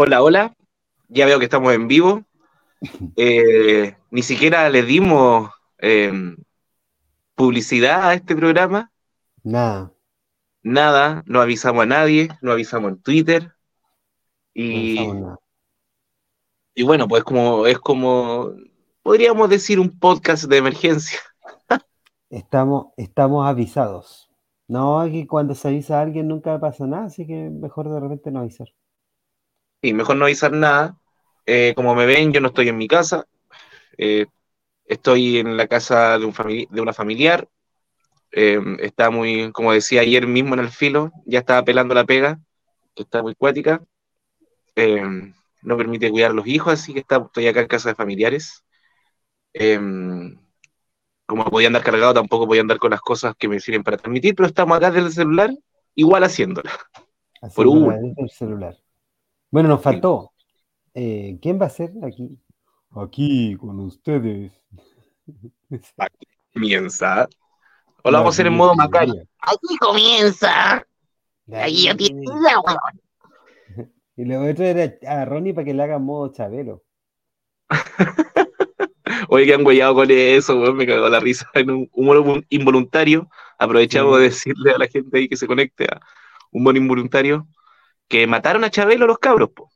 Hola, 0.00 0.22
hola. 0.22 0.54
Ya 1.08 1.26
veo 1.26 1.40
que 1.40 1.46
estamos 1.46 1.72
en 1.74 1.88
vivo. 1.88 2.22
Eh, 3.16 3.96
ni 4.12 4.22
siquiera 4.22 4.70
le 4.70 4.84
dimos 4.84 5.50
eh, 5.78 6.36
publicidad 7.34 8.08
a 8.08 8.14
este 8.14 8.36
programa. 8.36 8.92
Nada. 9.42 9.92
Nada, 10.62 11.24
no 11.26 11.40
avisamos 11.40 11.82
a 11.82 11.86
nadie, 11.86 12.28
no 12.40 12.52
avisamos 12.52 12.92
en 12.92 13.02
Twitter. 13.02 13.52
Y, 14.54 14.96
bueno, 16.84 17.08
pues 17.08 17.24
como 17.24 17.66
es 17.66 17.80
como, 17.80 18.52
podríamos 19.02 19.50
decir, 19.50 19.80
un 19.80 19.98
podcast 19.98 20.44
de 20.44 20.58
emergencia. 20.58 21.18
Estamos, 22.30 22.92
estamos 22.96 23.48
avisados. 23.48 24.30
No, 24.68 25.00
aquí 25.00 25.26
cuando 25.26 25.56
se 25.56 25.66
avisa 25.66 25.98
a 25.98 26.02
alguien 26.02 26.28
nunca 26.28 26.60
pasa 26.60 26.86
nada, 26.86 27.06
así 27.06 27.26
que 27.26 27.50
mejor 27.50 27.88
de 27.88 27.98
repente 27.98 28.30
no 28.30 28.38
avisar. 28.38 28.68
Y 29.80 29.92
mejor 29.92 30.16
no 30.16 30.24
avisar 30.24 30.52
nada. 30.52 30.96
Eh, 31.46 31.72
como 31.76 31.94
me 31.94 32.06
ven, 32.06 32.32
yo 32.32 32.40
no 32.40 32.48
estoy 32.48 32.68
en 32.68 32.76
mi 32.78 32.88
casa. 32.88 33.26
Eh, 33.96 34.26
estoy 34.84 35.38
en 35.38 35.56
la 35.56 35.66
casa 35.66 36.18
de, 36.18 36.24
un 36.26 36.32
de 36.70 36.80
una 36.80 36.92
familiar. 36.92 37.48
Eh, 38.32 38.60
está 38.80 39.10
muy, 39.10 39.52
como 39.52 39.72
decía 39.72 40.02
ayer 40.02 40.26
mismo 40.26 40.54
en 40.54 40.60
el 40.60 40.68
filo, 40.68 41.12
ya 41.24 41.38
estaba 41.40 41.64
pelando 41.64 41.94
la 41.94 42.04
pega, 42.04 42.38
que 42.94 43.02
está 43.04 43.22
muy 43.22 43.34
cuática. 43.34 43.82
Eh, 44.76 45.02
no 45.62 45.76
permite 45.76 46.10
cuidar 46.10 46.32
a 46.32 46.34
los 46.34 46.46
hijos, 46.46 46.74
así 46.74 46.92
que 46.92 47.00
está- 47.00 47.18
estoy 47.24 47.46
acá 47.48 47.60
en 47.60 47.66
casa 47.68 47.88
de 47.88 47.94
familiares. 47.94 48.64
Como 51.26 51.44
podía 51.44 51.66
andar 51.66 51.82
cargado, 51.82 52.14
tampoco 52.14 52.46
podía 52.46 52.62
andar 52.62 52.78
con 52.78 52.90
las 52.90 53.02
cosas 53.02 53.34
que 53.38 53.48
me 53.48 53.60
sirven 53.60 53.82
para 53.82 53.98
transmitir, 53.98 54.34
pero 54.34 54.46
estamos 54.46 54.76
acá 54.76 54.90
desde 54.90 55.08
el 55.08 55.12
celular, 55.12 55.50
igual 55.94 56.24
haciéndolo. 56.24 56.70
Por 57.40 57.66
Haciendo 57.66 57.72
uno. 57.72 58.14
el 58.16 58.30
celular. 58.30 58.76
Bueno, 59.50 59.68
nos 59.68 59.82
faltó. 59.82 60.32
eh, 60.94 61.38
¿quién 61.40 61.60
va 61.60 61.66
a 61.66 61.70
ser 61.70 61.92
aquí? 62.02 62.38
Aquí 62.90 63.56
con 63.56 63.80
ustedes. 63.80 64.52
Comienza. 66.52 67.28
Hola, 68.02 68.18
vamos 68.18 68.34
a 68.34 68.36
hacer 68.36 68.46
en 68.46 68.54
modo 68.54 68.74
Macario. 68.74 69.22
Aquí 69.40 69.76
comienza. 69.80 70.84
Aquí. 71.52 71.88
Y 74.16 74.24
le 74.24 74.36
voy 74.36 74.48
a 74.48 74.54
traer 74.56 74.98
a, 75.06 75.20
a 75.20 75.24
Ronnie 75.26 75.54
para 75.54 75.64
que 75.64 75.72
le 75.72 75.80
haga 75.80 76.00
modo 76.00 76.32
Chabelo. 76.32 76.82
Oye, 79.28 79.46
que 79.46 79.54
han 79.54 79.64
huellado 79.64 79.94
con 79.94 80.10
eso, 80.10 80.60
weón, 80.60 80.76
me 80.76 80.88
cagó 80.88 81.08
la 81.08 81.20
risa 81.20 81.48
en 81.54 81.70
un 81.70 81.88
humor 81.92 82.44
involuntario. 82.48 83.28
Aprovechamos 83.60 84.16
Sí. 84.16 84.22
de 84.22 84.28
decirle 84.28 84.72
a 84.72 84.78
la 84.78 84.88
gente 84.88 85.16
ahí 85.18 85.28
que 85.28 85.36
se 85.36 85.46
conecte 85.46 85.84
a 85.84 86.00
humor 86.50 86.76
involuntario 86.76 87.46
que 88.08 88.26
mataron 88.26 88.64
a 88.64 88.70
Chabelo 88.70 89.06
los 89.06 89.18
cabros, 89.18 89.50
po. 89.50 89.70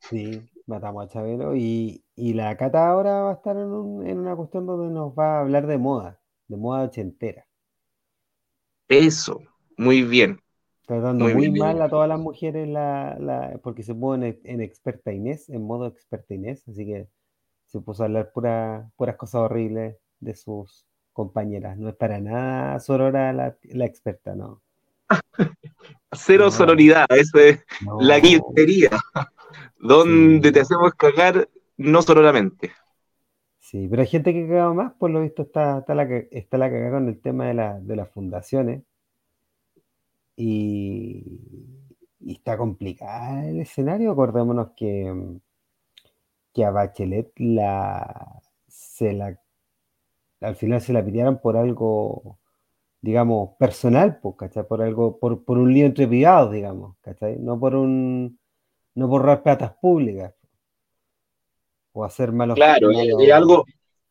Sí, 0.00 0.48
matamos 0.66 1.04
a 1.04 1.08
Chabelo. 1.08 1.54
Y, 1.56 2.04
y 2.16 2.34
la 2.34 2.56
Cata 2.56 2.88
ahora 2.88 3.20
va 3.22 3.30
a 3.32 3.34
estar 3.34 3.56
en, 3.56 3.66
un- 3.70 4.06
en 4.06 4.18
una 4.18 4.34
cuestión 4.36 4.66
donde 4.66 4.92
nos 4.92 5.12
va 5.14 5.38
a 5.38 5.40
hablar 5.40 5.66
de 5.66 5.78
moda, 5.78 6.20
de 6.48 6.56
moda 6.56 6.84
ochentera. 6.84 7.46
Eso, 8.88 9.40
muy 9.78 10.02
bien. 10.02 10.42
Tratando 10.86 11.28
Muy 11.28 11.34
muy, 11.34 11.50
bien. 11.50 11.50
mal 11.50 11.80
a 11.82 11.88
todas 11.90 12.08
las 12.08 12.18
mujeres 12.18 12.66
la, 12.68 13.16
la- 13.20 13.60
porque 13.62 13.82
se 13.84 13.94
puso 13.94 14.14
en, 14.16 14.40
en 14.44 14.60
experta 14.62 15.12
Inés, 15.12 15.48
en 15.50 15.62
modo 15.62 15.86
experta 15.86 16.34
Inés, 16.34 16.66
así 16.68 16.84
que 16.86 17.08
se 17.66 17.80
puso 17.80 18.02
a 18.04 18.06
hablar 18.06 18.32
pura, 18.32 18.90
puras 18.96 19.16
cosas 19.16 19.42
horribles 19.42 19.96
de 20.20 20.34
sus 20.36 20.86
compañeras. 21.12 21.78
No 21.78 21.88
es 21.90 21.96
para 21.96 22.20
nada 22.20 22.80
sorora 22.80 23.32
la, 23.34 23.56
la 23.64 23.86
experta, 23.86 24.34
no. 24.36 24.62
Cero 26.12 26.46
No. 26.46 26.50
sororidad, 26.50 27.06
eso 27.10 27.38
es 27.38 27.64
No. 27.84 28.00
la 28.00 28.18
guillotería, 28.20 28.90
donde 29.78 30.48
Sí. 30.48 30.52
te 30.54 30.60
hacemos 30.60 30.94
cagar 30.94 31.48
no 31.76 32.02
sonoramente. 32.02 32.72
Sí, 33.58 33.86
pero 33.88 34.02
hay 34.02 34.08
gente 34.08 34.32
que 34.32 34.48
caga 34.48 34.72
más, 34.72 34.92
por 34.94 35.10
lo 35.10 35.20
visto 35.20 35.42
está, 35.42 35.78
está 35.80 35.94
la, 35.94 36.08
que- 36.08 36.28
está 36.32 36.56
la 36.58 36.70
cagada 36.70 36.92
con 36.92 37.08
el 37.08 37.20
tema 37.20 37.46
de, 37.46 37.54
la, 37.54 37.78
de 37.80 37.96
las 37.96 38.08
fundaciones. 38.10 38.82
Y, 40.36 41.40
y 42.20 42.32
está 42.32 42.56
complicado 42.56 43.48
el 43.48 43.60
escenario. 43.60 44.12
Acordémonos 44.12 44.70
que, 44.76 45.12
que 46.54 46.64
a 46.64 46.70
Bachelet 46.70 47.32
la, 47.38 48.40
se 48.68 49.12
la, 49.12 49.38
al 50.40 50.56
final 50.56 50.80
se 50.80 50.92
la 50.92 51.04
pidieron 51.04 51.40
por 51.40 51.56
algo, 51.56 52.37
digamos, 53.00 53.50
personal, 53.58 54.18
pues, 54.22 54.36
¿cachai? 54.38 54.66
Por 54.66 54.82
algo, 54.82 55.18
por, 55.18 55.44
por 55.44 55.58
un 55.58 55.72
lío 55.72 55.86
entre 55.86 56.08
privados, 56.08 56.52
digamos, 56.52 56.96
¿cachai? 57.00 57.38
No 57.38 57.58
por 57.60 57.74
un, 57.76 58.38
no 58.96 59.08
por 59.10 59.22
robar 59.22 59.42
platas 59.44 59.74
públicas. 59.80 60.34
O 61.92 62.02
hacer 62.04 62.32
malos, 62.32 62.56
Claro, 62.56 62.90
es, 62.90 62.96
malos- 62.98 63.22
es 63.22 63.32
algo, 63.32 63.66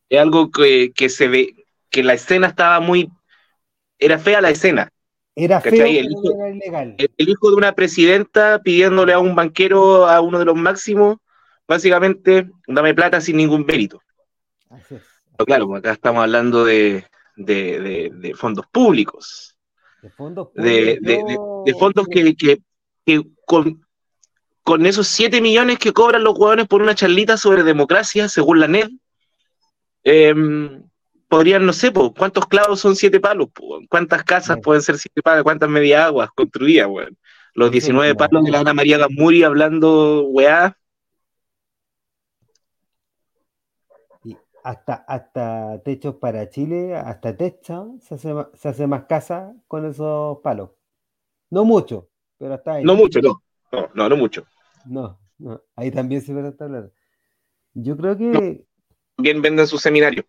es 0.09 0.19
algo 0.19 0.51
que, 0.51 0.91
que 0.95 1.09
se 1.09 1.27
ve, 1.27 1.49
que 1.89 2.03
la 2.03 2.13
escena 2.13 2.47
estaba 2.47 2.79
muy, 2.79 3.09
era 3.99 4.19
fea 4.19 4.41
la 4.41 4.51
escena. 4.51 4.89
Era 5.35 5.61
¿Cachai? 5.61 5.97
El. 5.99 6.09
El, 6.97 7.11
el 7.17 7.29
hijo 7.29 7.49
de 7.51 7.57
una 7.57 7.73
presidenta 7.73 8.61
pidiéndole 8.63 9.13
a 9.13 9.19
un 9.19 9.35
banquero, 9.35 10.07
a 10.07 10.21
uno 10.21 10.39
de 10.39 10.45
los 10.45 10.55
máximos, 10.55 11.17
básicamente, 11.67 12.49
dame 12.67 12.93
plata 12.95 13.21
sin 13.21 13.37
ningún 13.37 13.65
mérito. 13.65 14.01
Así 14.69 14.95
es. 14.95 15.21
Pero 15.35 15.45
claro, 15.45 15.75
acá 15.75 15.91
estamos 15.93 16.21
hablando 16.23 16.65
de, 16.65 17.05
de- 17.37 17.79
de- 17.79 18.11
de 18.13 18.33
fondos 18.33 18.65
públicos, 18.67 19.55
De 20.01 20.09
fondos 20.09 20.49
de, 20.53 20.99
públicos, 21.01 21.79
fondos 21.79 22.07
que, 22.07 22.35
que- 22.35 22.59
que 23.05 23.23
con, 23.45 23.85
con 24.63 24.85
esos 24.85 25.07
7 25.07 25.39
millones 25.39 25.79
que 25.79 25.93
cobran 25.93 26.23
los 26.23 26.33
jugadores 26.33 26.67
por 26.67 26.81
una 26.81 26.93
charlita 26.95 27.37
sobre 27.37 27.63
democracia, 27.63 28.27
según 28.27 28.59
la 28.59 28.67
NED, 28.67 28.89
em, 30.03 30.83
podrían, 31.29 31.65
no 31.65 31.73
sé, 31.73 31.91
po, 31.91 32.13
¿cuántos 32.13 32.47
clavos 32.47 32.79
son 32.79 32.95
7 32.95 33.19
palos? 33.19 33.49
po? 33.53 33.79
¿Cuántas 33.89 34.23
casas 34.23 34.55
Sí. 34.57 34.61
pueden 34.61 34.81
ser 34.81 34.97
7 34.97 35.21
palos? 35.21 35.43
¿Cuántas 35.43 35.69
media 35.69 36.05
aguas 36.05 36.29
construidas, 36.35 36.87
weón? 36.87 37.17
Los 37.53 37.67
Eso 37.69 37.71
19 37.73 38.09
es 38.11 38.15
claro. 38.17 38.29
palos 38.29 38.45
de 38.45 38.51
la 38.51 38.59
Ana 38.59 38.73
María 38.73 38.97
Gamuri 38.97 39.43
hablando, 39.43 40.23
weá. 40.27 40.77
y 44.23 44.35
hasta, 44.67 44.95
hasta 44.95 45.81
techos 45.81 46.15
para 46.15 46.49
Chile, 46.49 46.93
hasta 46.93 47.37
Techa, 47.37 47.85
se 48.01 48.15
hace, 48.15 48.33
se 48.53 48.67
hace 48.67 48.85
más 48.85 49.05
casa 49.05 49.55
con 49.65 49.85
esos 49.85 50.39
palos. 50.39 50.71
No 51.49 51.63
mucho, 51.63 52.09
pero 52.37 52.55
hasta 52.55 52.73
ahí. 52.73 52.83
No 52.83 52.95
mucho, 52.95 53.21
no. 53.21 53.41
No, 53.71 53.89
no, 53.93 54.09
no 54.09 54.17
mucho. 54.17 54.45
No, 54.85 55.21
no, 55.37 55.61
ahí 55.77 55.89
también 55.89 56.21
se 56.21 56.37
esta 56.37 56.67
plata. 56.67 56.91
Yo 57.75 57.95
creo 57.95 58.17
que, 58.17 58.65
Bien 59.17 59.41
venden 59.41 59.67
sus 59.67 59.81
seminarios. 59.81 60.25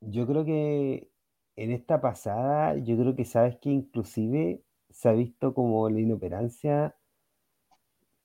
yo 0.00 0.26
creo 0.26 0.44
que 0.44 1.08
en 1.56 1.72
esta 1.72 2.02
pasada, 2.02 2.76
yo 2.76 2.98
creo 2.98 3.16
que 3.16 3.24
sabes 3.24 3.56
que 3.56 3.70
inclusive 3.70 4.62
se 4.90 5.08
ha 5.08 5.12
visto 5.12 5.54
como 5.54 5.88
la 5.88 6.00
inoperancia, 6.00 6.94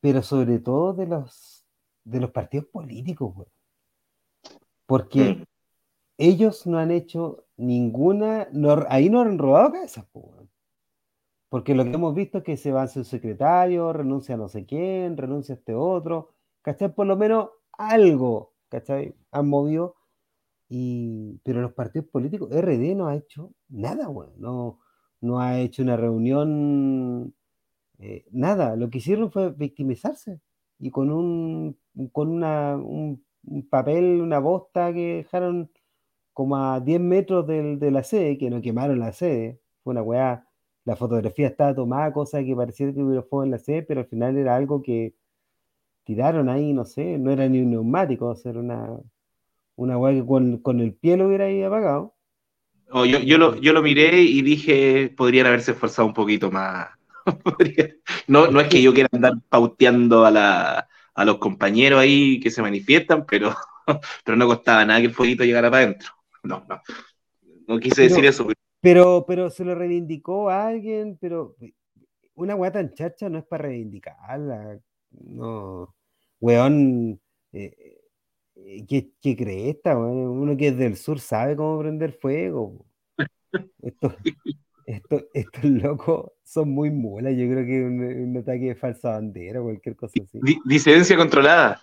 pero 0.02 0.22
sobre 0.22 0.60
todo 0.60 0.94
de 0.94 1.08
los 1.08 1.66
de 2.04 2.20
los 2.20 2.32
partidos 2.32 2.66
políticos, 2.66 3.34
güey. 3.34 3.48
Porque 4.86 5.36
Mm. 5.36 5.44
ellos 6.18 6.68
no 6.68 6.78
han 6.80 6.92
hecho 6.92 7.46
ninguna, 7.58 8.48
no- 8.52 8.86
ahí 8.90 9.10
no 9.10 9.22
han 9.22 9.38
robado 9.38 9.72
cabezas. 9.72 10.06
Porque 11.50 11.76
lo 11.76 11.84
que 11.84 11.92
hemos 11.92 12.16
visto 12.16 12.40
es 12.40 12.44
que 12.44 12.56
se 12.58 12.72
va 12.72 12.88
su 12.88 13.04
secretario, 13.04 13.92
renuncia 13.92 14.36
a 14.36 14.38
no 14.38 14.48
sé 14.48 14.66
quién, 14.66 15.18
renuncia 15.18 15.56
a 15.56 15.58
este 15.58 15.76
otro, 15.76 16.30
¿cachai? 16.62 16.94
Por 16.94 17.08
lo 17.08 17.18
menos 17.18 17.50
algo, 17.74 18.54
¿cachai? 18.70 19.14
Han 19.32 19.50
movido, 19.50 19.96
y, 20.70 21.40
pero 21.44 21.62
los 21.62 21.74
partidos 21.74 22.08
políticos, 22.08 22.50
RD 22.52 22.96
no 22.96 23.08
ha 23.08 23.16
hecho 23.16 23.52
nada, 23.68 24.08
weón. 24.08 24.32
No, 24.38 24.80
no 25.20 25.42
ha 25.42 25.60
hecho 25.60 25.84
una 25.84 25.98
reunión, 25.98 27.34
eh, 28.00 28.26
nada. 28.32 28.78
Lo 28.78 28.90
que 28.90 29.00
hicieron 29.00 29.30
fue 29.32 29.52
victimizarse 29.52 30.40
y 30.80 30.90
con 30.90 31.12
un, 31.12 31.78
con 32.14 32.30
una, 32.30 32.78
un, 32.78 33.24
un 33.46 33.68
papel, 33.70 34.22
una 34.22 34.40
bosta 34.40 34.94
que 34.94 35.18
dejaron 35.18 35.72
como 36.34 36.58
a 36.58 36.80
10 36.82 37.00
metros 37.02 37.48
del- 37.48 37.80
de 37.80 37.92
la 37.92 38.04
sede, 38.04 38.38
que 38.38 38.50
no 38.50 38.62
quemaron 38.62 39.00
la 39.00 39.14
sede. 39.14 39.62
Fue 39.84 39.92
una 39.94 40.04
weá. 40.04 40.48
La 40.86 40.96
fotografía 40.96 41.48
estaba 41.48 41.76
tomada, 41.76 42.14
cosa 42.14 42.44
que 42.44 42.56
parecía 42.56 42.94
que 42.94 43.02
hubiera 43.04 43.24
fuego 43.24 43.44
en 43.46 43.52
la 43.52 43.60
sede, 43.60 43.84
pero 43.84 44.02
al 44.02 44.08
final 44.08 44.38
era 44.38 44.56
algo 44.56 44.82
que 44.84 45.16
tiraron 46.06 46.50
ahí, 46.50 46.74
no 46.74 46.86
sé, 46.86 47.18
no 47.18 47.32
era 47.32 47.48
ni 47.50 47.62
un 47.62 47.72
neumático, 47.72 48.36
era 48.46 48.60
una, 48.60 49.00
una 49.78 49.98
weá 50.00 50.14
que 50.14 50.26
con, 50.26 50.58
con 50.60 50.80
el 50.82 50.96
pie 50.96 51.18
lo 51.18 51.28
hubiera 51.28 51.46
ahí 51.46 51.64
apagado. 51.64 52.16
Oh, 52.94 53.06
yo, 53.06 53.20
yo, 53.20 53.38
lo, 53.38 53.56
yo 53.56 53.72
lo 53.74 53.82
miré 53.82 54.22
y 54.22 54.42
dije, 54.42 55.14
podrían 55.16 55.48
haberse 55.48 55.72
esforzado 55.72 56.08
un 56.08 56.14
poquito 56.14 56.52
más. 56.52 56.90
No, 58.28 58.48
no 58.50 58.60
es 58.62 58.68
que 58.70 58.82
yo 58.82 58.94
quiera 58.94 59.10
andar 59.12 59.34
pauteando 59.50 60.26
a, 60.26 60.32
la, 60.32 60.88
a 61.14 61.26
los 61.26 61.38
compañeros 61.38 62.00
ahí 62.00 62.40
que 62.40 62.50
se 62.52 62.62
manifiestan, 62.62 63.26
pero, 63.26 63.56
pero 64.26 64.38
no 64.38 64.48
costaba 64.48 64.86
nada 64.86 65.00
que 65.00 65.08
el 65.08 65.14
fueguito 65.14 65.44
llegara 65.44 65.70
para 65.72 65.84
adentro. 65.84 66.10
No, 66.44 66.66
no. 66.68 66.82
No 67.68 67.80
quise 67.80 67.96
Pero- 67.98 68.10
decir 68.10 68.26
eso. 68.26 68.46
pero- 68.48 68.60
Pero, 68.82 69.26
pero 69.28 69.50
se 69.52 69.64
lo 69.64 69.76
reivindicó 69.76 70.50
a 70.50 70.68
alguien, 70.68 71.18
pero 71.22 71.56
una 72.34 72.56
weá 72.56 72.72
tan 72.72 72.94
chacha 72.94 73.30
no 73.30 73.38
es 73.40 73.46
para 73.46 73.64
reivindicarla. 73.68 74.80
no. 75.12 75.94
Weón, 76.40 77.22
eh, 77.54 78.00
eh, 78.56 78.86
¿qué, 78.88 79.12
qué 79.22 79.36
cresta, 79.38 79.96
weón? 79.96 80.18
Uno 80.18 80.58
que 80.58 80.70
es 80.70 80.78
del 80.78 80.98
sur 80.98 81.20
sabe 81.20 81.56
cómo 81.56 81.78
prender 81.80 82.14
fuego. 82.14 82.84
Estos, 83.84 84.16
estos, 84.86 85.24
estos 85.34 85.64
locos 85.64 86.32
son 86.44 86.70
muy 86.72 86.90
mulas. 86.92 87.34
Yo 87.34 87.48
creo 87.48 87.66
que 87.66 87.84
un, 87.84 88.02
un 88.04 88.38
ataque 88.38 88.66
de 88.66 88.76
falsa 88.76 89.12
bandera 89.12 89.62
o 89.62 89.66
cualquier 89.66 89.96
cosa 89.96 90.14
así. 90.24 90.40
Di- 90.42 90.60
disidencia 90.66 91.16
controlada. 91.18 91.82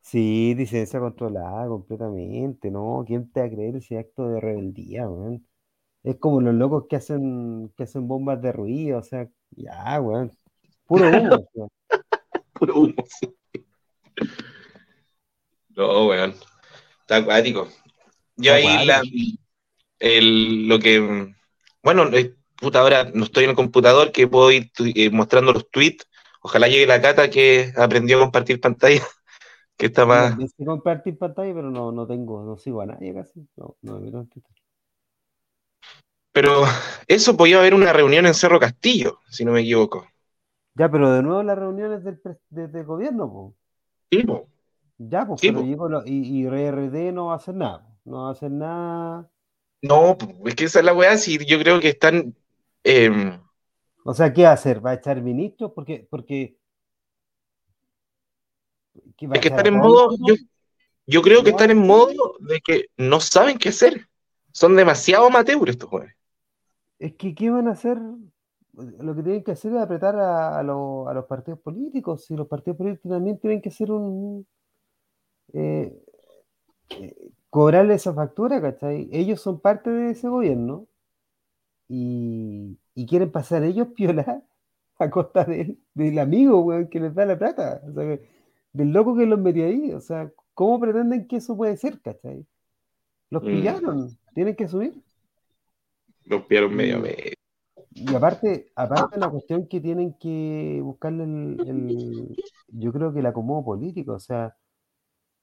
Sí, 0.00 0.54
disidencia 0.54 1.00
controlada 1.00 1.66
completamente, 1.68 2.70
¿no? 2.70 3.04
¿Quién 3.06 3.30
te 3.30 3.40
va 3.40 3.46
a 3.46 3.50
creer 3.50 3.76
ese 3.76 3.98
acto 3.98 4.28
de 4.28 4.40
rebeldía, 4.40 5.08
weón? 5.08 5.46
Es 6.02 6.16
como 6.16 6.40
los 6.40 6.54
locos 6.54 6.86
que 6.88 6.96
hacen, 6.96 7.72
que 7.76 7.84
hacen 7.84 8.08
bombas 8.08 8.42
de 8.42 8.52
ruido, 8.52 8.98
o 8.98 9.02
sea, 9.02 9.28
ya, 9.50 10.00
weón. 10.00 10.32
Puro 10.86 11.08
humo, 11.08 11.48
weón. 11.54 11.68
Puro 12.52 12.80
humo, 12.80 12.94
sí. 13.06 13.34
No, 15.76 16.08
weón. 16.08 16.34
Está 17.00 17.16
acuático. 17.16 17.68
Yo 18.36 18.54
Está 18.54 18.78
ahí 18.78 18.86
la, 18.86 19.02
el, 19.98 20.68
lo 20.68 20.78
que. 20.78 21.32
Bueno, 21.82 22.08
eh, 22.12 22.34
puta, 22.56 22.80
ahora 22.80 23.04
no 23.14 23.24
estoy 23.24 23.44
en 23.44 23.50
el 23.50 23.56
computador 23.56 24.12
que 24.12 24.28
puedo 24.28 24.50
ir 24.52 24.70
eh, 24.94 25.10
mostrando 25.10 25.52
los 25.52 25.70
tweets. 25.70 26.08
Ojalá 26.42 26.68
llegue 26.68 26.86
la 26.86 27.00
cata 27.02 27.30
que 27.30 27.72
aprendió 27.76 28.18
a 28.18 28.20
compartir 28.22 28.60
pantalla. 28.60 29.02
Que 29.78 29.86
está 29.86 30.06
más. 30.06 30.38
Sé 30.56 30.64
compartir 30.64 31.18
pantalla, 31.18 31.54
pero 31.54 31.70
no, 31.70 31.90
no 31.92 32.06
tengo, 32.06 32.42
no 32.44 32.56
sigo 32.56 32.80
a 32.82 32.86
nadie 32.86 33.14
casi. 33.14 33.46
No, 33.56 33.76
no 33.82 34.00
me 34.00 34.10
Twitter. 34.10 34.42
Pero 36.32 36.64
eso 37.08 37.36
podía 37.38 37.58
haber 37.58 37.74
una 37.74 37.92
reunión 37.92 38.26
en 38.26 38.34
Cerro 38.34 38.60
Castillo, 38.60 39.20
si 39.30 39.44
no 39.44 39.52
me 39.52 39.60
equivoco. 39.60 40.06
Ya, 40.74 40.90
pero 40.90 41.10
de 41.12 41.22
nuevo 41.22 41.42
las 41.42 41.58
reuniones 41.58 42.04
del, 42.04 42.20
pres- 42.22 42.40
de- 42.50 42.68
del 42.68 42.84
gobierno, 42.84 43.30
pues. 43.32 43.54
Sí, 44.10 44.22
po. 44.24 44.48
Ya, 44.98 45.26
pues, 45.26 45.40
Sí, 45.40 45.52
pero 45.52 45.60
po. 45.60 45.62
llegó 45.62 45.88
lo- 45.88 46.04
y, 46.06 46.22
y 46.42 46.46
RRD 46.46 47.12
no 47.12 47.26
va 47.26 47.34
a 47.34 47.36
hacer 47.36 47.54
nada. 47.54 47.80
po. 47.84 48.10
No 48.10 48.22
va 48.24 48.28
a 48.28 48.32
hacer 48.32 48.50
nada. 48.50 49.30
No, 49.82 50.16
es 50.46 50.54
que 50.54 50.64
esa 50.64 50.78
es 50.80 50.84
la 50.84 50.94
weá, 50.94 51.16
si 51.18 51.38
yo 51.44 51.58
creo 51.58 51.80
que 51.80 51.88
están. 51.88 52.34
eh, 52.84 53.10
O 54.04 54.14
sea, 54.14 54.32
¿qué 54.32 54.44
va 54.44 54.50
a 54.50 54.52
hacer? 54.52 54.84
¿Va 54.84 54.90
a 54.90 54.94
echar 54.94 55.20
ministros? 55.22 55.72
Porque, 55.74 56.06
porque. 56.10 56.56
¿qué 59.16 59.26
va 59.26 59.36
a 59.36 59.38
es 59.38 59.40
que 59.40 59.48
están 59.48 59.66
en 59.66 59.74
modo. 59.74 60.16
Yo, 60.20 60.34
yo 61.06 61.22
creo 61.22 61.44
que 61.44 61.50
están 61.50 61.70
en 61.70 61.78
sí. 61.82 61.86
modo 61.86 62.36
de 62.40 62.60
que 62.60 62.86
no 62.98 63.20
saben 63.20 63.58
qué 63.58 63.70
hacer. 63.70 64.08
Son 64.52 64.76
demasiado 64.76 65.26
amateurs 65.26 65.70
estos 65.70 65.90
jóvenes. 65.90 66.16
Es 66.98 67.14
que, 67.16 67.34
¿qué 67.34 67.50
van 67.50 67.68
a 67.68 67.72
hacer? 67.72 67.98
Lo 68.74 69.14
que 69.14 69.22
tienen 69.22 69.44
que 69.44 69.52
hacer 69.52 69.72
es 69.72 69.78
apretar 69.78 70.16
a, 70.16 70.58
a 70.58 70.62
los- 70.62 71.06
a 71.08 71.12
los 71.14 71.26
partidos 71.26 71.60
políticos. 71.60 72.24
Si 72.26 72.34
los 72.36 72.48
partidos 72.48 72.78
políticos 72.78 73.10
también 73.12 73.38
tienen 73.38 73.60
que 73.62 73.68
hacer 73.68 73.90
un. 73.92 74.46
eh, 75.52 75.92
eh, 76.90 77.31
cobrarle 77.52 77.94
esa 77.94 78.12
factura, 78.14 78.60
¿cachai? 78.60 79.08
Ellos 79.12 79.40
son 79.40 79.60
parte 79.60 79.90
de 79.90 80.10
ese 80.12 80.28
gobierno 80.28 80.88
y, 81.88 82.78
y 82.94 83.06
quieren 83.06 83.30
pasar 83.32 83.62
ellos 83.64 83.88
piola 83.96 84.42
a 84.98 85.10
costa 85.10 85.44
del, 85.44 85.78
del 85.94 86.18
amigo, 86.18 86.60
weón, 86.62 86.88
que 86.88 87.00
les 87.00 87.14
da 87.14 87.26
la 87.26 87.38
plata. 87.38 87.82
O 87.88 87.92
sea, 87.92 88.18
del 88.72 88.92
loco 88.92 89.16
que 89.16 89.26
los 89.26 89.38
metió 89.40 89.64
ahí. 89.66 89.92
O 89.92 90.00
sea, 90.00 90.32
¿cómo 90.54 90.80
pretenden 90.80 91.26
que 91.28 91.36
eso 91.36 91.56
puede 91.56 91.76
ser, 91.76 92.00
¿cachai? 92.00 92.46
Los 93.30 93.44
Mm. 93.44 93.48
pillaron, 93.48 94.18
tienen 94.34 94.56
que 94.56 94.68
subir. 94.68 94.94
Los 96.24 96.48
vieron 96.48 96.74
medio 96.74 96.98
medio. 96.98 97.32
Y 97.94 98.14
aparte, 98.14 98.70
aparte 98.74 99.18
la 99.18 99.30
cuestión 99.30 99.66
que 99.68 99.80
tienen 99.80 100.14
que 100.18 100.80
buscarle 100.82 101.24
el, 101.24 101.62
el- 101.66 102.36
yo 102.68 102.92
creo 102.92 103.12
que 103.12 103.20
el 103.20 103.26
acomodo 103.26 103.64
político, 103.64 104.14
o 104.14 104.20
sea, 104.20 104.56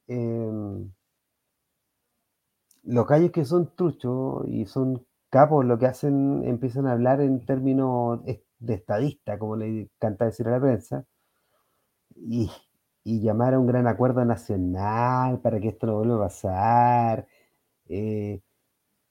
em, 0.07 0.91
los 2.83 3.07
gallos 3.07 3.31
que 3.31 3.45
son 3.45 3.75
truchos 3.75 4.43
y 4.47 4.65
son 4.65 5.05
capos, 5.29 5.65
lo 5.65 5.77
que 5.79 5.85
hacen, 5.87 6.43
empiezan 6.45 6.87
a 6.87 6.93
hablar 6.93 7.21
en 7.21 7.45
términos 7.45 8.21
de 8.59 8.73
estadista, 8.73 9.37
como 9.39 9.55
le 9.57 9.81
encanta 9.83 10.25
decir 10.25 10.47
a 10.47 10.51
la 10.51 10.59
prensa, 10.61 11.05
y, 12.15 12.49
y 13.03 13.21
llamar 13.21 13.53
a 13.53 13.59
un 13.59 13.67
gran 13.67 13.87
acuerdo 13.87 14.23
nacional 14.25 15.39
para 15.41 15.59
que 15.59 15.69
esto 15.69 15.87
no 15.87 15.95
vuelva 15.97 16.15
a 16.17 16.19
pasar, 16.27 17.27
eh, 17.89 18.41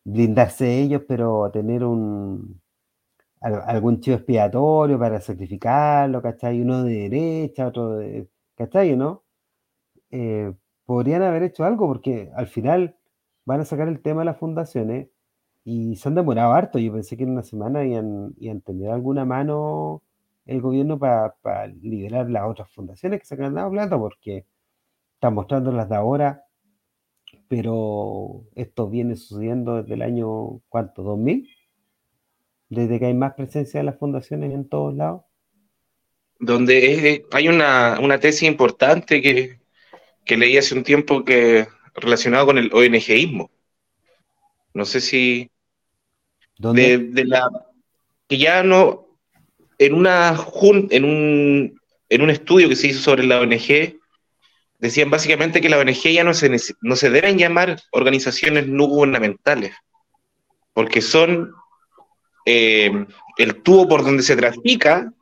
blindarse 0.04 0.80
ellos, 0.82 1.02
pero 1.08 1.50
tener 1.52 1.84
un 1.84 2.60
al- 3.42 3.62
algún 3.66 4.00
chivo 4.00 4.16
expiatorio 4.18 4.98
para 5.00 5.20
sacrificarlo, 5.22 6.22
¿cachai? 6.22 6.62
Uno 6.62 6.84
de 6.84 7.08
derecha, 7.10 7.68
otro 7.68 7.96
de, 7.98 8.28
¿cachai? 8.56 8.96
¿No? 8.96 9.24
Eh, 10.10 10.54
podrían 10.86 11.22
haber 11.22 11.44
hecho 11.44 11.64
algo 11.66 11.88
porque 11.88 12.30
al 12.36 12.48
final 12.48 12.97
van 13.48 13.60
a 13.62 13.64
sacar 13.64 13.88
el 13.88 14.00
tema 14.02 14.20
de 14.22 14.26
las 14.26 14.38
fundaciones 14.38 15.08
y 15.64 15.96
se 15.96 16.08
han 16.08 16.14
demorado 16.16 16.52
harto. 16.54 16.78
Yo 16.78 16.92
pensé 16.92 17.16
que 17.16 17.24
en 17.24 17.30
una 17.32 17.42
semana 17.44 17.84
iban, 17.86 18.34
iban 18.38 18.58
a 18.58 18.60
tener 18.60 18.90
alguna 18.92 19.24
mano 19.24 20.02
el 20.46 20.60
gobierno 20.62 20.98
para 20.98 21.34
liberar 21.82 22.30
las 22.30 22.44
otras 22.50 22.70
fundaciones 22.72 23.22
que 23.28 23.44
han 23.44 23.54
dado 23.54 23.70
plata 23.72 23.98
porque 23.98 24.46
están 25.16 25.34
mostrando 25.34 25.72
las 25.72 25.88
de 25.90 25.96
ahora, 25.96 26.44
pero 27.48 28.44
esto 28.54 28.88
viene 28.88 29.16
sucediendo 29.16 29.76
desde 29.82 29.94
el 29.94 30.02
año, 30.02 30.60
¿cuánto? 30.68 31.02
¿2000? 31.02 31.48
Desde 32.70 32.98
que 32.98 33.06
hay 33.06 33.14
más 33.14 33.34
presencia 33.34 33.80
de 33.80 33.84
las 33.84 33.98
fundaciones 33.98 34.54
en 34.54 34.68
todos 34.68 34.94
lados. 34.94 35.22
Donde 36.40 36.92
es- 37.14 37.22
hay 37.32 37.48
una, 37.48 37.98
una 38.00 38.18
tesis 38.20 38.44
importante 38.48 39.20
que, 39.22 39.60
que 40.24 40.36
leí 40.38 40.58
hace 40.58 40.74
un 40.76 40.84
tiempo 40.84 41.24
que 41.24 41.68
relacionado 42.00 42.46
con 42.46 42.58
el 42.58 42.70
ONGismo. 42.72 43.50
No 44.74 44.84
sé 44.84 45.00
si 45.00 45.50
¿Dónde? 46.56 46.98
de, 46.98 46.98
de 46.98 47.24
la 47.24 47.48
que 48.28 48.38
ya 48.38 48.62
no 48.62 49.06
en 49.78 49.94
una 49.94 50.36
jun- 50.36 50.88
en 50.90 51.04
un 51.04 51.80
en 52.08 52.22
un 52.22 52.30
estudio 52.30 52.68
que 52.68 52.76
se 52.76 52.88
hizo 52.88 53.00
sobre 53.00 53.24
la 53.24 53.40
ONG 53.40 53.96
decían 54.78 55.10
básicamente 55.10 55.60
que 55.60 55.68
la 55.68 55.78
ONG 55.78 56.10
ya 56.12 56.24
no 56.24 56.34
se 56.34 56.50
no 56.80 56.96
se 56.96 57.10
deben 57.10 57.38
llamar 57.38 57.80
organizaciones 57.92 58.66
no 58.66 58.86
gubernamentales 58.86 59.74
porque 60.72 61.00
son 61.02 61.52
eh, 62.46 62.90
el 63.38 63.62
tubo 63.62 63.88
por 63.88 64.04
donde 64.04 64.22
se 64.22 64.36
trafica 64.36 65.12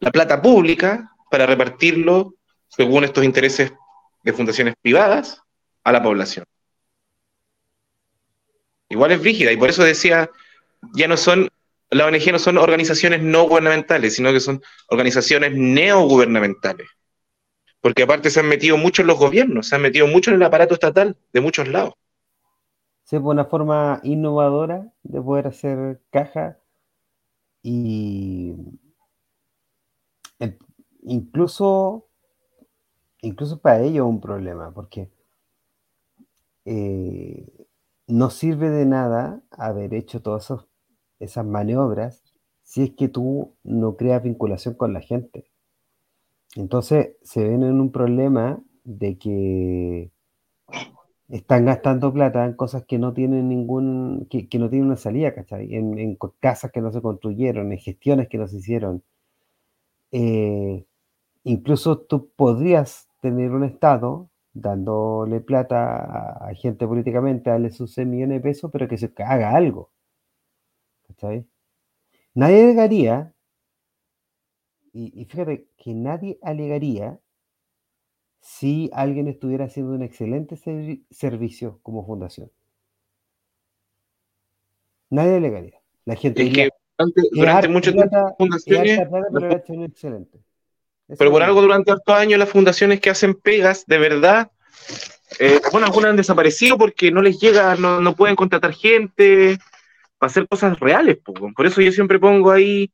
la 0.00 0.10
plata 0.10 0.40
pública 0.40 1.10
para 1.30 1.46
repartirlo 1.46 2.34
según 2.68 3.04
estos 3.04 3.24
intereses 3.24 3.72
de 4.22 4.32
fundaciones 4.32 4.74
privadas 4.80 5.42
a 5.84 5.92
la 5.92 6.02
población. 6.02 6.44
Igual 8.88 9.12
es 9.12 9.20
brígida 9.20 9.52
y 9.52 9.56
por 9.56 9.68
eso 9.68 9.84
decía, 9.84 10.30
ya 10.94 11.08
no 11.08 11.16
son, 11.16 11.48
la 11.90 12.06
ONG 12.06 12.32
no 12.32 12.38
son 12.38 12.58
organizaciones 12.58 13.22
no 13.22 13.44
gubernamentales, 13.44 14.14
sino 14.14 14.32
que 14.32 14.40
son 14.40 14.62
organizaciones 14.88 15.52
neogubernamentales. 15.54 16.88
Porque 17.80 18.02
aparte 18.02 18.30
se 18.30 18.40
han 18.40 18.48
metido 18.48 18.76
mucho 18.76 19.02
en 19.02 19.08
los 19.08 19.18
gobiernos, 19.18 19.68
se 19.68 19.76
han 19.76 19.82
metido 19.82 20.06
mucho 20.06 20.30
en 20.30 20.36
el 20.36 20.42
aparato 20.42 20.74
estatal 20.74 21.16
de 21.32 21.40
muchos 21.40 21.68
lados. 21.68 21.94
Sí, 23.04 23.18
pues 23.18 23.32
una 23.32 23.44
forma 23.44 24.00
innovadora 24.02 24.92
de 25.02 25.22
poder 25.22 25.46
hacer 25.46 26.00
caja 26.10 26.58
y 27.62 28.54
incluso, 31.02 32.07
incluso 33.22 33.60
para 33.60 33.80
ellos 33.82 34.06
es 34.06 34.10
un 34.10 34.20
problema, 34.20 34.72
porque 34.72 35.10
eh, 36.64 37.46
no 38.06 38.30
sirve 38.30 38.70
de 38.70 38.86
nada 38.86 39.42
haber 39.50 39.94
hecho 39.94 40.22
todas 40.22 40.44
esos- 40.44 40.68
esas 41.18 41.44
maniobras 41.46 42.22
si 42.62 42.82
es 42.84 42.90
que 42.94 43.08
tú 43.08 43.56
no 43.64 43.96
creas 43.96 44.22
vinculación 44.22 44.74
con 44.74 44.92
la 44.92 45.00
gente. 45.00 45.50
Entonces 46.56 47.16
se 47.22 47.42
ven 47.42 47.62
en 47.62 47.80
un 47.80 47.90
problema 47.90 48.62
de 48.84 49.16
que 49.18 50.12
están 51.28 51.64
gastando 51.66 52.12
plata 52.12 52.44
en 52.44 52.52
cosas 52.54 52.84
que 52.86 52.98
no 52.98 53.12
tienen 53.14 53.48
ningún, 53.48 54.26
que, 54.30 54.48
que 54.48 54.58
no 54.58 54.68
tienen 54.70 54.86
una 54.88 54.96
salida, 54.96 55.34
¿cachai? 55.34 55.74
En, 55.74 55.98
en 55.98 56.16
casas 56.40 56.70
que 56.72 56.80
no 56.80 56.92
se 56.92 57.00
construyeron, 57.02 57.72
en 57.72 57.78
gestiones 57.78 58.28
que 58.28 58.38
no 58.38 58.46
se 58.48 58.56
hicieron. 58.58 59.02
Eh, 60.12 60.86
incluso 61.44 61.98
tú 62.00 62.30
podrías 62.36 63.07
tener 63.30 63.50
un 63.52 63.64
Estado 63.64 64.30
dándole 64.52 65.40
plata 65.40 66.46
a, 66.48 66.54
gente 66.54 66.86
políticamente, 66.86 67.50
darle 67.50 67.70
sus 67.70 67.92
6 67.94 68.06
millones 68.06 68.38
de 68.38 68.42
pesos, 68.48 68.70
pero 68.72 68.88
que 68.88 68.98
se 68.98 69.12
haga 69.18 69.50
algo. 69.56 69.90
¿Cachai? 71.06 71.44
Nadie 72.34 72.62
alegaría, 72.64 73.34
y, 74.92 75.18
y 75.18 75.24
fíjate 75.24 75.68
que 75.78 75.94
nadie 75.94 76.38
alegaría 76.42 77.18
si 78.40 78.90
alguien 78.92 79.28
estuviera 79.28 79.66
haciendo 79.66 79.92
un 79.92 80.02
excelente 80.02 80.56
servi- 80.56 81.04
servicio 81.08 81.78
como 81.84 82.04
fundación. 82.04 82.50
Nadie 85.10 85.36
alegaría. 85.36 85.82
La 86.06 86.16
gente 86.16 86.42
Es 86.42 86.48
diría, 86.48 86.68
que 86.68 86.70
durante, 86.96 87.20
"Es 87.20 87.30
durante 87.38 87.50
harta 87.50 87.68
mucho 87.68 87.92
tiempo 87.92 88.16
fundaciones, 88.38 88.96
plata, 88.96 89.10
pero 89.10 89.28
lo 89.40 89.46
ha 89.52 89.56
hecho 89.58 89.74
un 89.74 89.84
excelente. 89.84 90.40
Pero 91.16 91.30
por 91.30 91.42
algo 91.42 91.62
durante 91.62 91.92
estos 91.92 92.14
años 92.14 92.38
las 92.38 92.50
fundaciones 92.50 93.00
que 93.00 93.10
hacen 93.10 93.34
pegas, 93.34 93.86
de 93.86 93.98
verdad, 93.98 94.50
eh, 95.38 95.60
bueno, 95.72 95.86
algunas 95.86 96.10
han 96.10 96.16
desaparecido 96.16 96.76
porque 96.76 97.10
no 97.10 97.22
les 97.22 97.38
llega, 97.38 97.76
no, 97.76 98.00
no 98.00 98.14
pueden 98.14 98.36
contratar 98.36 98.74
gente 98.74 99.58
para 100.18 100.30
hacer 100.30 100.46
cosas 100.48 100.78
reales. 100.80 101.18
po. 101.18 101.32
Por 101.32 101.66
eso 101.66 101.80
yo 101.80 101.92
siempre 101.92 102.18
pongo 102.18 102.50
ahí 102.50 102.90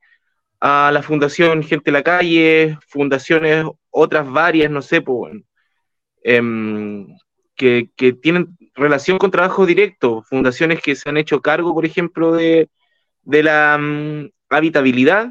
a 0.61 0.91
la 0.93 1.03
Fundación 1.03 1.63
Gente 1.63 1.87
de 1.87 1.93
la 1.93 2.03
Calle, 2.03 2.79
fundaciones, 2.89 3.67
otras 3.91 4.31
varias, 4.31 4.71
no 4.71 4.83
sé, 4.83 5.01
pues, 5.01 5.17
bueno, 5.17 5.43
em, 6.23 7.07
que, 7.57 7.91
que 7.97 8.13
tienen 8.13 8.57
relación 8.75 9.19
con 9.19 9.31
trabajo 9.31 9.67
directo, 9.67 10.23
fundaciones 10.23 10.81
que 10.83 10.97
se 10.97 11.09
han 11.09 11.17
hecho 11.17 11.41
cargo, 11.41 11.75
por 11.75 11.85
ejemplo, 11.85 12.33
de, 12.33 12.71
de 13.23 13.43
la 13.43 13.79
mm, 13.79 14.31
habitabilidad 14.51 15.31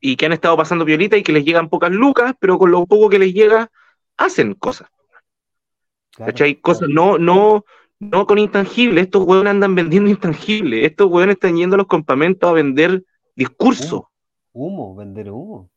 y 0.00 0.16
que 0.16 0.26
han 0.26 0.32
estado 0.32 0.56
pasando 0.56 0.84
violita 0.84 1.16
y 1.16 1.22
que 1.22 1.32
les 1.32 1.44
llegan 1.44 1.68
pocas 1.68 1.90
lucas, 1.90 2.34
pero 2.38 2.58
con 2.58 2.70
lo 2.70 2.86
poco 2.86 3.08
que 3.08 3.18
les 3.18 3.32
llega, 3.32 3.70
hacen 4.16 4.54
cosas. 4.54 4.88
Claro, 6.12 6.32
¿Cachai? 6.32 6.56
Cosas 6.56 6.88
claro. 6.88 7.18
no, 7.18 7.18
no, 7.18 7.64
no 7.98 8.26
con 8.26 8.38
intangibles. 8.38 9.04
Estos 9.04 9.24
hueones 9.24 9.50
andan 9.50 9.74
vendiendo 9.74 10.10
intangibles. 10.10 10.84
Estos 10.84 11.08
hueones 11.10 11.34
están 11.34 11.56
yendo 11.56 11.74
a 11.74 11.78
los 11.78 11.86
campamentos 11.86 12.48
a 12.48 12.52
vender 12.52 13.04
discurso. 13.34 14.10
Humo, 14.52 14.94
vender 14.94 15.30
humo. 15.30 15.70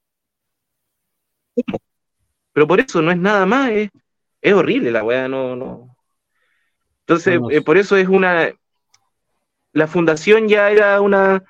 Pero 2.53 2.67
por 2.67 2.79
eso 2.79 3.01
no 3.01 3.11
es 3.11 3.17
nada 3.17 3.45
más, 3.45 3.69
es, 3.71 3.89
es 4.41 4.53
horrible 4.53 4.91
la 4.91 5.03
weá, 5.03 5.27
no, 5.27 5.55
no. 5.55 5.95
Entonces, 7.01 7.39
eh, 7.51 7.61
por 7.61 7.77
eso 7.77 7.97
es 7.97 8.07
una. 8.07 8.51
La 9.71 9.87
fundación 9.87 10.47
ya 10.47 10.69
era 10.69 11.01
una. 11.01 11.43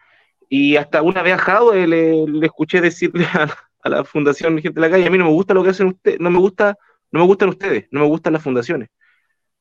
Y 0.50 0.75
hasta 0.75 1.01
una 1.03 1.22
vez 1.22 1.36
a 1.36 1.38
Jadwe 1.38 1.88
le, 1.88 2.25
le 2.27 2.46
escuché 2.46 2.82
decirle 2.82 3.25
a, 3.34 3.50
a 3.82 3.89
la 3.89 4.03
fundación 4.03 4.60
Gente 4.60 4.79
de 4.79 4.82
la 4.82 4.89
Calle, 4.91 5.08
a 5.08 5.10
mí 5.10 5.18
no 5.18 5.25
me 5.25 5.32
gusta 5.32 5.53
lo 5.53 5.63
que 5.63 5.70
hacen 5.70 5.88
ustedes, 5.88 6.20
no 6.20 6.29
me 6.29 6.39
gusta, 6.39 6.77
no 7.12 7.20
me 7.20 7.25
gustan 7.25 7.50
ustedes, 7.50 7.88
no 7.91 8.01
me 8.01 8.08
gustan 8.08 8.34
las 8.34 8.44
fundaciones. 8.44 8.89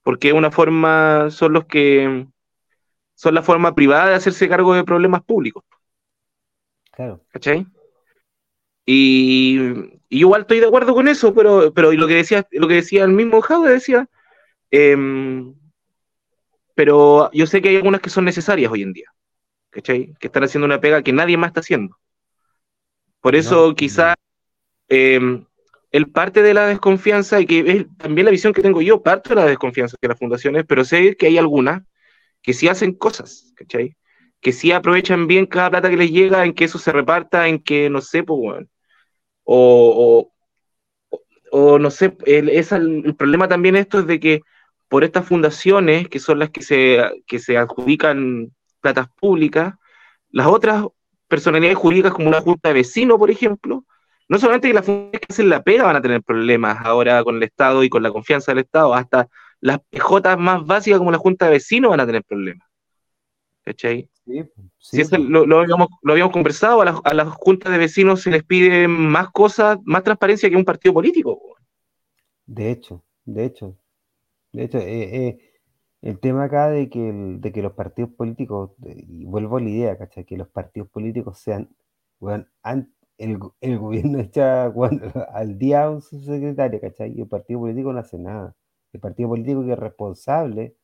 Porque 0.03 0.29
es 0.29 0.35
una 0.35 0.51
forma, 0.51 1.29
son 1.31 1.53
los 1.53 1.67
que 1.67 2.27
son 3.15 3.35
la 3.35 3.43
forma 3.43 3.75
privada 3.75 4.11
de 4.11 4.15
hacerse 4.15 4.49
cargo 4.49 4.75
de 4.75 4.85
problemas 4.85 5.23
públicos. 5.23 5.65
Claro. 6.93 7.21
¿cachai? 7.31 7.67
Y, 8.87 9.59
y 10.09 10.21
igual 10.21 10.43
estoy 10.43 10.61
de 10.61 10.67
acuerdo 10.67 10.95
con 10.95 11.09
eso, 11.09 11.35
pero, 11.35 11.73
pero 11.75 11.93
lo 11.93 12.07
que 12.07 12.15
decía, 12.15 12.47
lo 12.53 12.67
que 12.69 12.75
decía 12.75 13.05
el 13.05 13.13
mismo 13.13 13.41
Jaude 13.41 13.73
decía, 13.73 14.09
em, 14.71 15.55
pero 16.75 17.31
yo 17.33 17.47
sé 17.47 17.61
que 17.61 17.69
hay 17.71 17.77
algunas 17.77 18.01
que 18.01 18.11
son 18.11 18.25
necesarias 18.25 18.71
hoy 18.73 18.83
en 18.83 18.93
día, 18.93 19.13
¿cachai? 19.71 20.15
Que 20.21 20.29
están 20.29 20.45
haciendo 20.45 20.67
una 20.67 20.81
pega 20.81 21.03
que 21.03 21.13
nadie 21.13 21.37
más 21.37 21.49
está 21.51 21.61
haciendo. 21.61 21.99
Por 23.21 23.35
eso 23.37 23.67
No, 23.67 23.75
quizá 23.75 24.15
em, 24.89 25.47
el 25.93 26.11
parte 26.11 26.43
de 26.43 26.55
la 26.55 26.67
desconfianza, 26.69 27.41
y 27.41 27.47
que 27.47 27.61
es 27.61 27.87
también 27.99 28.27
la 28.27 28.31
visión 28.33 28.53
que 28.53 28.63
tengo 28.63 28.83
yo, 28.83 29.03
parte 29.03 29.31
de 29.31 29.37
la 29.37 29.47
desconfianza 29.47 29.97
de 30.01 30.09
las 30.09 30.19
fundaciones, 30.19 30.65
pero 30.69 30.85
sé 30.85 31.17
que 31.17 31.27
hay 31.29 31.39
algunas 31.39 31.83
que 32.43 32.55
sí 32.55 32.69
hacen 32.69 32.95
cosas, 32.95 33.53
¿cachai? 33.57 33.97
Que 34.41 34.53
sí 34.53 34.73
aprovechan 34.73 35.27
bien 35.29 35.47
cada 35.47 35.71
plata 35.71 35.91
que 35.91 35.99
les 35.99 36.13
llega, 36.13 36.45
en 36.47 36.55
que 36.55 36.65
eso 36.67 36.79
se 36.79 36.93
reparta, 36.93 37.49
en 37.49 37.61
que, 37.63 37.91
no 37.91 38.03
sé, 38.03 38.25
pues, 38.25 38.39
bueno, 38.41 38.69
o, 39.45 40.31
o, 41.53 41.71
o 41.75 41.79
no 41.79 41.91
sé, 41.91 42.17
el, 42.27 42.49
esa- 42.51 42.77
el 42.77 43.15
problema 43.17 43.49
también 43.49 43.77
esto 43.77 44.01
es 44.01 44.07
de 44.07 44.21
que 44.21 44.41
por 44.89 45.05
estas 45.05 45.27
fundaciones, 45.27 46.09
que 46.09 46.19
son 46.19 46.39
las 46.39 46.51
que 46.51 46.63
se, 46.63 46.99
que 47.27 47.39
se 47.39 47.57
adjudican 47.59 48.53
platas 48.81 49.09
públicas, 49.21 49.75
las 50.31 50.47
otras 50.47 50.85
personalidades 51.29 51.79
jurídicas 51.79 52.13
como 52.13 52.29
una 52.29 52.41
junta 52.41 52.69
de 52.71 52.75
vecinos, 52.77 53.19
por 53.19 53.31
ejemplo, 53.31 53.85
no 54.29 54.39
solamente 54.39 54.69
que 54.69 54.75
las 54.75 54.87
fundaciones 54.87 55.21
que 55.21 55.27
hacen 55.33 55.49
la 55.51 55.63
pega 55.63 55.85
van 55.85 55.97
a 55.97 56.03
tener 56.03 56.23
problemas 56.23 56.79
ahora 56.85 57.23
con 57.25 57.37
el 57.37 57.43
Estado 57.45 57.83
y 57.85 57.89
con 57.89 58.03
la 58.03 58.13
confianza 58.13 58.53
del 58.53 58.65
Estado, 58.65 58.95
hasta 58.95 59.29
las 59.61 59.81
PJ 59.91 60.37
más 60.37 60.65
básicas 60.67 60.99
como 60.99 61.11
la 61.13 61.19
junta 61.19 61.47
de 61.47 61.53
vecinos 61.53 61.91
van 61.91 62.01
a 62.01 62.07
tener 62.07 62.25
problemas. 62.25 62.69
¿Cachai? 63.65 64.11
Sí, 64.27 64.45
Si 64.79 65.01
sí, 65.01 65.03
eso 65.03 65.17
pues. 65.17 65.29
lo, 65.29 65.47
lo 65.47 65.61
habíamos, 65.61 65.89
lo 66.03 66.13
habíamos 66.13 66.33
conversado, 66.33 66.83
a 66.83 66.87
las, 66.87 66.97
a 67.05 67.15
las 67.15 67.29
juntas 67.31 67.73
de 67.73 67.79
vecinos 67.79 68.23
se 68.23 68.31
les 68.31 68.45
pide 68.45 68.89
más 68.89 69.31
cosas, 69.33 69.79
más 69.85 70.05
transparencia 70.05 70.51
que 70.51 70.57
un 70.57 70.65
partido 70.67 70.95
político. 70.95 71.39
po. 71.39 71.57
De 72.47 72.71
hecho, 72.73 73.05
de 73.25 73.45
hecho, 73.45 73.79
de 74.53 74.65
hecho, 74.65 74.79
eh, 74.79 75.29
eh, 75.29 75.48
el 76.03 76.21
tema 76.21 76.45
acá 76.45 76.69
de 76.69 76.89
que, 76.91 77.01
de 77.13 77.53
que 77.53 77.63
los 77.63 77.73
partidos 77.75 78.11
políticos, 78.13 78.73
y 78.87 79.25
vuelvo 79.25 79.57
a 79.59 79.61
la 79.61 79.71
idea, 79.71 79.99
¿cachai? 79.99 80.25
Que 80.25 80.37
los 80.37 80.49
partidos 80.49 80.89
políticos 80.91 81.39
sean, 81.39 81.71
weón, 82.21 82.49
an- 82.63 82.93
el, 83.19 83.39
el 83.61 83.79
gobierno 83.79 84.19
echa 84.21 84.67
al 85.33 85.59
día 85.59 85.85
a 85.85 85.91
un 85.91 86.01
subsecretario, 86.03 86.81
¿cachai? 86.81 87.13
Y 87.17 87.21
el 87.23 87.29
partido 87.29 87.61
político 87.61 87.93
no 87.93 87.99
hace 88.01 88.19
nada. 88.19 88.55
El 88.93 89.01
partido 89.01 89.29
político 89.31 89.65
que 89.65 89.73
es 89.73 89.79
responsable 89.79 90.77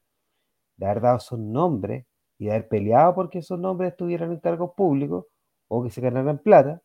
de 0.76 0.87
haber 0.87 1.00
dado 1.02 1.16
esos 1.18 1.38
nombres 1.38 2.06
y 2.38 2.47
de 2.47 2.52
haber 2.52 2.68
peleado 2.68 3.14
porque 3.14 3.38
esos 3.40 3.59
nombres 3.59 3.92
estuvieran 3.92 4.33
en 4.33 4.40
cargos 4.40 4.73
públicos 4.76 5.26
o 5.68 5.83
que 5.85 5.90
se 5.90 6.00
ganaran 6.00 6.38
plata, 6.38 6.83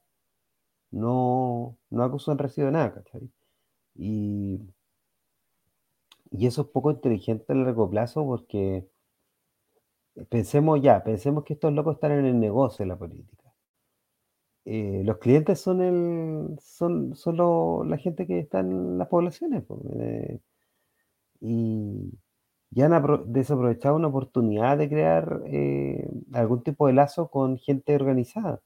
no, 0.91 1.77
no 1.89 2.03
acusó 2.03 2.31
en 2.31 2.37
recibo 2.39 2.67
de 2.67 2.73
nada, 2.73 2.93
¿cachai? 2.93 3.29
Y, 3.95 4.59
y 6.31 6.47
eso 6.47 6.61
es 6.63 6.67
poco 6.69 6.91
inteligente 6.91 7.53
a 7.53 7.55
largo 7.55 7.89
plazo 7.89 8.25
porque 8.25 8.87
pensemos 10.29 10.79
ya, 10.81 11.03
pensemos 11.03 11.43
que 11.43 11.53
estos 11.53 11.73
locos 11.73 11.95
están 11.95 12.11
en 12.11 12.25
el 12.25 12.39
negocio 12.39 12.83
de 12.83 12.89
la 12.89 12.97
política. 12.97 13.51
Eh, 14.65 15.01
los 15.05 15.17
clientes 15.17 15.59
son 15.59 15.81
el, 15.81 16.57
son, 16.61 17.15
son 17.15 17.89
la 17.89 17.97
gente 17.97 18.27
que 18.27 18.39
está 18.39 18.59
en 18.59 18.97
las 18.97 19.07
poblaciones. 19.07 19.63
po, 19.63 19.81
eh, 19.99 20.39
y, 21.41 22.19
y 22.71 22.81
han 22.81 22.91
apro- 22.93 23.23
desaprovechado 23.25 23.95
una 23.95 24.07
oportunidad 24.09 24.77
de 24.77 24.89
crear 24.89 25.41
eh, 25.47 26.09
algún 26.33 26.63
tipo 26.63 26.87
de 26.87 26.93
lazo 26.93 27.29
con 27.29 27.57
gente 27.57 27.95
organizada. 27.95 28.61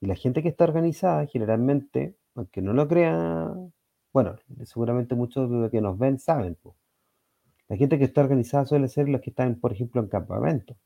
Y 0.00 0.06
la 0.08 0.16
gente 0.16 0.42
que 0.44 0.50
está 0.50 0.64
organizada, 0.64 1.26
generalmente, 1.26 2.16
aunque 2.36 2.62
no 2.62 2.72
lo 2.74 2.88
crea, 2.88 3.54
bueno, 4.14 4.36
seguramente 4.64 5.14
muchos 5.16 5.50
de 5.50 5.56
los 5.58 5.70
que 5.72 5.80
nos 5.82 5.98
ven 5.98 6.18
saben, 6.20 6.56
po, 6.56 6.76
la 7.70 7.76
gente 7.78 7.98
que 7.98 8.04
está 8.04 8.20
organizada 8.22 8.66
suele 8.66 8.88
ser 8.88 9.08
los 9.08 9.22
que 9.22 9.30
están, 9.30 9.58
por 9.58 9.72
ejemplo, 9.72 10.02
en 10.02 10.08
campamentos. 10.08 10.76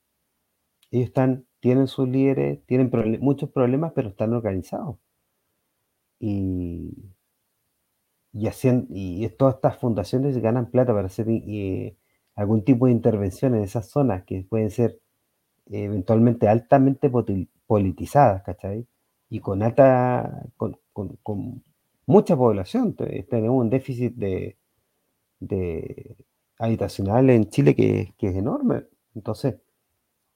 Ellos 0.91 1.09
están, 1.09 1.45
tienen 1.61 1.89
sus 1.89 2.09
líderes, 2.09 2.65
tienen 2.65 2.91
muchos 3.21 3.51
problemas, 3.51 3.93
pero 3.95 4.09
están 4.09 4.33
organizados. 4.33 4.97
Y, 6.21 7.15
y, 8.33 8.49
y 9.25 9.29
todas 9.31 9.57
estas 9.57 9.79
fundaciones 9.79 10.39
ganan 10.39 10.71
plata 10.71 10.93
para 10.93 11.07
hacer 11.07 11.27
eh, 11.29 11.97
algún 12.35 12.65
tipo 12.65 12.87
de 12.87 12.93
intervención 12.93 13.55
en 13.55 13.63
esas 13.63 13.89
zonas 13.91 14.25
que 14.25 14.43
pueden 14.49 14.71
ser 14.71 15.01
eh, 15.67 15.85
eventualmente 15.85 16.49
altamente 16.49 17.11
politizadas, 17.67 18.45
¿cachai? 18.45 18.87
Y 19.31 19.41
con 19.41 19.63
alta, 19.63 20.45
con, 20.59 20.79
con- 20.93 21.65
mucha 22.07 22.37
población. 22.37 22.95
Te- 22.97 23.25
Tenemos 23.25 23.61
un 23.63 23.71
déficit 23.71 24.15
de 24.17 24.59
habitacional 26.65 27.31
en 27.31 27.49
Chile 27.51 27.75
que, 27.75 28.15
que 28.19 28.29
es 28.29 28.37
enorme. 28.37 28.85
Entonces, 29.15 29.57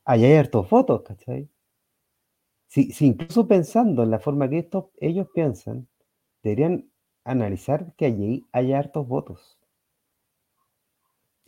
ahí 0.05 0.25
hay 0.25 0.35
hartos 0.37 0.71
votos, 0.71 1.03
¿cachai? 1.03 1.49
Si, 2.67 2.93
si 2.93 3.07
incluso 3.07 3.47
pensando 3.47 4.03
en 4.03 4.11
la 4.11 4.21
forma 4.21 4.49
que 4.49 4.69
ellos 5.01 5.29
piensan, 5.35 5.89
deberían 6.43 6.91
analizar 7.25 7.95
que 7.97 8.07
allí 8.07 8.47
hay 8.53 8.73
hartos 8.73 9.07
votos. 9.09 9.59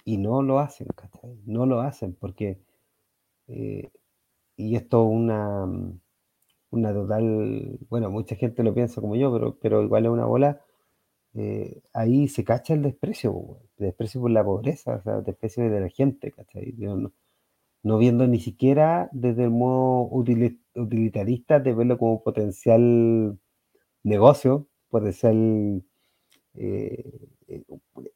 Y 0.04 0.16
no 0.18 0.42
lo 0.42 0.58
hacen, 0.58 0.88
¿cachai? 0.94 1.38
No 1.46 1.66
lo 1.66 1.80
hacen 1.80 2.14
porque, 2.14 2.60
eh, 3.48 3.90
y 4.56 4.76
esto 4.76 5.04
una, 5.04 5.66
mm, 5.66 6.00
una 6.72 6.94
total, 6.94 7.78
bueno, 7.90 8.10
mucha 8.10 8.36
gente 8.36 8.62
lo 8.64 8.74
piensa 8.74 9.00
como 9.00 9.16
yo, 9.16 9.32
pero, 9.32 9.58
pero 9.60 9.82
igual 9.82 10.06
es 10.06 10.12
una 10.12 10.26
bola, 10.26 10.62
eh, 11.34 11.82
ahí 11.92 12.28
se 12.28 12.44
cacha 12.44 12.74
el 12.74 12.82
desprecio, 12.82 13.60
el 13.78 13.86
desprecio 13.86 14.20
por 14.20 14.30
la 14.30 14.44
pobreza, 14.44 15.02
el 15.06 15.24
desprecio 15.24 15.70
de 15.70 15.80
la 15.80 15.88
gente, 15.88 16.32
¿cachai? 16.32 16.74
No, 16.78 17.12
no 17.82 17.98
viendo 17.98 18.26
ni 18.26 18.40
siquiera 18.40 19.08
desde 19.12 19.44
el 19.44 19.50
modo 19.50 20.10
utili- 20.10 20.60
utilitarista 20.74 21.60
de 21.60 21.74
verlo 21.74 21.98
como 21.98 22.22
potencial 22.22 23.38
negocio, 24.04 24.68
potencial 24.90 25.82
eh, 26.54 27.28
eh, 27.48 27.64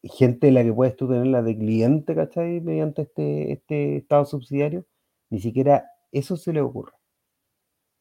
gente 0.02 0.48
en 0.48 0.54
la 0.54 0.64
que 0.64 0.72
puedes 0.72 0.96
tú 0.96 1.08
tenerla 1.08 1.42
de 1.42 1.56
cliente, 1.56 2.14
¿cachai? 2.14 2.60
Mediante 2.60 3.02
este, 3.02 3.52
este 3.52 3.96
estado 3.98 4.24
subsidiario, 4.24 4.86
ni 5.30 5.40
siquiera 5.40 5.86
eso 6.12 6.36
se 6.36 6.52
le 6.52 6.60
ocurre. 6.62 6.92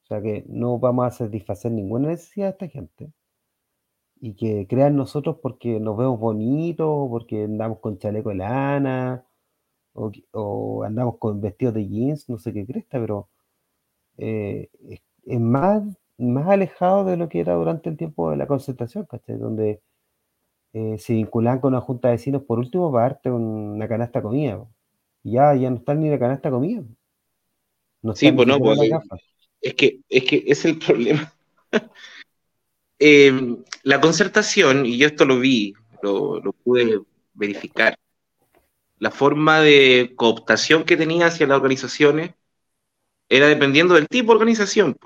O 0.04 0.06
sea 0.06 0.22
que 0.22 0.46
no 0.48 0.80
vamos 0.80 1.06
a 1.08 1.12
satisfacer 1.12 1.72
ninguna 1.72 2.10
necesidad 2.10 2.48
de 2.48 2.52
esta 2.52 2.68
gente 2.68 3.12
y 4.24 4.36
que 4.36 4.68
crean 4.68 4.96
nosotros 4.96 5.38
porque 5.42 5.80
nos 5.80 5.98
vemos 5.98 6.20
bonitos, 6.20 7.10
porque 7.10 7.44
andamos 7.44 7.80
con 7.80 7.98
chaleco 8.00 8.30
de 8.30 8.36
lana, 8.36 9.26
o, 9.94 10.84
andamos 10.86 11.18
con 11.20 11.42
vestidos 11.42 11.74
de 11.76 11.88
jeans, 11.88 12.30
no 12.30 12.38
sé 12.40 12.54
qué 12.54 12.66
cresta, 12.66 13.00
pero 13.00 13.30
eh, 14.18 14.70
es, 14.90 15.02
es 15.26 15.40
más 15.40 15.84
más 16.18 16.48
alejado 16.48 17.06
de 17.06 17.18
lo 17.18 17.30
que 17.30 17.40
era 17.40 17.54
durante 17.54 17.90
el 17.90 17.98
tiempo 17.98 18.32
de 18.32 18.38
la 18.38 18.48
concertación, 18.48 19.06
¿cachai? 19.06 19.38
Donde 19.38 19.82
eh, 20.74 20.98
se 21.00 21.14
vinculaban 21.14 21.60
con 21.60 21.74
una 21.74 21.82
junta 21.82 22.10
de 22.10 22.16
vecinos 22.16 22.44
por 22.44 22.60
último 22.60 22.92
para 22.92 23.10
darte 23.10 23.32
una 23.32 23.88
canasta 23.88 24.22
comida. 24.22 24.66
Y 25.24 25.34
Ya, 25.34 25.56
ya 25.56 25.70
no 25.70 25.78
están 25.78 26.00
ni 26.00 26.10
la 26.10 26.20
canasta 26.20 26.50
comida. 26.50 26.84
No 28.02 28.16
Sí, 28.16 28.32
pues 28.32 28.48
no, 28.48 28.60
pues. 28.60 28.80
Es 29.62 29.74
que, 29.76 30.00
es 30.10 30.24
que 30.26 30.44
es 30.48 30.66
el 30.66 30.80
problema. 30.86 31.34
Eh, 33.06 33.58
la 33.84 34.00
concertación, 34.00 34.86
y 34.86 34.98
yo 34.98 35.08
esto 35.08 35.26
lo 35.26 35.38
vi, 35.40 35.74
lo, 36.02 36.40
lo 36.40 36.54
pude 36.54 37.02
verificar, 37.34 37.98
la 38.98 39.12
forma 39.12 39.60
de 39.60 40.14
cooptación 40.16 40.84
que 40.84 40.98
tenía 40.98 41.28
hacia 41.28 41.46
las 41.46 41.58
organizaciones 41.58 42.32
era 43.30 43.48
dependiendo 43.48 43.96
del 43.96 44.08
tipo 44.08 44.32
de 44.34 44.38
organización. 44.38 44.98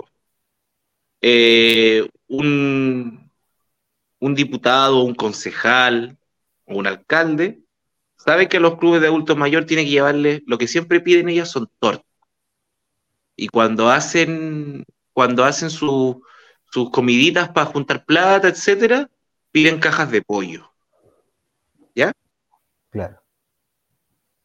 Eh, 1.21 2.07
un, 2.27 3.31
un 4.19 4.35
diputado, 4.35 5.03
un 5.03 5.15
concejal 5.15 6.17
o 6.65 6.77
un 6.77 6.87
alcalde 6.87 7.61
sabe 8.17 8.49
que 8.49 8.59
los 8.59 8.77
clubes 8.79 9.01
de 9.01 9.07
adultos 9.07 9.37
mayores 9.37 9.67
tiene 9.67 9.85
que 9.85 9.91
llevarles, 9.91 10.43
lo 10.47 10.57
que 10.57 10.67
siempre 10.67 11.01
piden 11.01 11.29
ellas 11.29 11.51
son 11.51 11.69
tortas. 11.79 12.05
Y 13.35 13.47
cuando 13.47 13.89
hacen, 13.89 14.83
cuando 15.13 15.43
hacen 15.43 15.69
su- 15.69 16.21
sus 16.71 16.89
comiditas 16.91 17.49
para 17.49 17.67
juntar 17.67 18.05
plata, 18.05 18.47
etcétera, 18.47 19.09
piden 19.51 19.79
cajas 19.79 20.11
de 20.11 20.21
pollo. 20.21 20.71
Claro. 22.89 23.21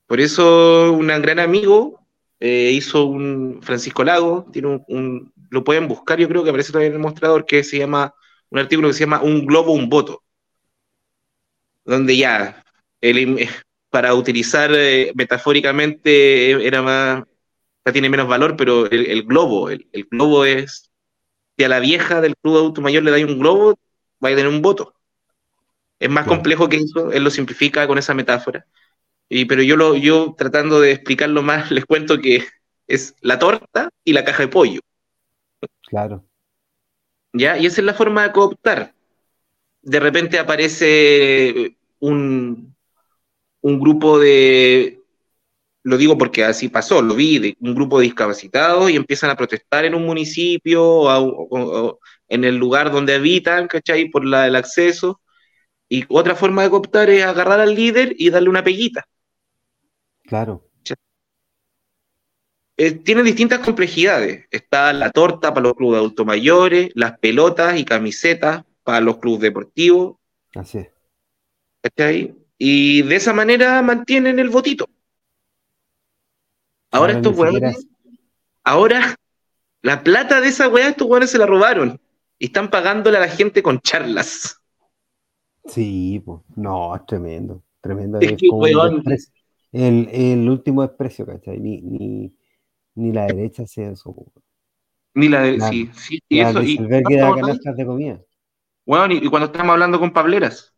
Por 0.07 0.21
eso 0.21 0.93
un 0.93 1.07
gran 1.07 1.39
amigo 1.39 2.07
eh, 2.41 2.71
hizo 2.73 3.05
un 3.07 3.61
Francisco 3.63 4.05
Lago, 4.05 4.47
tiene 4.53 4.69
un, 4.69 4.85
un- 4.89 5.33
lo 5.51 5.65
pueden 5.65 5.87
buscar, 5.89 6.19
yo 6.19 6.29
creo 6.29 6.43
que 6.43 6.51
aparece 6.51 6.73
todavía 6.73 6.89
en 6.89 6.95
el 6.95 6.99
mostrador, 7.01 7.47
que 7.47 7.63
se 7.65 7.79
llama, 7.79 8.15
un 8.51 8.59
artículo 8.59 8.89
que 8.89 8.95
se 8.95 9.01
llama 9.01 9.23
Un 9.23 9.47
globo, 9.47 9.73
un 9.73 9.89
voto, 9.89 10.23
donde 11.85 12.17
ya, 12.17 12.65
el- 13.01 13.49
para 13.91 14.15
utilizar 14.15 14.71
eh, 14.75 15.13
metafóricamente 15.15 16.67
era 16.67 16.83
más, 16.83 17.25
ya 17.85 17.93
tiene 17.93 18.09
menos 18.11 18.29
valor, 18.29 18.57
pero 18.57 18.87
el, 18.91 19.07
el 19.07 19.25
globo, 19.25 19.71
el, 19.71 19.89
el 19.93 20.05
globo 20.11 20.45
es, 20.45 20.91
si 21.63 21.65
a 21.65 21.69
la 21.69 21.81
vieja 21.81 22.21
del 22.21 22.37
club 22.37 22.57
adulto 22.59 22.81
mayor 22.83 23.03
le 23.05 23.13
da 23.13 23.19
un 23.27 23.39
globo, 23.39 23.79
va 24.25 24.31
a 24.31 24.37
tener 24.37 24.49
un 24.49 24.63
voto. 24.63 24.95
Es 25.99 26.11
más 26.11 26.25
Claro. 26.25 26.27
complejo 26.27 26.69
que 26.69 26.77
eso, 26.79 27.13
él 27.13 27.25
lo 27.25 27.31
simplifica 27.31 27.87
con 27.87 27.99
esa 27.99 28.15
metáfora. 28.15 28.67
Y, 29.29 29.47
pero 29.47 29.63
yo, 29.63 29.77
lo, 29.77 29.97
yo 29.97 30.35
tratando 30.39 30.81
de 30.81 30.93
explicarlo 30.93 31.43
más, 31.43 31.71
les 31.73 31.87
cuento 31.87 32.19
que 32.21 32.45
es 32.89 33.17
la 33.23 33.39
torta 33.39 33.91
y 34.05 34.13
la 34.15 34.25
caja 34.25 34.45
de 34.45 34.49
pollo. 34.49 34.81
Claro. 35.89 36.25
¿ya? 37.33 37.59
Y 37.59 37.67
esa 37.67 37.81
es 37.81 37.85
la 37.87 37.95
forma 37.95 38.25
de 38.25 38.33
cooptar. 38.33 38.95
De 39.83 40.01
repente 40.01 40.41
aparece 40.41 41.77
un, 42.01 42.77
un 43.63 43.81
grupo 43.81 44.21
de, 44.21 45.02
lo 45.85 45.97
digo 45.97 46.17
porque 46.19 46.45
así 46.45 46.69
pasó, 46.69 47.03
lo 47.03 47.15
vi, 47.15 47.39
de 47.39 47.57
un 47.61 47.75
grupo 47.75 47.99
de 47.99 48.05
discapacitados 48.05 48.91
y 48.91 48.97
empiezan 48.97 49.31
a 49.31 49.37
protestar 49.37 49.85
en 49.85 49.95
un 49.95 50.05
municipio 50.07 50.85
o, 50.85 51.09
a- 51.09 51.21
o- 51.21 51.49
o 51.51 51.99
en 52.29 52.45
el 52.45 52.57
lugar 52.57 52.91
donde 52.93 53.15
habitan, 53.17 53.69
¿cachai? 53.69 54.09
Por 54.11 54.25
la, 54.25 54.47
el 54.47 54.57
acceso. 54.57 55.21
Y 55.89 56.05
otra 56.09 56.35
forma 56.37 56.63
de 56.65 56.71
cooptar 56.71 57.11
es 57.11 57.25
agarrar 57.25 57.61
al 57.61 57.75
líder 57.75 58.15
y 58.19 58.31
darle 58.31 58.51
una 58.51 58.65
peguita. 58.65 59.05
Claro. 60.29 60.65
eh, 62.77 62.93
tiene 62.93 63.23
distintas 63.23 63.61
complejidades. 63.61 64.47
Está 64.51 64.93
la 64.93 65.11
torta 65.11 65.53
para 65.55 65.65
los 65.69 65.75
clubes 65.75 65.95
de 65.95 65.99
adultos 65.99 66.27
mayores, 66.27 66.91
las 66.95 67.19
pelotas 67.19 67.79
y 67.79 67.85
camisetas 67.85 68.65
para 68.83 69.01
los 69.01 69.19
clubes 69.19 69.41
deportivos, 69.43 70.17
Así 70.55 70.79
es. 70.79 70.89
¿cachai? 71.83 72.35
Y 72.59 73.03
de 73.03 73.17
esa 73.17 73.33
manera 73.33 73.83
mantienen 73.83 74.39
el 74.39 74.51
votito. 74.51 74.89
Ahora 76.93 77.15
estos 77.15 77.37
hueones, 77.37 77.87
ahora 78.65 79.17
la 79.83 80.03
plata 80.05 80.41
de 80.41 80.49
esa 80.49 80.69
weá, 80.69 80.89
estos 80.89 81.09
hueones 81.09 81.31
se 81.31 81.39
la 81.39 81.47
robaron 81.47 82.01
y 82.39 82.47
están 82.47 82.71
pagándole 82.71 83.17
a 83.17 83.21
la 83.21 83.29
gente 83.29 83.63
con 83.63 83.81
charlas. 83.81 84.61
Sí, 85.65 86.23
pues. 86.25 86.41
No, 86.57 86.95
es 86.95 87.05
tremendo. 87.07 87.63
Tremendo. 87.81 88.21
Es 88.21 88.33
Es 88.33 88.37
que, 88.37 88.49
weón. 88.49 89.03
El, 89.73 90.09
el 90.13 90.49
último 90.49 90.83
desprecio, 90.83 91.25
¿cachai? 91.25 91.59
Ni, 91.59 91.81
ni, 91.81 92.37
ni 92.95 93.13
la 93.13 93.27
derecha 93.27 93.63
hace 93.63 93.91
eso. 93.91 94.15
po. 94.15 94.31
Ni 95.15 95.29
la 95.29 95.43
de, 95.43 95.57
La- 95.59 95.69
sí, 95.69 95.91
sí, 95.95 96.21
y 96.29 96.43
La 96.43 96.51
eso, 96.51 96.63
y, 96.63 96.67
Dieselberg 96.77 97.05
da 97.19 97.35
canastas 97.35 97.77
de 97.77 97.87
comida. 97.87 98.21
Weón, 98.85 99.13
y, 99.13 99.17
y 99.17 99.29
cuando 99.29 99.47
estamos 99.47 99.73
hablando 99.73 99.99
con 99.99 100.13
Pableras, 100.13 100.75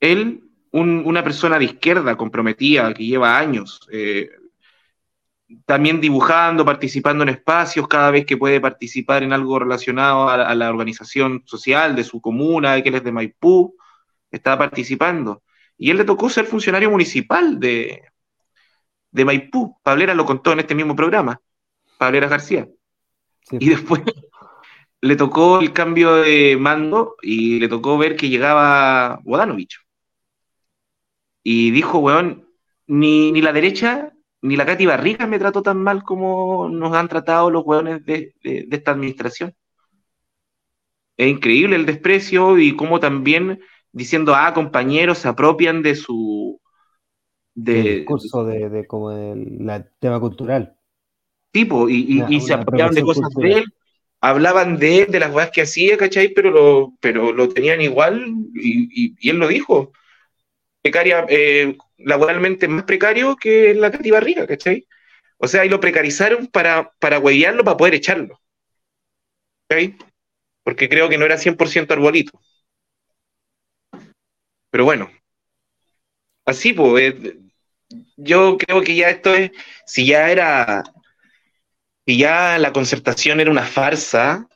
él, 0.00 0.42
un- 0.72 1.02
una 1.04 1.22
persona 1.22 1.58
de 1.58 1.66
izquierda 1.66 2.16
comprometida 2.16 2.94
que 2.94 3.04
lleva 3.04 3.38
años, 3.38 3.80
eh, 3.92 4.30
también 5.66 6.00
dibujando, 6.00 6.64
participando 6.64 7.22
en 7.22 7.30
espacios 7.30 7.88
cada 7.88 8.10
vez 8.10 8.24
que 8.24 8.36
puede 8.36 8.60
participar 8.60 9.22
en 9.22 9.32
algo 9.32 9.58
relacionado 9.58 10.28
a, 10.28 10.34
a 10.34 10.54
la 10.54 10.70
organización 10.70 11.42
social 11.44 11.96
de 11.96 12.04
su 12.04 12.20
comuna, 12.20 12.80
que 12.82 12.88
él 12.88 12.94
es 12.96 13.04
de 13.04 13.12
Maipú, 13.12 13.76
estaba 14.30 14.58
participando. 14.58 15.42
Y 15.76 15.90
él 15.90 15.96
le 15.96 16.04
tocó 16.04 16.28
ser 16.28 16.46
funcionario 16.46 16.90
municipal 16.90 17.58
de, 17.58 18.02
de 19.10 19.24
Maipú. 19.24 19.76
Pableras 19.82 20.16
lo 20.16 20.24
contó 20.26 20.52
en 20.52 20.60
este 20.60 20.74
mismo 20.74 20.94
programa, 20.94 21.40
Pableras 21.98 22.30
García. 22.30 22.68
Sí, 23.42 23.56
Y 23.60 23.70
después 23.70 24.02
le 25.00 25.16
tocó 25.16 25.60
el 25.60 25.72
cambio 25.72 26.16
de 26.16 26.56
mando 26.58 27.16
y 27.22 27.58
le 27.58 27.68
tocó 27.68 27.98
ver 27.98 28.16
que 28.16 28.28
llegaba 28.28 29.20
Bodanovich. 29.24 29.78
Y 31.42 31.70
dijo, 31.70 31.98
weón, 31.98 32.46
ni, 32.86 33.32
ni 33.32 33.40
la 33.40 33.52
derecha 33.52 34.12
ni 34.42 34.56
la 34.56 34.66
Katy 34.66 34.86
Barriga 34.86 35.26
me 35.26 35.38
trató 35.38 35.62
tan 35.62 35.78
mal 35.82 36.02
como 36.04 36.68
nos 36.68 36.94
han 36.96 37.08
tratado 37.08 37.50
los 37.50 37.64
weones 37.64 38.04
de, 38.04 38.34
de- 38.42 38.64
de 38.68 38.76
esta 38.76 38.92
administración. 38.92 39.54
Es 41.16 41.28
increíble 41.28 41.76
el 41.76 41.86
desprecio 41.86 42.58
y 42.58 42.76
cómo 42.76 42.98
también 43.00 43.60
diciendo, 43.92 44.34
ah, 44.34 44.54
compañeros, 44.54 45.18
se 45.18 45.28
apropian 45.28 45.82
de 45.82 45.94
su... 45.94 46.60
el 47.72 47.82
De, 47.82 47.88
discurso 47.88 48.44
de, 48.44 48.68
de 48.70 48.86
como 48.86 49.10
el 49.10 49.58
tema 49.98 50.20
cultural. 50.20 50.76
tipo, 51.52 51.88
y, 51.88 51.96
y- 52.08 52.24
Una- 52.24 52.30
y 52.36 52.40
se 52.40 52.54
apropiaban 52.54 52.94
de 52.94 53.02
cosas 53.02 53.28
cultural. 53.32 53.38
de 53.38 53.58
él, 53.58 53.64
hablaban 54.20 54.78
de 54.78 55.02
él, 55.02 55.12
de 55.12 55.20
las 55.20 55.34
weas 55.34 55.50
que 55.50 55.62
hacía, 55.62 55.96
¿cachai? 55.96 56.28
Pero 56.34 56.50
lo, 56.50 56.94
pero 57.00 57.32
lo 57.32 57.48
tenían 57.48 57.80
igual 57.80 58.24
y, 58.54 58.88
y- 59.10 59.14
y 59.20 59.30
él 59.30 59.38
lo 59.38 59.48
dijo. 59.48 59.92
Precaria, 60.82 61.26
eh, 61.28 61.76
laboralmente 62.04 62.68
más 62.68 62.84
precario 62.84 63.36
que 63.36 63.74
la 63.74 63.90
Katy 63.90 64.10
Barriga, 64.10 64.46
¿cachai? 64.46 64.86
O 65.38 65.48
sea, 65.48 65.64
y 65.66 65.68
lo 65.70 65.80
precarizaron 65.80 66.48
para, 66.48 66.92
para 67.00 67.18
huevearlo, 67.20 67.64
para 67.64 67.76
poder 67.78 67.94
echarlo. 67.96 68.40
¿cachai? 69.68 69.96
Porque 70.64 70.88
creo 70.90 71.08
que 71.08 71.18
no 71.18 71.26
era 71.26 71.38
100% 71.38 71.94
arbolito. 71.94 72.40
Pero 74.70 74.84
bueno, 74.84 75.10
así, 76.44 76.72
pues, 76.72 77.14
eh, 77.24 77.38
yo 78.16 78.56
creo 78.58 78.82
que 78.82 78.96
ya 78.96 79.10
esto 79.10 79.34
es, 79.34 79.50
si 79.86 80.06
ya 80.06 80.30
era, 80.30 80.84
si 82.06 82.18
ya 82.18 82.58
la 82.58 82.72
concertación 82.72 83.40
era 83.40 83.50
una 83.50 83.64
farsa, 83.64 84.48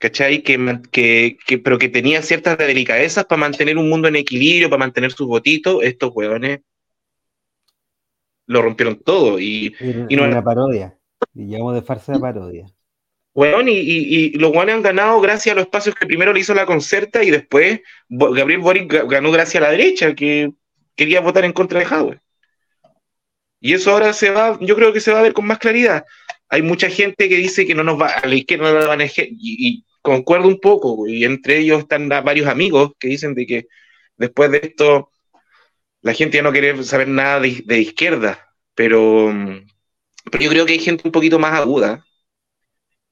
¿cachai? 0.00 0.42
Que, 0.42 0.80
que, 0.92 1.38
que- 1.46 1.58
pero 1.58 1.78
que 1.78 1.88
tenía 1.88 2.22
ciertas 2.22 2.58
delicadezas 2.58 3.24
para 3.26 3.40
mantener 3.40 3.78
un 3.78 3.88
mundo 3.90 4.08
en 4.08 4.16
equilibrio, 4.16 4.70
para 4.70 4.80
mantener 4.80 5.12
sus 5.12 5.26
votitos, 5.28 5.82
estos 5.84 6.12
hueones 6.14 6.60
lo 8.52 8.62
rompieron 8.62 8.96
todo. 9.02 9.40
Y, 9.40 9.74
Y 10.08 10.16
no 10.16 10.24
una 10.24 10.42
parodia. 10.44 10.96
Y 11.34 11.46
llamamos 11.48 11.74
de 11.74 11.82
farsa 11.82 12.14
a 12.14 12.20
parodia. 12.20 12.66
Weón, 13.34 13.66
y, 13.68 14.30
los 14.32 14.52
guanes 14.52 14.74
han 14.74 14.82
ganado 14.82 15.20
gracias 15.20 15.52
a 15.52 15.56
los 15.56 15.64
espacios 15.64 15.94
que 15.94 16.06
primero 16.06 16.32
le 16.32 16.40
hizo 16.40 16.52
la 16.54 16.66
concerta 16.66 17.24
y 17.24 17.30
después 17.30 17.80
Gabriel 18.08 18.60
Boric 18.60 18.92
ga- 18.92 19.08
ganó 19.08 19.30
gracias 19.30 19.62
a 19.62 19.66
la 19.66 19.72
derecha, 19.72 20.14
que 20.14 20.52
quería 20.94 21.20
votar 21.20 21.44
en 21.44 21.52
contra 21.52 21.78
de 21.78 21.86
Jadwe. 21.86 22.20
Y 23.60 23.72
eso 23.74 23.92
ahora 23.92 24.12
se 24.12 24.30
va, 24.30 24.58
yo 24.60 24.74
creo 24.74 24.92
que 24.92 25.00
se 25.00 25.12
va 25.12 25.20
a 25.20 25.22
ver 25.22 25.32
con 25.32 25.46
más 25.46 25.58
claridad. 25.58 26.04
Hay 26.48 26.62
mucha 26.62 26.90
gente 26.90 27.28
que 27.28 27.36
dice 27.36 27.66
que 27.66 27.74
no 27.74 27.84
nos 27.84 27.98
va, 27.98 28.08
a 28.08 28.26
la 28.26 28.34
izquierda 28.34 28.72
no 28.72 28.78
la 28.80 28.86
van 28.86 29.00
a 29.00 29.06
y, 29.06 29.10
y 29.38 29.84
concuerdo 30.02 30.48
un 30.48 30.58
poco, 30.60 31.06
y 31.06 31.24
entre 31.24 31.58
ellos 31.58 31.78
están 31.78 32.08
varios 32.08 32.48
amigos 32.48 32.90
que 32.98 33.08
dicen 33.08 33.34
de 33.34 33.46
que 33.46 33.66
después 34.16 34.50
de 34.50 34.58
esto 34.64 35.11
la 36.02 36.14
gente 36.14 36.36
ya 36.36 36.42
no 36.42 36.52
quiere 36.52 36.82
saber 36.84 37.08
nada 37.08 37.40
de, 37.40 37.62
de 37.64 37.80
izquierda, 37.80 38.38
pero, 38.74 39.32
pero 40.30 40.44
yo 40.44 40.50
creo 40.50 40.66
que 40.66 40.72
hay 40.74 40.78
gente 40.78 41.02
un 41.06 41.12
poquito 41.12 41.38
más 41.38 41.54
aguda 41.54 42.04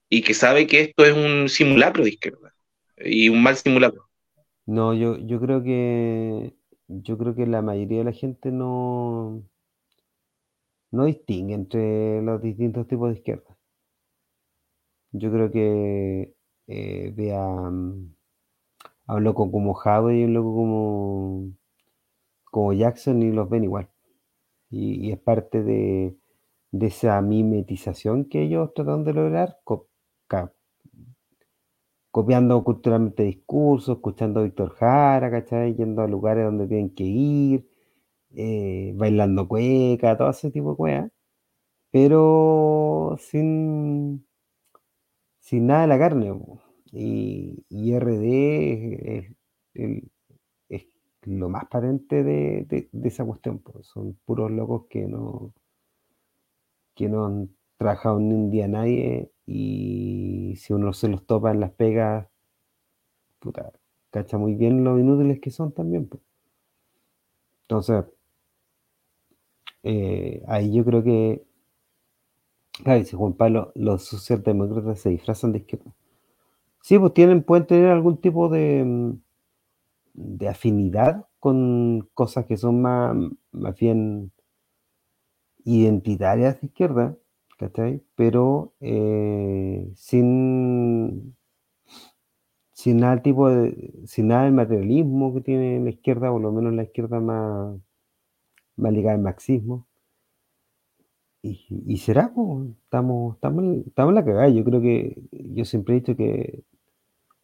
y 0.08 0.22
que 0.22 0.34
sabe 0.34 0.66
que 0.66 0.80
esto 0.80 1.04
es 1.04 1.12
un 1.12 1.48
simulacro 1.48 2.04
de 2.04 2.10
izquierda 2.10 2.54
y 2.98 3.28
un 3.28 3.42
mal 3.42 3.56
simulacro. 3.56 4.08
No, 4.66 4.94
yo, 4.94 5.16
yo 5.18 5.40
creo 5.40 5.62
que 5.62 6.54
yo 6.88 7.16
creo 7.16 7.34
que 7.34 7.46
la 7.46 7.62
mayoría 7.62 7.98
de 7.98 8.04
la 8.04 8.12
gente 8.12 8.50
no, 8.50 9.44
no 10.90 11.04
distingue 11.04 11.54
entre 11.54 12.22
los 12.22 12.42
distintos 12.42 12.86
tipos 12.88 13.10
de 13.12 13.18
izquierda. 13.18 13.56
Yo 15.12 15.30
creo 15.32 15.50
que 15.50 16.34
eh, 16.68 17.12
mm, 17.16 18.14
a 19.06 19.14
un 19.14 19.24
loco 19.24 19.50
como 19.50 19.74
Jave 19.74 20.20
y 20.20 20.24
un 20.24 20.34
loco 20.34 20.54
como, 20.54 21.52
como 22.50 22.72
Jackson 22.72 23.22
y 23.22 23.32
los 23.32 23.48
ven 23.48 23.64
igual. 23.64 23.90
Y, 24.70 25.12
es 25.12 25.18
parte 25.20 25.62
de, 25.62 26.16
esa 26.72 27.20
mimetización 27.22 28.26
que 28.26 28.42
ellos 28.42 28.72
tratan 28.74 29.04
de 29.04 29.14
lograr, 29.14 29.58
copiando 32.10 32.62
culturalmente 32.64 33.22
discursos, 33.24 33.96
escuchando 33.96 34.40
a 34.40 34.42
Víctor 34.44 34.70
Jara, 34.74 35.30
¿cachai? 35.30 35.74
Yendo 35.74 36.02
a 36.02 36.08
lugares 36.08 36.44
donde 36.44 36.66
tienen 36.68 36.90
que 36.94 37.04
ir, 37.04 37.68
eh, 38.36 38.92
bailando 38.96 39.48
cueca, 39.48 40.16
todo 40.18 40.30
ese 40.30 40.50
tipo 40.50 40.72
de 40.72 40.76
cosas, 40.76 41.12
pero 41.92 43.16
sin, 43.20 44.26
sin 45.40 45.66
nada 45.66 45.82
de 45.82 45.86
la 45.88 45.98
carne. 45.98 46.32
Y, 46.92 47.64
RD 47.92 49.18
es, 49.18 49.36
el- 49.74 50.10
lo 51.22 51.48
más 51.48 51.66
patente 51.66 52.22
de, 52.22 52.88
esa 53.04 53.24
cuestión. 53.24 53.58
po. 53.58 53.82
Son 53.82 54.14
puros 54.24 54.50
locos 54.50 54.86
que 54.88 55.06
no, 55.06 55.52
que 56.94 57.08
no 57.08 57.26
han 57.26 57.50
trabajado 57.76 58.20
ni 58.20 58.34
un 58.34 58.50
día 58.50 58.68
nadie 58.68 59.32
y 59.46 60.54
si 60.56 60.72
uno 60.72 60.92
se 60.92 61.08
los 61.08 61.26
topa 61.26 61.50
en 61.50 61.60
las 61.60 61.72
pegas, 61.72 62.28
puta, 63.38 63.72
cacha 64.10 64.38
muy 64.38 64.54
bien 64.54 64.84
lo 64.84 64.98
inútiles 64.98 65.40
que 65.40 65.50
son 65.50 65.72
también. 65.72 66.08
Entonces, 67.62 68.04
eh, 69.82 70.42
ahí 70.46 70.72
yo 70.72 70.84
creo 70.84 71.02
que, 71.02 71.44
claro, 72.84 72.98
dice 73.00 73.16
Juan 73.16 73.32
Pablo, 73.34 73.72
los 73.74 74.04
socialdemócratas 74.04 75.00
se 75.00 75.10
disfrazan 75.10 75.52
de 75.52 75.58
izquierda. 75.58 75.92
Sí, 76.82 76.98
pues 76.98 77.14
tienen, 77.14 77.42
pueden 77.42 77.66
tener 77.66 77.90
algún 77.90 78.20
tipo 78.20 78.48
de, 78.48 78.84
mm, 78.84 79.20
de 80.14 80.48
afinidad 80.48 81.26
con 81.38 82.08
cosas 82.14 82.46
que 82.46 82.56
son 82.56 82.82
más, 82.82 83.16
más 83.52 83.74
bien 83.76 84.32
identitarias 85.64 86.60
de 86.60 86.66
izquierda, 86.68 87.16
¿cachai? 87.58 88.02
Pero 88.16 88.74
eh, 88.80 89.90
sin, 89.94 91.36
sin 92.72 92.98
nada 92.98 93.22
tipo 93.22 93.48
de, 93.48 93.92
sin 94.06 94.28
nada 94.28 94.44
del 94.44 94.54
materialismo 94.54 95.34
que 95.34 95.40
tiene 95.42 95.80
la 95.80 95.90
izquierda, 95.90 96.30
o 96.30 96.34
por 96.34 96.42
lo 96.42 96.52
menos 96.52 96.74
la 96.74 96.84
izquierda 96.84 97.20
más, 97.20 97.78
más 98.76 98.92
ligada 98.92 99.16
al 99.16 99.22
marxismo. 99.22 99.86
Y, 101.42 101.66
y 101.86 101.96
será, 101.98 102.32
pues, 102.34 102.68
estamos, 102.84 103.34
estamos, 103.36 103.76
estamos 103.86 104.10
en 104.10 104.14
la 104.14 104.24
cagada. 104.24 104.48
Yo 104.50 104.64
creo 104.64 104.80
que, 104.80 105.22
yo 105.30 105.64
siempre 105.64 105.96
he 105.96 106.00
dicho 106.00 106.16
que, 106.16 106.64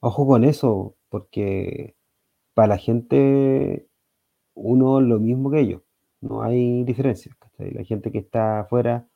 ojo 0.00 0.26
con 0.26 0.44
eso, 0.44 0.96
porque 1.08 1.96
para 2.56 2.68
la 2.68 2.78
gente 2.78 3.86
uno 4.54 5.02
lo 5.02 5.20
mismo 5.20 5.50
que 5.50 5.60
ellos, 5.60 5.82
no 6.22 6.42
hay 6.42 6.84
diferencias, 6.84 7.36
¿cachai? 7.36 7.70
La 7.72 7.84
gente 7.84 8.10
que 8.10 8.18
está 8.18 8.60
afuera 8.60 9.06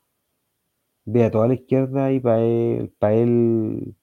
ve 1.05 1.23
a 1.25 1.31
toda 1.31 1.47
la 1.47 1.55
izquierda 1.55 2.11
y 2.13 2.19
para 2.19 2.39
él, 2.43 2.93
para 2.99 3.15
él 3.15 3.95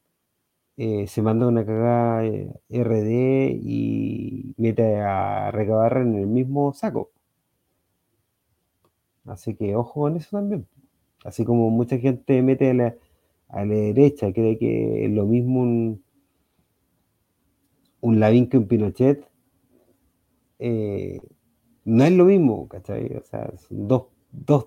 eh, 0.77 1.07
se 1.07 1.23
manda 1.23 1.47
una 1.47 1.65
cagada 1.65 2.27
eh, 2.27 2.53
RD 2.69 3.61
y 3.63 4.55
mete 4.57 4.97
a 4.97 5.53
Recabarren 5.53 6.15
en 6.15 6.21
el 6.23 6.27
mismo 6.27 6.73
saco. 6.73 7.13
Así 9.25 9.55
que 9.55 9.77
ojo 9.77 10.01
con 10.01 10.17
eso 10.17 10.37
también. 10.37 10.67
Así 11.25 11.45
como 11.45 11.71
mucha 11.71 11.99
gente 11.99 12.43
mete 12.43 12.71
a 12.71 12.75
la, 12.75 12.97
a 13.51 13.65
la 13.65 13.75
derecha, 13.75 14.33
cree 14.33 14.59
que 14.59 15.05
es 15.05 15.13
lo 15.13 15.27
mismo 15.27 15.61
un, 15.61 16.03
un 18.01 18.19
Lavín 18.19 18.49
que 18.49 18.59
un 18.59 18.67
Pinochet, 18.67 19.28
eh, 20.59 21.21
no 21.85 22.05
es 22.05 22.13
lo 22.13 22.25
mismo, 22.25 22.69
¿cachai? 22.69 23.17
O 23.17 23.23
sea, 23.23 23.51
son 23.57 23.89
dos, 23.89 24.05
dos, 24.31 24.67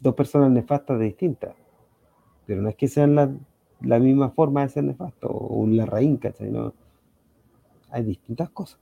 dos 0.00 0.14
personas 0.14 0.50
nefastas 0.50 1.00
distintas, 1.00 1.54
pero 2.46 2.62
no 2.62 2.68
es 2.68 2.76
que 2.76 2.88
sean 2.88 3.14
la, 3.14 3.32
la 3.80 3.98
misma 3.98 4.30
forma 4.30 4.62
de 4.62 4.68
ser 4.68 4.84
nefasto, 4.84 5.28
o 5.28 5.56
un 5.56 5.76
Larraín, 5.76 6.16
¿cachai? 6.18 6.50
No, 6.50 6.74
hay 7.90 8.04
distintas 8.04 8.50
cosas. 8.50 8.80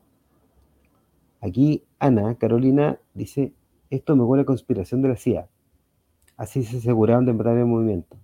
Aquí 1.41 1.85
Ana, 1.99 2.35
Carolina, 2.37 2.99
dice, 3.15 3.53
esto 3.91 4.17
me 4.17 4.25
huele 4.25 4.43
a 4.43 4.47
conspiración 4.47 5.03
de 5.03 5.09
la 5.09 5.17
CIA. 5.17 5.49
Así 6.37 6.65
se 6.65 6.79
aseguraron 6.79 7.27
de 7.27 7.33
matar 7.33 7.57
el 7.57 7.67
movimiento. 7.67 8.17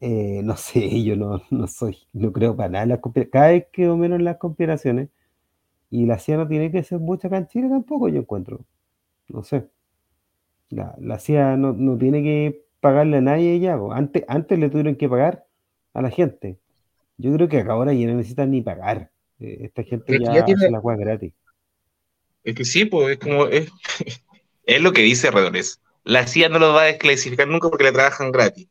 Eh, 0.00 0.42
no 0.44 0.56
sé, 0.56 1.02
yo 1.04 1.16
no, 1.16 1.42
no 1.50 1.66
soy, 1.66 1.98
no 2.12 2.32
creo 2.32 2.56
para 2.56 2.68
nada 2.68 2.86
las. 2.86 3.00
Cada 3.30 3.48
vez 3.48 3.66
menos 3.96 4.18
en 4.18 4.24
las 4.24 4.36
conspiraciones. 4.36 5.08
Y 5.90 6.06
la 6.06 6.18
CIA 6.18 6.36
no 6.38 6.48
tiene 6.48 6.70
que 6.70 6.82
ser 6.82 6.98
mucha 6.98 7.28
canchera 7.30 7.68
tampoco, 7.68 8.08
yo 8.08 8.20
encuentro. 8.20 8.60
No 9.28 9.42
sé. 9.42 9.68
La, 10.70 10.94
la 10.98 11.18
CIA 11.18 11.56
no, 11.56 11.72
no 11.72 11.96
tiene 11.96 12.22
que 12.22 12.64
pagarle 12.80 13.18
a 13.18 13.20
nadie 13.20 13.58
ya. 13.60 13.78
Antes, 13.92 14.24
antes 14.28 14.58
le 14.58 14.68
tuvieron 14.68 14.96
que 14.96 15.08
pagar 15.08 15.46
a 15.94 16.02
la 16.02 16.10
gente. 16.10 16.58
Yo 17.16 17.32
creo 17.34 17.48
que 17.48 17.58
acá 17.58 17.72
ahora 17.72 17.92
ya 17.94 18.06
no 18.06 18.14
necesitan 18.16 18.50
ni 18.50 18.62
pagar. 18.62 19.10
Eh, 19.40 19.58
esta 19.62 19.82
gente 19.82 20.14
es 20.16 20.20
ya 20.22 20.34
ya 20.34 20.44
tiene- 20.44 20.66
hace 20.66 20.82
cosas 20.82 20.98
gratis. 20.98 21.32
Es 22.44 22.54
que 22.54 22.64
sí, 22.64 22.84
pues 22.84 23.10
es 23.10 23.18
como. 23.18 23.46
Es, 23.46 23.70
es 24.64 24.80
lo 24.82 24.92
que 24.92 25.02
dice 25.02 25.30
Redores. 25.30 25.80
La 26.04 26.26
CIA 26.26 26.48
no 26.48 26.58
los 26.58 26.74
va 26.74 26.82
a 26.82 26.86
desclasificar 26.86 27.48
nunca 27.48 27.68
porque 27.68 27.84
le 27.84 27.92
trabajan 27.92 28.32
gratis. 28.32 28.68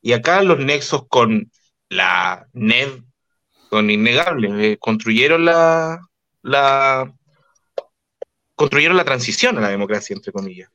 Y 0.00 0.12
acá 0.12 0.42
los 0.42 0.58
nexos 0.58 1.06
con 1.08 1.50
la 1.88 2.46
NED 2.52 2.88
son 3.70 3.90
innegables. 3.90 4.52
eh, 4.54 4.76
construyeron 4.78 5.44
la, 5.44 6.00
la. 6.48 7.14
Construyeron 8.54 8.96
la 8.96 9.04
transición 9.04 9.56
a 9.58 9.60
la 9.60 9.68
democracia, 9.68 10.14
entre 10.14 10.32
comillas. 10.32 10.70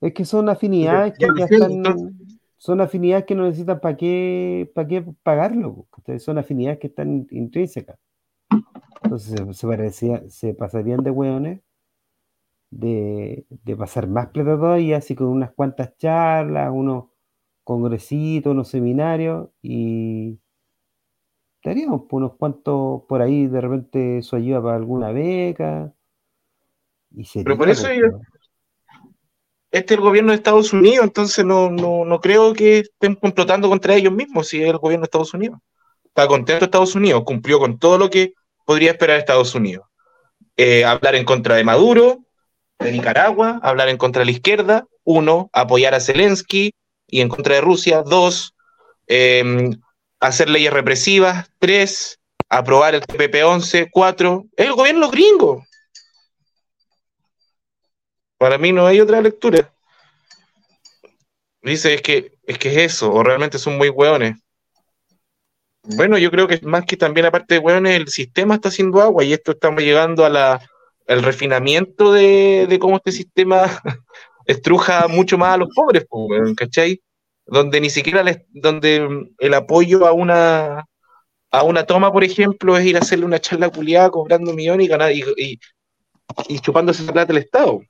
Es 0.00 0.14
que 0.14 0.24
son 0.24 0.48
afinidades 0.48 1.14
que 1.18 1.26
Ya, 1.36 1.44
están. 1.44 1.72
entonces- 1.72 2.12
Son 2.56 2.80
afinidades 2.82 3.24
que 3.24 3.34
no 3.34 3.44
necesitan 3.44 3.80
para 3.80 3.96
qué, 3.96 4.70
para 4.74 4.86
qué 4.86 5.02
pagarlo. 5.22 5.86
Son 6.18 6.36
afinidades 6.36 6.78
que 6.78 6.88
están 6.88 7.26
intrínsecas. 7.30 7.98
Entonces 9.02 9.34
se, 9.40 9.54
se 9.54 9.66
parecía- 9.66 10.22
se 10.28 10.52
pasarían 10.54 11.02
de 11.02 11.10
hueones 11.10 11.60
de, 12.70 13.46
de 13.48 13.76
pasar 13.76 14.06
más 14.08 14.28
plata 14.28 14.56
todavía, 14.56 14.98
así 14.98 15.14
con 15.14 15.28
unas 15.28 15.52
cuantas 15.52 15.96
charlas, 15.96 16.70
unos 16.72 17.06
congresitos, 17.64 18.52
unos 18.52 18.68
seminarios, 18.68 19.48
y 19.62 20.38
estaríamos 21.62 22.02
por 22.08 22.22
unos 22.22 22.36
cuantos 22.36 23.02
por 23.06 23.20
ahí 23.20 23.46
de 23.46 23.60
repente 23.60 24.22
su 24.22 24.34
ayuda 24.34 24.62
para 24.62 24.76
alguna 24.76 25.12
beca. 25.12 25.92
Y 27.10 27.26
Pero 27.42 27.58
por 27.58 27.68
eso 27.68 27.92
yo-. 27.92 28.20
Este 29.70 29.94
es 29.94 29.98
el 29.98 30.04
gobierno 30.04 30.32
de 30.32 30.36
Estados 30.36 30.72
Unidos, 30.72 31.04
entonces 31.04 31.44
no, 31.44 31.70
no, 31.70 32.04
no 32.04 32.20
creo 32.20 32.54
que 32.54 32.78
estén 32.78 33.14
complotando 33.14 33.68
contra 33.68 33.94
ellos 33.94 34.12
mismos 34.12 34.48
si 34.48 34.60
es 34.60 34.68
el 34.68 34.78
gobierno 34.78 35.02
de 35.02 35.06
Estados 35.06 35.34
Unidos. 35.34 35.60
Está 36.04 36.26
contento 36.26 36.64
Estados 36.64 36.96
Unidos, 36.96 37.22
cumplió 37.24 37.60
con 37.60 37.78
todo 37.78 37.96
lo 37.96 38.10
que 38.10 38.32
podría 38.64 38.92
esperar 38.92 39.18
Estados 39.18 39.54
Unidos. 39.54 39.86
Eh, 40.56 40.84
hablar 40.84 41.14
en 41.14 41.24
contra 41.24 41.54
de 41.54 41.62
Maduro, 41.62 42.24
de 42.80 42.90
Nicaragua, 42.90 43.60
hablar 43.62 43.88
en 43.90 43.96
contra 43.96 44.20
de 44.20 44.26
la 44.26 44.32
izquierda, 44.32 44.88
uno, 45.04 45.50
apoyar 45.52 45.94
a 45.94 46.00
Zelensky 46.00 46.72
y 47.06 47.20
en 47.20 47.28
contra 47.28 47.54
de 47.54 47.60
Rusia, 47.60 48.02
dos, 48.02 48.56
eh, 49.06 49.70
hacer 50.20 50.50
leyes 50.50 50.72
represivas, 50.72 51.50
tres, 51.58 52.20
aprobar 52.48 52.94
el 52.94 53.02
TPP-11, 53.02 53.88
cuatro, 53.90 54.44
el 54.56 54.72
gobierno 54.72 55.10
gringo. 55.10 55.64
Para 58.38 58.58
mí 58.58 58.72
no 58.72 58.86
hay 58.86 59.00
otra 59.00 59.20
lectura. 59.20 59.72
Dice, 61.62 61.94
es 61.94 62.02
que, 62.02 62.32
es 62.44 62.58
que 62.58 62.70
es 62.70 62.94
eso, 62.94 63.12
o 63.12 63.22
realmente 63.22 63.58
son 63.58 63.76
muy 63.76 63.88
hueones. 63.88 64.36
Bueno, 65.82 66.18
yo 66.18 66.30
creo 66.30 66.46
que 66.46 66.60
más 66.62 66.84
que 66.84 66.96
también, 66.96 67.26
aparte 67.26 67.54
de 67.54 67.60
hueones, 67.60 67.96
el 67.96 68.08
sistema 68.08 68.54
está 68.54 68.68
haciendo 68.68 69.00
agua 69.00 69.24
y 69.24 69.32
esto 69.32 69.52
estamos 69.52 69.82
llegando 69.82 70.24
a 70.24 70.28
la, 70.28 70.60
al 71.06 71.22
refinamiento 71.22 72.12
de, 72.12 72.66
de 72.68 72.78
cómo 72.78 72.96
este 72.96 73.12
sistema 73.12 73.64
estruja 74.46 75.08
mucho 75.08 75.38
más 75.38 75.54
a 75.54 75.58
los 75.58 75.68
pobres, 75.74 76.04
po, 76.06 76.26
weón, 76.26 76.54
¿cachai? 76.54 77.00
Donde 77.50 77.80
ni 77.80 77.90
siquiera 77.90 78.22
les- 78.22 78.42
donde 78.50 79.28
el 79.38 79.54
apoyo 79.54 80.06
a 80.06 80.12
una 80.12 80.86
a 81.52 81.64
una 81.64 81.86
toma, 81.86 82.12
por 82.12 82.24
ejemplo, 82.24 82.76
es 82.78 82.86
ir 82.86 82.96
a 82.96 83.00
hacerle 83.00 83.26
una 83.26 83.40
charla 83.40 83.70
culiada 83.70 84.10
cobrando 84.10 84.54
millón 84.54 84.82
y 84.82 84.88
ganar 84.88 85.12
y, 85.12 85.22
y, 85.38 85.60
y 86.48 86.60
chupándose 86.60 87.02
esa 87.04 87.12
plata 87.12 87.32
del 87.32 87.42
Estado. 87.44 87.80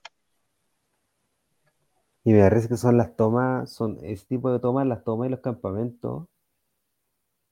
Y 2.24 2.32
me 2.32 2.40
parece 2.40 2.66
que 2.68 2.78
son 2.78 2.96
las 2.96 3.14
tomas, 3.14 3.70
son 3.74 3.98
ese 4.02 4.24
tipo 4.26 4.50
de 4.50 4.58
tomas, 4.58 4.86
las 4.86 5.04
tomas 5.04 5.28
y 5.28 5.30
los 5.32 5.40
campamentos. 5.40 6.28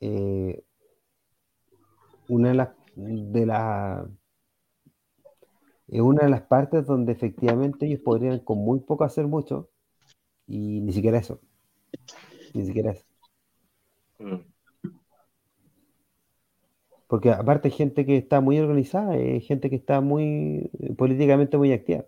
eh, 0.00 0.62
una 2.28 2.50
de 2.50 2.54
las 2.54 2.68
de 2.96 3.46
la 3.46 4.08
es 5.88 6.00
una 6.00 6.22
de 6.22 6.30
las 6.30 6.42
partes 6.42 6.86
donde 6.86 7.10
efectivamente 7.12 7.86
ellos 7.86 8.00
podrían 8.04 8.38
con 8.40 8.58
muy 8.58 8.78
poco 8.80 9.02
hacer 9.04 9.26
mucho 9.26 9.70
y 10.46 10.80
ni 10.82 10.92
siquiera 10.92 11.18
eso. 11.18 11.40
Ni 12.54 12.66
siquiera 12.66 12.92
eso. 12.92 13.04
Mm. 14.18 14.36
Porque 17.08 17.30
aparte 17.30 17.70
gente 17.70 18.04
que 18.04 18.16
está 18.18 18.40
muy 18.40 18.58
organizada, 18.58 19.12
hay 19.12 19.40
gente 19.40 19.70
que 19.70 19.76
está 19.76 20.00
muy 20.00 20.70
eh, 20.78 20.92
políticamente 20.94 21.56
muy 21.56 21.72
activa. 21.72 22.04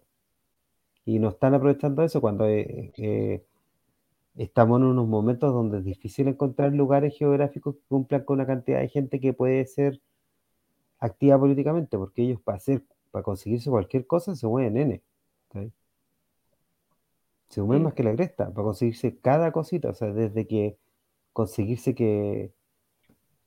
Y 1.04 1.18
no 1.18 1.30
están 1.30 1.54
aprovechando 1.54 2.02
eso 2.02 2.20
cuando 2.20 2.46
eh, 2.46 2.92
eh, 2.98 3.42
estamos 4.36 4.80
en 4.80 4.86
unos 4.86 5.08
momentos 5.08 5.52
donde 5.52 5.78
es 5.78 5.84
difícil 5.84 6.28
encontrar 6.28 6.72
lugares 6.74 7.16
geográficos 7.16 7.76
que 7.76 7.82
cumplan 7.88 8.24
con 8.24 8.34
una 8.36 8.46
cantidad 8.46 8.80
de 8.80 8.88
gente 8.88 9.20
que 9.20 9.32
puede 9.32 9.64
ser 9.66 10.00
activa 10.98 11.38
políticamente, 11.38 11.96
porque 11.98 12.22
ellos 12.22 12.40
para 12.42 12.58
hacer, 12.58 12.82
para 13.10 13.22
conseguirse 13.22 13.70
cualquier 13.70 14.06
cosa 14.06 14.36
se 14.36 14.46
mueven 14.46 14.74
nene. 14.74 15.02
Se 17.50 17.62
mueven 17.62 17.82
Mm. 17.82 17.84
más 17.84 17.94
que 17.94 18.02
la 18.04 18.14
cresta, 18.16 18.46
para 18.52 18.64
conseguirse 18.64 19.18
cada 19.20 19.52
cosita, 19.52 19.90
o 19.90 19.94
sea, 19.94 20.12
desde 20.12 20.46
que 20.46 20.78
conseguirse 21.34 21.94
que 21.94 22.54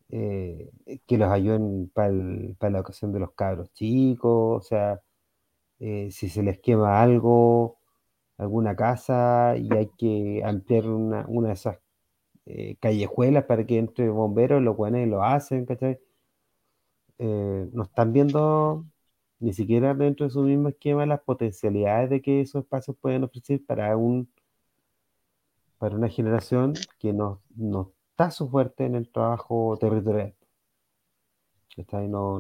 eh, 0.10 0.72
que 1.08 1.18
los 1.18 1.30
ayuden 1.30 1.90
para 1.94 2.12
la 2.72 2.80
ocasión 2.82 3.12
de 3.14 3.20
los 3.20 3.32
cabros 3.34 3.72
chicos, 3.74 4.58
o 4.58 4.62
sea, 4.62 5.02
eh, 5.80 6.10
si 6.12 6.30
se 6.30 6.44
les 6.44 6.60
quema 6.60 7.02
algo, 7.02 7.80
alguna 8.38 8.76
casa 8.76 9.56
y 9.58 9.74
hay 9.74 9.90
que 9.98 10.44
ampliar 10.46 10.88
una, 10.90 11.26
una 11.28 11.50
de 11.50 11.54
esas 11.56 11.80
eh, 12.48 12.78
callejuelas 12.82 13.46
para 13.46 13.66
que 13.66 13.80
entre 13.80 14.10
bomberos, 14.10 14.62
los 14.64 14.78
buenos 14.78 15.08
lo 15.08 15.24
hacen, 15.24 15.66
¿cachai? 15.66 16.00
Eh, 17.20 17.70
no 17.74 17.84
están 17.84 18.12
viendo 18.14 18.86
ni 19.44 19.52
siquiera 19.52 19.94
dentro 19.94 20.26
de 20.26 20.32
su 20.32 20.42
mismo 20.42 20.70
esquema 20.70 21.06
las 21.06 21.20
potencialidades 21.20 22.10
de 22.10 22.22
que 22.22 22.40
esos 22.40 22.64
espacios 22.64 22.96
pueden 23.02 23.26
ofrecer 23.26 23.62
para 23.68 23.98
un 23.98 24.32
para 25.78 25.98
una 25.98 26.08
generación 26.08 26.74
que 26.98 27.12
no, 27.12 27.42
no 27.54 27.92
está 28.12 28.32
su 28.32 28.50
fuerte 28.50 28.86
en 28.86 28.96
el 28.96 29.12
trabajo 29.12 29.78
territorial. 29.78 30.34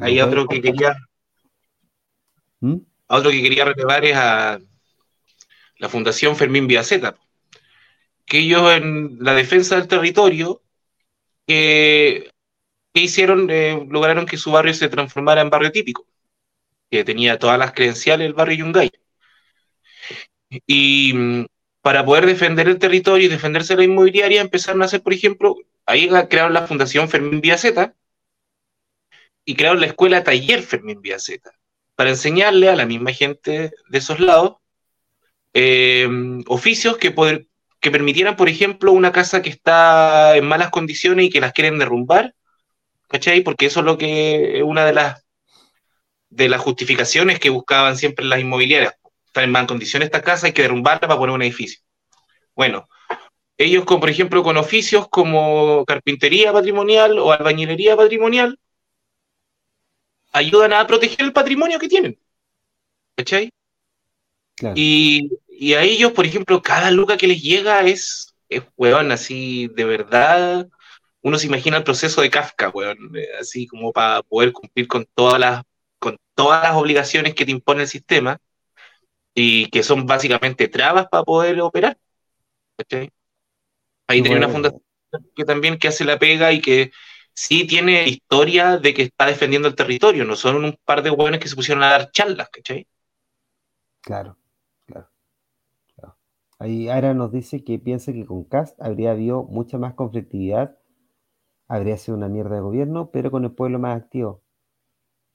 Hay 0.02 0.22
otro 0.22 0.48
que 0.48 0.62
quería, 0.62 0.96
¿Mm? 2.62 2.78
otro 3.08 3.32
que 3.32 3.42
quería 3.42 3.66
relevar 3.66 4.06
es 4.06 4.16
a 4.16 4.60
la 5.80 5.90
Fundación 5.90 6.38
Fermín 6.38 6.68
Viaceta, 6.68 7.18
que 8.26 8.40
ellos 8.40 8.72
en 8.72 9.18
la 9.20 9.34
defensa 9.34 9.76
del 9.76 9.90
territorio, 9.90 10.62
que, 11.46 12.32
que 12.94 13.02
hicieron, 13.02 13.50
Eh, 13.50 13.86
lograron 13.90 14.26
que 14.26 14.38
su 14.38 14.52
barrio 14.52 14.74
se 14.74 14.88
transformara 14.88 15.42
en 15.42 15.50
barrio 15.50 15.74
típico, 15.74 16.08
que 16.94 17.04
tenía 17.04 17.40
todas 17.40 17.58
las 17.58 17.72
credenciales 17.74 18.26
del 18.26 18.36
barrio 18.36 18.58
Yungay. 18.58 18.92
Y 20.68 21.12
mm, 21.14 21.46
para 21.82 22.06
poder 22.06 22.28
defender 22.28 22.68
el 22.68 22.78
territorio 22.78 23.26
y 23.26 23.30
defenderse 23.30 23.74
de 23.74 23.78
la 23.80 23.86
inmobiliaria, 23.86 24.42
empezaron 24.42 24.84
a 24.84 24.86
hacer, 24.86 25.02
por 25.02 25.12
ejemplo, 25.12 25.56
ahí 25.88 26.08
crearon 26.30 26.54
la 26.54 26.68
Fundación 26.68 27.10
Fermín 27.10 27.42
Viaceta 27.42 27.96
y 29.44 29.56
crearon 29.56 29.82
la 29.82 29.88
escuela 29.88 30.24
Taller 30.24 30.62
Fermín 30.62 31.02
Viaceta, 31.02 31.52
para 31.96 32.12
enseñarle 32.12 32.70
a 32.70 32.76
la 32.76 32.86
misma 32.86 33.12
gente 33.12 33.72
de 33.90 33.98
esos 33.98 34.20
lados 34.20 34.58
eh, 35.54 36.08
oficios 36.46 36.98
que, 36.98 37.10
poder, 37.10 37.48
que 37.80 37.90
permitieran, 37.90 38.36
por 38.36 38.50
ejemplo, 38.50 38.92
una 38.92 39.12
casa 39.12 39.42
que 39.42 39.50
está 39.50 40.38
en 40.38 40.46
malas 40.46 40.70
condiciones 40.70 41.26
y 41.26 41.30
que 41.32 41.42
las 41.42 41.54
quieren 41.54 41.80
derrumbar, 41.80 42.36
¿cachai? 43.08 43.42
Porque 43.42 43.66
eso 43.66 43.80
es 43.80 43.86
lo 43.88 43.98
que 43.98 44.62
una 44.64 44.86
de 44.86 44.94
las, 44.94 45.24
de 46.36 46.50
las 46.50 46.62
justificaciones 46.62 47.40
que 47.40 47.50
buscaban 47.50 47.96
siempre 47.98 48.26
las 48.26 48.40
inmobiliarias. 48.40 48.96
Están 49.28 49.46
en 49.46 49.52
malas 49.52 49.68
condiciones 49.68 50.08
esta 50.08 50.22
casa, 50.22 50.48
hay 50.48 50.54
que 50.54 50.64
derrumbarla 50.64 51.08
para 51.08 51.18
poner 51.18 51.36
un 51.36 51.42
edificio. 51.42 51.80
Bueno, 52.56 52.88
ellos, 53.58 53.86
con, 53.86 54.00
por 54.00 54.10
ejemplo, 54.10 54.44
con 54.44 54.58
oficios 54.58 55.08
como 55.10 55.86
carpintería 55.86 56.52
patrimonial 56.52 57.20
o 57.20 57.32
albañilería 57.32 57.96
patrimonial, 57.96 58.60
ayudan 60.32 60.74
a 60.74 60.88
proteger 60.88 61.22
el 61.22 61.34
patrimonio 61.34 61.80
que 61.80 61.88
tienen. 61.88 62.20
¿Cachai? 63.16 63.52
Claro. 64.56 64.76
Y, 64.78 65.30
y 65.50 65.74
a 65.74 65.84
ellos, 65.84 66.12
por 66.14 66.26
ejemplo, 66.26 66.62
cada 66.62 66.90
luca 66.90 67.18
que 67.18 67.28
les 67.28 67.42
llega 67.42 67.82
es, 67.82 68.36
es 68.50 68.64
weón, 68.76 69.12
así 69.12 69.68
de 69.68 69.86
verdad. 69.86 70.68
Uno 71.22 71.38
se 71.38 71.48
imagina 71.48 71.78
el 71.78 71.84
proceso 71.84 72.22
de 72.22 72.30
Kafka, 72.30 72.70
weón, 72.70 73.16
eh, 73.16 73.28
así 73.40 73.68
como 73.68 73.92
para 73.92 74.24
poder 74.24 74.52
cumplir 74.52 74.88
con 74.88 75.08
todas 75.16 75.40
las, 75.40 75.64
todas 76.36 76.64
las 76.64 76.76
obligaciones 76.76 77.36
que 77.36 77.46
te 77.46 77.52
impone 77.52 77.84
el 77.84 77.88
sistema 77.90 78.40
y 79.36 79.70
que 79.70 79.84
son 79.84 80.06
básicamente 80.06 80.68
trabas 80.68 81.08
para 81.10 81.24
poder 81.24 81.60
operar. 81.62 81.98
¿cachai? 82.78 83.12
Ahí 84.08 84.22
tenía 84.22 84.38
una 84.38 84.50
Bueno, 84.50 84.50
fundación 84.50 84.82
que 85.36 85.46
también 85.46 85.78
que 85.80 85.88
hace 85.90 86.06
la 86.06 86.20
pega 86.20 86.52
y 86.54 86.62
que 86.62 86.92
sí 87.34 87.68
tiene 87.68 88.08
historia 88.08 88.78
de 88.78 88.94
que 88.94 89.04
está 89.04 89.28
defendiendo 89.28 89.68
el 89.68 89.76
territorio, 89.76 90.26
no 90.26 90.36
son 90.36 90.64
un 90.66 90.78
par 90.86 91.04
de 91.04 91.12
hueones 91.12 91.40
que 91.42 91.48
se 91.50 91.56
pusieron 91.56 91.84
a 91.84 91.92
dar 91.92 92.12
charlas, 92.12 92.50
¿cachai? 92.52 92.88
Claro, 94.02 94.38
claro, 94.86 95.10
claro. 95.96 96.18
Ahí 96.60 96.90
Ara 96.90 97.14
nos 97.16 97.32
dice 97.34 97.64
que 97.66 97.80
piensa 97.80 98.14
que 98.14 98.26
con 98.26 98.46
Cast 98.46 98.82
habría 98.82 99.12
habido 99.12 99.44
mucha 99.46 99.78
más 99.80 99.96
conflictividad, 99.96 100.78
habría 101.70 101.98
sido 101.98 102.18
una 102.18 102.30
mierda 102.30 102.56
de 102.58 102.62
gobierno, 102.64 103.12
pero 103.12 103.32
con 103.32 103.46
el 103.46 103.54
pueblo 103.54 103.80
más 103.80 103.98
activo. 104.02 104.43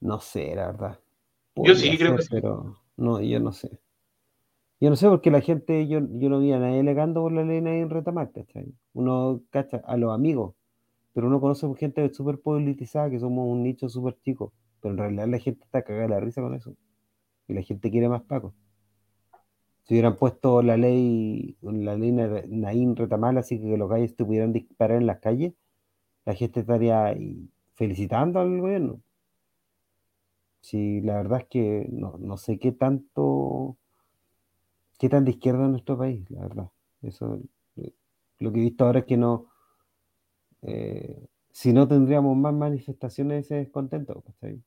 No 0.01 0.19
sé, 0.19 0.55
la 0.55 0.65
verdad. 0.67 0.99
Yo 1.55 1.75
sí 1.75 1.97
creo 1.97 2.15
ser, 2.15 2.15
que 2.15 2.23
sí. 2.23 2.29
pero 2.29 2.77
no, 2.97 3.21
yo 3.21 3.39
no 3.39 3.51
sé. 3.53 3.79
Yo 4.81 4.89
no 4.89 4.95
sé 4.95 5.07
porque 5.09 5.31
la 5.31 5.41
gente, 5.41 5.87
yo, 5.87 5.99
yo 5.99 6.29
no 6.29 6.39
vi 6.39 6.51
a 6.53 6.59
nadie 6.59 6.79
alegando 6.79 7.21
por 7.21 7.31
la 7.33 7.43
ley 7.43 7.61
nadie 7.61 7.81
en 7.81 7.89
Retamac, 7.89 8.31
¿cachai? 8.33 8.73
Uno 8.93 9.41
cacha 9.51 9.77
a 9.85 9.97
los 9.97 10.13
amigos, 10.13 10.55
pero 11.13 11.27
uno 11.27 11.41
conoce 11.41 11.67
gente 11.77 12.09
súper 12.13 12.39
politizada, 12.41 13.09
que 13.11 13.19
somos 13.19 13.47
un 13.49 13.63
nicho 13.63 13.89
súper 13.89 14.17
chico, 14.21 14.53
pero 14.81 14.93
en 14.93 14.99
realidad 14.99 15.27
la 15.29 15.39
gente 15.39 15.63
está 15.65 15.83
cagada 15.83 16.03
de 16.05 16.09
la 16.09 16.19
risa 16.21 16.41
con 16.41 16.55
eso. 16.55 16.75
Y 17.47 17.53
la 17.55 17.63
gente 17.63 17.91
quiere 17.91 18.09
más 18.09 18.23
Paco. 18.23 18.55
Si 19.83 19.93
hubieran 19.95 20.15
puesto 20.15 20.61
la 20.61 20.77
ley, 20.77 21.57
la 21.61 21.95
ley 21.97 22.11
Na- 22.13 22.43
Naín 22.47 22.95
Retamal, 22.95 23.37
así 23.37 23.59
que 23.59 23.75
los 23.77 23.89
gallos 23.89 24.15
te 24.15 24.23
pudieran 24.25 24.53
disparar 24.53 24.97
en 24.97 25.07
las 25.07 25.19
calles, 25.19 25.53
la 26.25 26.35
gente 26.35 26.61
estaría 26.61 27.15
felicitando 27.75 28.39
al 28.39 28.59
gobierno. 28.61 29.01
Sí, 30.61 31.01
la 31.01 31.15
verdad 31.15 31.41
es 31.41 31.47
que 31.47 31.87
no, 31.91 32.17
no 32.19 32.37
sé 32.37 32.59
qué 32.59 32.71
tanto, 32.71 33.77
qué 34.99 35.09
tan 35.09 35.25
de 35.25 35.31
izquierda 35.31 35.65
es 35.65 35.71
nuestro 35.71 35.97
país, 35.97 36.29
la 36.29 36.41
verdad. 36.41 36.69
Eso, 37.01 37.39
eh, 37.77 37.93
lo 38.39 38.51
que 38.51 38.59
he 38.59 38.63
visto 38.63 38.85
ahora 38.85 38.99
es 38.99 39.05
que 39.05 39.17
no, 39.17 39.47
eh, 40.61 41.27
si 41.51 41.73
no 41.73 41.87
tendríamos 41.87 42.37
más 42.37 42.53
manifestaciones 42.53 43.35
de 43.35 43.39
ese 43.41 43.55
descontento, 43.55 44.21
¿cachai? 44.21 44.61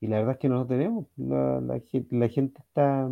Y 0.00 0.06
la 0.06 0.18
verdad 0.18 0.34
es 0.34 0.38
que 0.38 0.48
no 0.48 0.56
lo 0.56 0.66
tenemos. 0.66 1.06
La, 1.16 1.60
la 1.60 1.80
la 2.10 2.28
gente 2.28 2.62
está, 2.62 3.08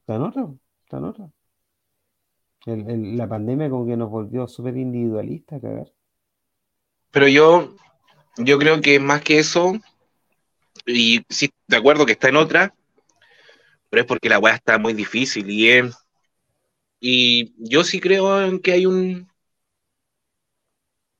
está 0.00 0.16
en 0.16 0.22
otra, 0.22 0.48
está 0.84 0.98
en 0.98 1.04
otra. 1.04 1.30
La 2.66 3.28
pandemia 3.28 3.70
como 3.70 3.86
que 3.86 3.96
nos 3.96 4.10
volvió 4.10 4.46
súper 4.46 4.76
individualistas, 4.76 5.60
cagar. 5.60 5.92
Pero 7.10 7.28
yo, 7.28 7.74
yo 8.38 8.58
creo 8.58 8.80
que 8.80 9.00
más 9.00 9.22
que 9.22 9.38
eso, 9.38 9.72
y 10.86 11.24
sí, 11.28 11.50
de 11.66 11.76
acuerdo 11.76 12.06
que 12.06 12.12
está 12.12 12.28
en 12.28 12.36
otra, 12.36 12.74
pero 13.90 14.02
es 14.02 14.06
porque 14.06 14.28
la 14.28 14.38
weá 14.38 14.54
está 14.54 14.78
muy 14.78 14.92
difícil 14.94 15.48
y 15.50 15.68
y 17.00 17.52
yo 17.58 17.84
sí 17.84 18.00
creo 18.00 18.42
en 18.42 18.58
que 18.60 18.72
hay 18.72 18.86
un, 18.86 19.28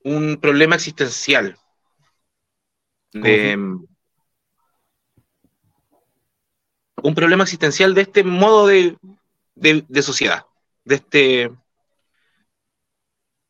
un 0.04 0.36
problema 0.40 0.76
existencial 0.76 1.56
de, 3.12 3.56
un 7.02 7.14
problema 7.14 7.42
existencial 7.44 7.94
de 7.94 8.02
este 8.02 8.24
modo 8.24 8.66
de, 8.66 8.96
de- 9.54 9.84
de 9.88 10.02
sociedad, 10.02 10.44
de 10.84 10.94
este, 10.96 11.50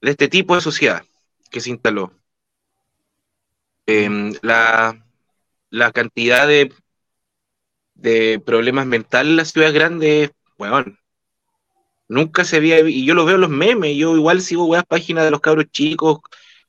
de 0.03 0.11
este 0.11 0.29
tipo 0.29 0.55
de 0.55 0.61
sociedad 0.61 1.03
que 1.51 1.63
se 1.63 1.71
instaló. 1.71 2.13
Em, 3.87 4.33
la, 4.43 4.61
la 5.73 5.91
cantidad 5.91 6.47
de, 6.47 6.71
de 7.95 8.41
problemas 8.45 8.87
mentales 8.87 9.31
en 9.31 9.37
las 9.37 9.53
ciudades 9.53 9.73
grandes, 9.75 10.31
weón, 10.59 10.99
nunca 12.09 12.45
se 12.45 12.59
había, 12.59 12.81
y 12.81 13.07
yo 13.07 13.15
lo 13.15 13.25
veo 13.25 13.37
en 13.37 13.41
los 13.41 13.51
memes, 13.51 13.97
yo 13.97 14.15
igual 14.15 14.43
sigo 14.43 14.67
weas 14.67 14.85
páginas 14.85 15.25
de 15.25 15.31
los 15.31 15.41
cabros 15.41 15.65
chicos, 15.73 16.21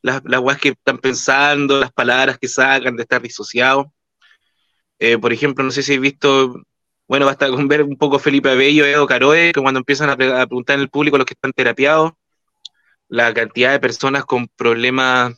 las, 0.02 0.22
las 0.24 0.40
weas 0.40 0.58
que 0.58 0.70
están 0.70 1.00
pensando, 1.00 1.82
las 1.82 1.92
palabras 1.92 2.38
que 2.40 2.48
sacan 2.48 2.96
de 2.96 3.04
estar 3.04 3.22
disociados. 3.22 3.88
Eh, 5.00 5.18
por 5.18 5.34
ejemplo, 5.34 5.66
no 5.66 5.72
sé 5.72 5.84
si 5.84 5.96
he 5.96 6.00
visto, 6.00 6.64
bueno, 7.06 7.26
basta 7.26 7.50
con 7.50 7.68
ver 7.68 7.84
un 7.84 7.98
poco 7.98 8.20
Felipe 8.20 8.52
Abello, 8.52 8.86
Edo 8.86 9.06
Caroe, 9.06 9.52
que 9.52 9.62
cuando 9.62 9.80
empiezan 9.80 10.10
a, 10.10 10.14
a 10.14 10.48
preguntar 10.48 10.76
en 10.76 10.82
el 10.82 10.90
público 10.90 11.18
los 11.18 11.26
que 11.26 11.34
están 11.34 11.52
terapiados, 11.52 12.14
la 13.10 13.34
cantidad 13.34 13.74
de 13.74 13.82
personas 13.82 14.24
con 14.24 14.48
problemas, 14.48 15.36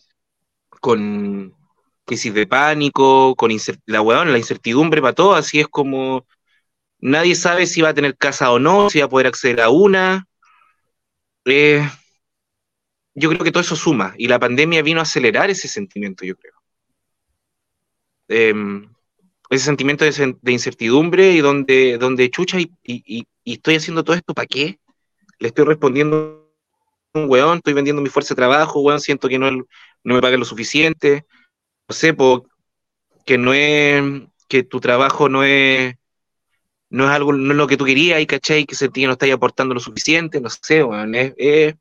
con 0.69 1.55
crisis 2.05 2.33
de 2.33 2.47
pánico, 2.47 3.35
con 3.35 3.51
la 3.85 4.01
weón, 4.01 4.31
la 4.31 4.37
incertidumbre 4.37 5.01
para 5.01 5.13
todo, 5.13 5.35
así 5.35 5.59
es 5.59 5.67
como 5.67 6.25
nadie 6.99 7.35
sabe 7.35 7.67
si 7.67 7.81
va 7.81 7.89
a 7.89 7.93
tener 7.93 8.17
casa 8.17 8.51
o 8.51 8.59
no, 8.59 8.89
si 8.89 8.99
va 8.99 9.05
a 9.05 9.09
poder 9.09 9.27
acceder 9.27 9.61
a 9.61 9.69
una. 9.69 10.27
Eh, 11.45 11.87
yo 13.13 13.29
creo 13.29 13.43
que 13.43 13.51
todo 13.51 13.61
eso 13.61 13.75
suma 13.75 14.13
y 14.17 14.27
la 14.27 14.39
pandemia 14.39 14.81
vino 14.81 14.99
a 14.99 15.03
acelerar 15.03 15.49
ese 15.49 15.67
sentimiento, 15.67 16.25
yo 16.25 16.35
creo. 16.35 16.53
Em, 18.27 18.89
ese 19.49 19.65
sentimiento 19.65 20.03
de, 20.03 20.35
de, 20.41 20.51
incertidumbre 20.51 21.31
y 21.31 21.39
donde, 21.39 21.97
donde 21.99 22.29
chucha 22.31 22.59
y, 22.59 22.71
y, 22.83 23.27
y, 23.43 23.53
estoy 23.53 23.75
haciendo 23.75 24.03
todo 24.03 24.15
esto 24.15 24.33
para 24.33 24.47
qué? 24.47 24.79
Le 25.39 25.49
estoy 25.49 25.65
respondiendo 25.65 26.51
un 27.13 27.29
weón, 27.29 27.57
estoy 27.57 27.73
vendiendo 27.73 28.01
mi 28.01 28.09
fuerza 28.09 28.33
de 28.33 28.37
trabajo, 28.37 28.81
weón, 28.81 28.99
siento 28.99 29.29
que 29.29 29.37
no, 29.37 29.51
no 29.51 29.65
me 30.03 30.21
pagan 30.21 30.39
lo 30.39 30.45
suficiente, 30.45 31.25
sé, 31.93 32.15
que 33.25 33.37
no 33.37 33.53
es, 33.53 34.03
que 34.47 34.63
tu 34.63 34.79
trabajo 34.79 35.29
no 35.29 35.43
es, 35.43 35.95
no 36.89 37.05
es 37.05 37.11
algo, 37.11 37.33
no 37.33 37.51
es 37.51 37.57
lo 37.57 37.67
que 37.67 37.77
tú 37.77 37.85
querías, 37.85 38.21
y 38.21 38.27
cachai, 38.27 38.65
que 38.65 38.75
sentí 38.75 39.05
no 39.05 39.13
estáis 39.13 39.33
aportando 39.33 39.73
lo 39.73 39.79
suficiente, 39.79 40.41
no 40.41 40.49
sé, 40.49 40.83
es 41.37 41.75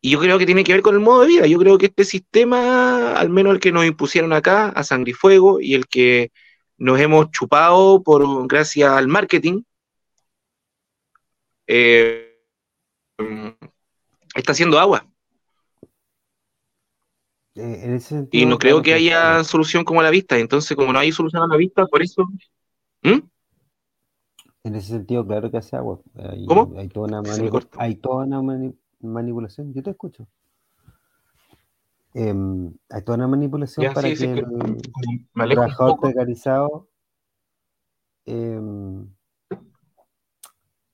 y 0.00 0.10
yo 0.10 0.20
creo 0.20 0.38
que 0.38 0.46
tiene 0.46 0.64
que 0.64 0.72
ver 0.72 0.82
con 0.82 0.94
el 0.94 1.00
modo 1.00 1.22
de 1.22 1.28
vida. 1.28 1.46
Yo 1.46 1.58
creo 1.58 1.78
que 1.78 1.86
este 1.86 2.04
sistema, 2.04 3.14
al 3.14 3.30
menos 3.30 3.54
el 3.54 3.60
que 3.60 3.72
nos 3.72 3.84
impusieron 3.84 4.32
acá, 4.32 4.68
a 4.68 4.84
sangre 4.84 5.10
y 5.12 5.14
fuego, 5.14 5.60
y 5.60 5.74
el 5.74 5.86
que 5.88 6.30
nos 6.78 7.00
hemos 7.00 7.30
chupado 7.32 8.02
por 8.02 8.46
gracias 8.46 8.90
al 8.90 9.08
marketing, 9.08 9.62
eh, 11.66 12.38
está 14.34 14.52
haciendo 14.52 14.78
agua. 14.78 15.06
Eh, 17.60 17.98
y 18.30 18.46
no 18.46 18.56
creo 18.56 18.82
que 18.82 18.94
haya 18.94 19.42
solución 19.42 19.84
como 19.84 20.00
a 20.00 20.04
la 20.04 20.10
vista. 20.10 20.38
Entonces, 20.38 20.76
como 20.76 20.92
no 20.92 20.98
hay 20.98 21.10
solución 21.10 21.42
a 21.42 21.48
la 21.48 21.56
vista, 21.56 21.86
por 21.86 22.02
eso. 22.02 22.28
¿Mm? 23.02 23.18
En 24.64 24.74
ese 24.74 24.88
sentido, 24.88 25.26
claro 25.26 25.50
que 25.50 25.56
hace 25.56 25.76
agua. 25.76 26.00
Hay, 26.14 26.46
¿Cómo? 26.46 26.78
Hay 26.78 26.88
toda 26.88 27.20
una, 27.20 27.32
hay 27.78 27.96
toda 27.96 28.26
una 28.26 28.64
manipulación, 29.00 29.72
yo 29.74 29.82
te 29.82 29.90
escucho. 29.90 30.28
Em, 32.14 32.72
hay 32.90 33.02
toda 33.02 33.18
una 33.18 33.28
manipulación 33.28 33.92
para 33.92 34.08
que, 34.08 34.24
el 34.24 35.26
trabajador 35.34 36.00
precarizado 36.00 36.88
em, 38.24 39.06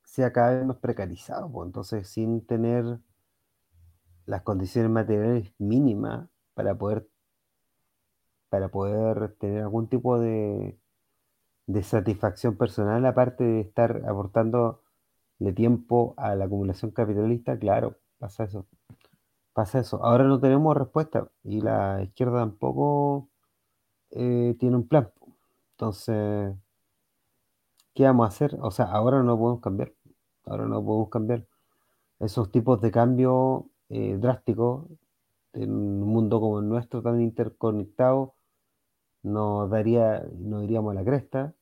sea 0.05 0.33
cada 0.33 0.57
vez 0.57 0.66
más 0.66 0.77
precarizado, 0.79 1.50
pues, 1.50 1.66
entonces 1.66 2.09
sin 2.09 2.44
tener 2.44 2.98
las 4.27 4.42
condiciones 4.42 4.90
materiales 4.90 5.53
mínimas 5.59 6.29
para 6.54 6.74
poder 6.76 7.08
para 8.48 8.68
poder 8.68 9.34
tener 9.38 9.62
algún 9.62 9.88
tipo 9.88 10.18
de, 10.20 10.78
de 11.66 11.82
satisfacción 11.82 12.56
personal, 12.56 13.04
aparte 13.06 13.42
de 13.44 13.60
estar 13.60 14.02
aportando 14.08 14.82
de 15.38 15.52
tiempo 15.52 16.14
a 16.16 16.34
la 16.36 16.44
acumulación 16.44 16.92
capitalista, 16.92 17.58
claro, 17.58 17.96
pasa 18.18 18.44
eso. 18.44 18.66
Pasa 19.52 19.80
eso. 19.80 20.04
Ahora 20.04 20.24
no 20.24 20.40
tenemos 20.40 20.76
respuesta 20.76 21.28
y 21.44 21.60
la 21.60 22.02
izquierda 22.02 22.40
tampoco 22.40 23.28
eh, 24.10 24.56
tiene 24.58 24.76
un 24.76 24.88
plan. 24.88 25.10
Entonces, 25.72 26.54
¿qué 27.94 28.04
vamos 28.04 28.26
a 28.26 28.28
hacer? 28.28 28.56
O 28.60 28.70
sea, 28.70 28.86
ahora 28.86 29.22
no 29.22 29.38
podemos 29.38 29.60
cambiar. 29.60 29.92
Ahora 30.46 30.66
no 30.66 30.84
podemos 30.84 31.08
cambiar. 31.08 31.46
Esos 32.20 32.50
tipos 32.50 32.80
de 32.80 32.90
cambio 32.90 33.68
eh, 33.90 34.16
drásticos 34.18 34.86
en 35.54 35.70
un 35.72 36.00
mundo 36.02 36.40
como 36.40 36.60
el 36.60 36.68
nuestro, 36.68 37.02
tan 37.02 37.20
interconectado, 37.20 38.34
nos 39.22 39.70
daría, 39.70 40.24
nos 40.38 40.64
iríamos 40.64 40.92
a 40.92 40.94
la 40.94 41.04
cresta 41.04 41.54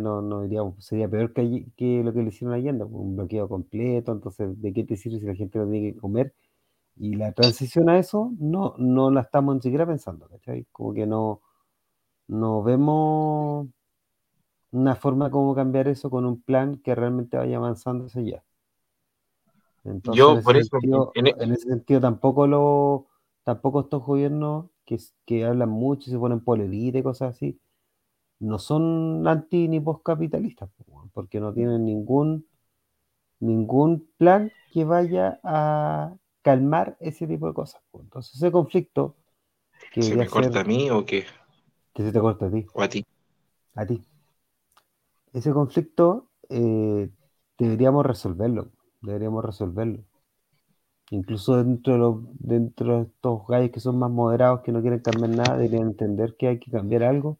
no, 0.00 0.22
no 0.22 0.42
diríamos, 0.42 0.84
sería 0.84 1.08
peor 1.08 1.32
que, 1.32 1.66
que, 1.76 2.02
lo 2.02 2.12
que 2.12 2.22
le 2.22 2.28
hicieron 2.28 2.54
a 2.54 2.56
Allende, 2.56 2.84
un 2.84 3.16
bloqueo 3.16 3.48
completo, 3.48 4.12
entonces, 4.12 4.60
¿de 4.60 4.72
qué 4.72 4.84
te 4.84 4.96
sirve 4.96 5.20
si 5.20 5.26
la 5.26 5.34
gente 5.34 5.58
no 5.58 5.68
tiene 5.68 5.92
que 5.92 5.98
comer? 5.98 6.34
Y 6.96 7.14
la 7.16 7.32
transición 7.32 7.88
a 7.88 7.98
eso 7.98 8.32
no, 8.38 8.74
no 8.78 9.10
la 9.10 9.22
estamos 9.22 9.54
ni 9.56 9.62
siquiera 9.62 9.86
pensando, 9.86 10.28
¿cachai? 10.28 10.66
Como 10.72 10.92
que 10.94 11.06
no, 11.06 11.42
no 12.28 12.62
vemos 12.62 13.68
una 14.72 14.96
forma 14.96 15.30
como 15.30 15.54
cambiar 15.54 15.88
eso 15.88 16.10
con 16.10 16.26
un 16.26 16.42
plan 16.42 16.76
que 16.78 16.94
realmente 16.94 17.36
vaya 17.36 17.56
avanzando 17.56 18.06
hacia 18.06 18.22
allá. 18.22 18.44
Entonces, 19.84 20.18
Yo, 20.18 20.42
por 20.42 20.56
eso, 20.56 20.78
e 21.14 21.20
en, 21.20 21.52
ese 21.52 21.68
sentido, 21.68 22.00
tampoco 22.00 22.46
lo, 22.46 23.06
tampoco 23.44 23.80
estos 23.80 24.04
gobiernos 24.04 24.66
que, 24.84 24.98
que 25.24 25.44
hablan 25.44 25.70
mucho 25.70 26.10
y 26.10 26.12
se 26.12 26.18
ponen 26.18 26.40
polerita 26.40 26.98
y 26.98 27.02
cosas 27.02 27.36
así, 27.36 27.58
no 28.40 28.58
son 28.58 29.26
anti 29.26 29.68
ni 29.68 29.80
postcapitalistas, 29.80 30.70
porque 31.12 31.40
no 31.40 31.52
tienen 31.52 31.84
ningún, 31.84 32.46
ningún 33.38 34.08
plan 34.16 34.50
que 34.72 34.84
vaya 34.84 35.40
a 35.44 36.14
calmar 36.42 36.96
ese 37.00 37.26
tipo 37.26 37.46
de 37.46 37.54
cosas. 37.54 37.82
Entonces 37.92 38.34
ese 38.34 38.50
conflicto... 38.50 39.16
Que 39.92 40.02
¿Se 40.02 40.14
me 40.14 40.26
corta 40.26 40.60
a 40.60 40.64
mí 40.64 40.90
o 40.90 41.04
qué? 41.04 41.24
Que 41.94 42.02
se 42.02 42.12
te 42.12 42.20
corta 42.20 42.46
a 42.46 42.50
ti. 42.50 42.66
O 42.74 42.82
a 42.82 42.88
ti. 42.88 43.04
A 43.74 43.86
ti. 43.86 44.02
Ese 45.32 45.52
conflicto 45.52 46.28
eh, 46.48 47.10
deberíamos 47.58 48.04
resolverlo. 48.04 48.70
Deberíamos 49.02 49.44
resolverlo. 49.44 50.04
Incluso 51.10 51.62
dentro 51.62 51.92
de, 51.92 51.98
los, 51.98 52.16
dentro 52.38 52.96
de 52.96 53.02
estos 53.02 53.46
gallos 53.46 53.70
que 53.70 53.80
son 53.80 53.98
más 53.98 54.10
moderados, 54.10 54.62
que 54.62 54.72
no 54.72 54.80
quieren 54.80 55.00
cambiar 55.00 55.28
nada, 55.30 55.56
deberían 55.58 55.88
entender 55.88 56.36
que 56.38 56.48
hay 56.48 56.58
que 56.58 56.70
cambiar 56.70 57.02
algo 57.02 57.38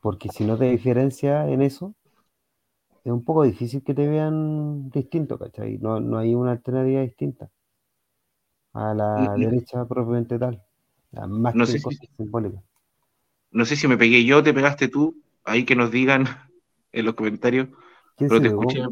porque 0.00 0.30
si 0.30 0.44
no 0.44 0.58
te 0.58 0.66
diferencia 0.66 1.48
en 1.48 1.62
eso, 1.62 1.94
es 3.04 3.10
un 3.10 3.24
poco 3.24 3.44
difícil 3.44 3.82
que 3.82 3.94
te 3.94 4.06
vean 4.06 4.90
distinto, 4.90 5.38
¿cachai? 5.38 5.78
No, 5.78 5.98
no 5.98 6.18
hay 6.18 6.34
una 6.34 6.52
alternativa 6.52 7.00
distinta 7.00 7.50
a 8.74 8.94
la 8.94 9.36
derecha 9.36 9.84
propiamente 9.86 10.38
tal, 10.38 10.62
más 11.28 11.56
no 11.60 11.66
que 11.66 11.72
sé 11.72 11.78
si, 11.80 11.98
No 13.50 13.64
sé 13.64 13.76
si 13.76 13.88
me 13.88 13.96
pegué 13.96 14.24
yo, 14.24 14.42
te 14.42 14.54
pegaste 14.54 14.88
tú, 14.88 15.22
ahí 15.44 15.64
que 15.64 15.76
nos 15.76 15.90
digan 15.90 16.26
en 16.92 17.04
los 17.04 17.14
comentarios, 17.14 17.68
pero 18.16 18.40
te 18.40 18.48
escuché 18.48 18.82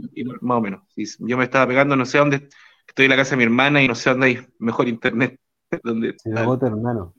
más 0.41 0.59
o 0.59 0.61
menos. 0.61 0.83
yo 1.19 1.37
me 1.37 1.45
estaba 1.45 1.67
pegando, 1.67 1.97
no 1.97 2.05
sé 2.05 2.19
dónde, 2.19 2.49
estoy 2.87 3.07
en 3.07 3.11
la 3.11 3.17
casa 3.17 3.31
de 3.31 3.37
mi 3.39 3.45
hermana 3.45 3.83
y 3.83 3.89
no 3.89 3.95
sé 3.95 4.11
dónde 4.11 4.27
hay 4.27 4.47
mejor 4.59 4.89
internet. 4.89 5.41
Donde, 5.83 6.15
se 6.19 6.31
pegó 6.31 6.59
tu 6.59 6.67
hermano. 6.67 7.15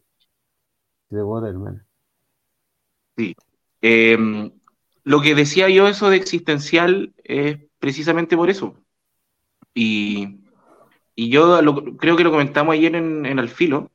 Se 1.09 1.15
pegó 1.15 1.39
tu 1.41 1.47
hermano. 1.47 1.81
Sí, 3.17 3.35
Em, 3.87 4.51
lo 5.03 5.21
que 5.21 5.35
decía 5.35 5.69
yo, 5.69 5.87
eso 5.87 6.09
de 6.09 6.17
existencial, 6.17 7.13
es 7.23 7.59
precisamente 7.79 8.35
por 8.35 8.49
eso. 8.49 8.75
Y, 9.73 10.41
yo 11.15 11.59
creo 11.97 12.17
que 12.17 12.23
lo 12.23 12.31
comentamos 12.31 12.73
ayer 12.73 12.95
en, 12.95 13.25
en 13.25 13.39
Alfilo. 13.39 13.91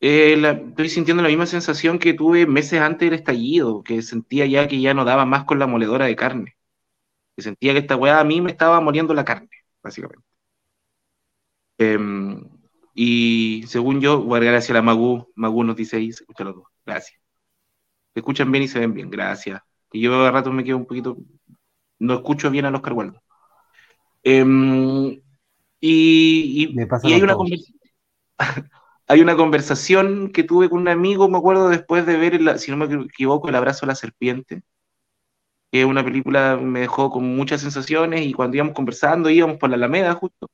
Eh, 0.00 0.34
estoy 0.70 0.88
sintiendo 0.88 1.22
la 1.22 1.28
misma 1.28 1.46
sensación 1.46 1.98
que 1.98 2.14
tuve 2.14 2.46
meses 2.46 2.80
antes 2.80 3.10
del 3.10 3.18
estallido, 3.18 3.82
que 3.82 4.00
sentía 4.02 4.46
ya 4.46 4.66
que 4.66 4.80
ya 4.80 4.94
no 4.94 5.04
daba 5.04 5.26
más 5.26 5.44
con 5.44 5.58
la 5.58 5.66
moledora 5.66 6.06
de 6.06 6.16
carne. 6.16 6.56
Que 7.40 7.44
sentía 7.44 7.72
que 7.72 7.78
esta 7.80 7.96
weá 7.96 8.20
a 8.20 8.24
mí 8.24 8.40
me 8.40 8.50
estaba 8.50 8.80
moliendo 8.80 9.14
la 9.14 9.24
carne, 9.24 9.48
básicamente. 9.82 10.24
Em, 11.78 12.44
y 12.94 13.64
según 13.66 14.00
yo, 14.00 14.26
gracias 14.26 14.70
a 14.70 14.74
la 14.74 14.82
Magu, 14.82 15.32
Magu 15.34 15.64
nos 15.64 15.76
dice 15.76 15.96
ahí, 15.96 16.12
se 16.12 16.22
escucha 16.24 16.44
los 16.44 16.56
dos. 16.56 16.64
Gracias 16.84 17.20
se 18.12 18.20
escuchan 18.20 18.50
bien 18.50 18.64
y 18.64 18.68
se 18.68 18.80
ven 18.80 18.94
bien, 18.94 19.10
gracias. 19.10 19.60
Y 19.92 20.00
yo 20.00 20.24
a 20.24 20.30
rato 20.30 20.52
me 20.52 20.64
quedo 20.64 20.76
un 20.76 20.86
poquito, 20.86 21.16
no 21.98 22.14
escucho 22.14 22.50
bien 22.50 22.64
a 22.64 22.70
los. 22.70 22.82
Em, 24.22 25.20
y, 25.80 26.76
hay, 27.02 27.22
una 27.22 27.36
hay 29.06 29.20
una 29.20 29.36
conversación 29.36 30.30
que 30.30 30.42
tuve 30.42 30.68
con 30.68 30.80
un 30.80 30.88
amigo, 30.88 31.28
me 31.28 31.38
acuerdo 31.38 31.68
después 31.68 32.04
de 32.06 32.16
ver, 32.16 32.58
si 32.58 32.70
no 32.70 32.76
me 32.76 33.04
equivoco, 33.04 33.48
El 33.48 33.54
abrazo 33.54 33.86
a 33.86 33.88
la 33.88 33.94
serpiente, 33.94 34.62
que 35.70 35.80
es 35.80 35.86
una 35.86 36.04
película 36.04 36.56
me 36.56 36.80
dejó 36.80 37.10
con 37.10 37.24
muchas 37.36 37.60
sensaciones 37.62 38.26
y 38.26 38.32
cuando 38.32 38.56
íbamos 38.56 38.74
conversando 38.74 39.30
íbamos 39.30 39.58
por 39.58 39.70
la 39.70 39.76
Alameda 39.76 40.14
justo. 40.14 40.50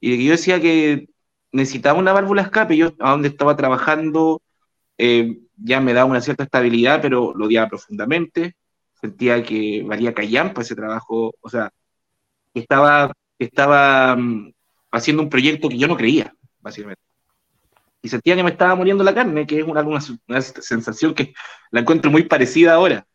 Y 0.00 0.24
yo 0.24 0.32
decía 0.32 0.60
que 0.60 1.08
necesitaba 1.52 1.98
una 1.98 2.12
válvula 2.12 2.42
escape, 2.42 2.76
yo 2.76 2.92
a 3.00 3.10
donde 3.12 3.28
estaba 3.28 3.56
trabajando 3.56 4.42
eh, 4.98 5.38
ya 5.56 5.80
me 5.80 5.92
daba 5.92 6.10
una 6.10 6.20
cierta 6.20 6.44
estabilidad, 6.44 7.00
pero 7.02 7.34
lo 7.34 7.46
odiaba 7.46 7.68
profundamente. 7.68 8.56
Sentía 9.00 9.42
que 9.42 9.82
valía 9.84 10.14
callampa 10.14 10.62
ese 10.62 10.74
trabajo, 10.74 11.34
o 11.40 11.48
sea, 11.48 11.70
estaba, 12.54 13.12
estaba 13.38 14.16
mm, 14.16 14.52
haciendo 14.92 15.22
un 15.22 15.28
proyecto 15.30 15.68
que 15.68 15.78
yo 15.78 15.88
no 15.88 15.96
creía, 15.96 16.34
básicamente. 16.60 17.02
Y 18.02 18.08
sentía 18.08 18.36
que 18.36 18.42
me 18.44 18.50
estaba 18.50 18.74
muriendo 18.74 19.04
la 19.04 19.14
carne, 19.14 19.46
que 19.46 19.60
es 19.60 19.66
una, 19.66 19.82
una, 19.82 20.00
sensación 20.42 21.14
que 21.14 21.34
la 21.70 21.80
encuentro 21.80 22.10
muy 22.10 22.24
parecida 22.24 22.74
ahora. 22.74 23.06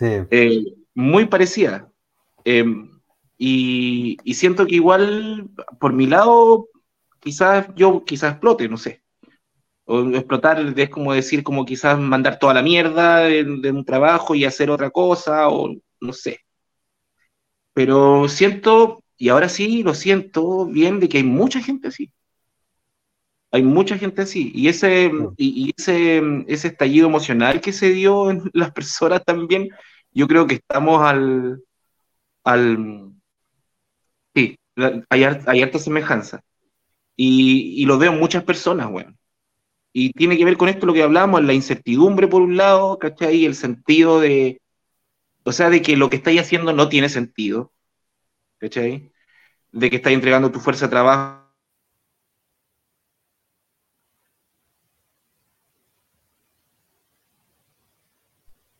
Eh, 0.00 0.64
muy 0.94 1.26
parecida. 1.26 1.90
Em, 2.44 2.90
y, 3.38 4.16
y, 4.24 4.34
siento 4.34 4.66
que 4.66 4.76
igual, 4.76 5.50
por 5.80 5.92
mi 5.92 6.06
lado, 6.06 6.68
quizás 7.20 7.68
yo 7.76 8.04
quizás 8.04 8.32
explote, 8.32 8.68
no 8.68 8.76
sé. 8.76 9.02
O 9.84 10.00
explotar 10.10 10.58
es 10.76 10.90
como 10.90 11.12
decir, 11.12 11.42
como 11.42 11.64
quizás 11.64 11.98
mandar 11.98 12.38
toda 12.38 12.54
la 12.54 12.62
mierda 12.62 13.18
de, 13.20 13.42
un 13.72 13.84
trabajo 13.84 14.34
y 14.34 14.44
hacer 14.44 14.70
otra 14.70 14.90
cosa, 14.90 15.48
o 15.48 15.74
no 16.00 16.12
sé. 16.12 16.40
Pero 17.74 18.28
siento 18.28 19.02
y 19.16 19.28
ahora 19.28 19.48
sí 19.48 19.82
lo 19.82 19.94
siento 19.94 20.66
bien 20.66 21.00
de 21.00 21.08
que 21.08 21.18
hay 21.18 21.24
mucha 21.24 21.60
gente 21.60 21.88
así. 21.88 22.12
Hay 23.52 23.62
mucha 23.62 23.98
gente 23.98 24.22
así. 24.22 24.50
Y 24.54 24.68
ese, 24.68 25.12
y, 25.36 25.72
ese, 25.76 26.22
ese 26.48 26.68
estallido 26.68 27.06
emocional 27.08 27.60
que 27.60 27.72
se 27.72 27.90
dio 27.90 28.30
en 28.30 28.42
las 28.54 28.72
personas 28.72 29.24
también, 29.24 29.70
yo 30.12 30.28
creo 30.28 30.46
que 30.46 30.54
estamos 30.56 31.02
al. 31.02 31.62
al 32.44 33.12
sí, 34.34 34.56
hay, 35.10 35.24
hay 35.24 35.62
harta 35.62 35.78
semejanza. 35.78 36.42
Y, 37.16 37.82
y, 37.82 37.86
lo 37.86 37.98
veo 37.98 38.12
en 38.12 38.20
muchas 38.20 38.44
personas, 38.44 38.90
bueno. 38.90 39.14
Y 39.92 40.12
tiene 40.12 40.38
que 40.38 40.44
ver 40.46 40.56
con 40.56 40.68
esto 40.68 40.86
lo 40.86 40.94
que 40.94 41.02
hablamos, 41.02 41.44
la 41.44 41.52
incertidumbre 41.54 42.28
por 42.28 42.42
un 42.42 42.56
lado, 42.56 42.98
¿cachai? 42.98 43.44
El 43.44 43.54
sentido 43.54 44.20
de, 44.20 44.62
o 45.44 45.52
sea, 45.52 45.70
de 45.70 45.82
que 45.82 45.96
lo 45.96 46.10
que 46.10 46.16
estáis 46.16 46.40
haciendo 46.40 46.72
no 46.72 46.88
tiene 46.88 47.08
sentido, 47.08 47.72
¿cachai? 48.58 49.12
De 49.72 49.90
que 49.90 49.96
estáis 49.96 50.14
entregando 50.14 50.52
tu 50.52 50.60
fuerza 50.60 50.86
de 50.86 50.90
trabajo. 50.90 51.41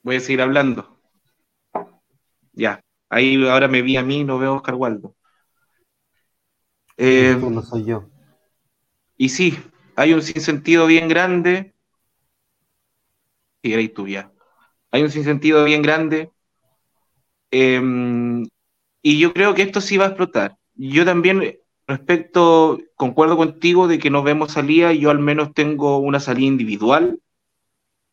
Voy 0.02 0.16
a 0.16 0.20
seguir 0.20 0.42
hablando. 0.42 0.98
Ya, 2.52 2.80
ahí 3.08 3.46
ahora 3.48 3.68
me 3.68 3.82
vi 3.82 3.96
a 3.96 4.02
mí, 4.02 4.24
no 4.24 4.38
veo 4.38 4.52
a 4.52 4.56
Oscar 4.56 4.74
Waldo. 4.74 5.14
Eh, 6.96 7.36
no 7.40 7.62
soy 7.62 7.84
yo. 7.84 8.08
Y 9.16 9.28
sí, 9.28 9.56
hay 9.96 10.12
un 10.12 10.22
sinsentido 10.22 10.86
bien 10.86 11.08
grande. 11.08 11.74
Y 13.62 13.74
ahí 13.74 13.88
tú 13.88 14.08
ya. 14.08 14.32
Hay 14.90 15.02
un 15.02 15.10
sinsentido 15.10 15.64
bien 15.64 15.82
grande. 15.82 16.30
Eh, 17.50 17.80
y 19.02 19.18
yo 19.18 19.32
creo 19.34 19.54
que 19.54 19.62
esto 19.62 19.80
sí 19.80 19.96
va 19.96 20.06
a 20.06 20.08
explotar. 20.08 20.56
Yo 20.74 21.04
también, 21.04 21.58
respecto, 21.86 22.80
concuerdo 22.96 23.36
contigo 23.36 23.88
de 23.88 23.98
que 23.98 24.10
no 24.10 24.22
vemos 24.22 24.52
salida. 24.52 24.92
Yo 24.92 25.10
al 25.10 25.18
menos 25.18 25.52
tengo 25.52 25.98
una 25.98 26.20
salida 26.20 26.46
individual, 26.46 27.20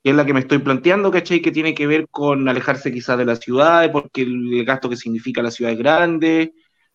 que 0.10 0.14
es 0.14 0.18
la 0.18 0.26
que 0.26 0.34
me 0.34 0.40
estoy 0.40 0.58
planteando, 0.60 1.12
¿cachai? 1.12 1.42
Que 1.42 1.52
tiene 1.52 1.74
que 1.76 1.88
ver 1.88 2.08
con 2.10 2.50
alejarse 2.50 2.92
quizás 2.92 3.18
de 3.18 3.26
la 3.26 3.36
ciudad, 3.36 3.92
porque 3.92 4.24
el 4.24 4.66
gasto 4.66 4.90
que 4.90 4.96
significa 4.96 5.42
la 5.44 5.52
ciudad 5.52 5.74
es 5.74 5.80
grande, 5.80 6.54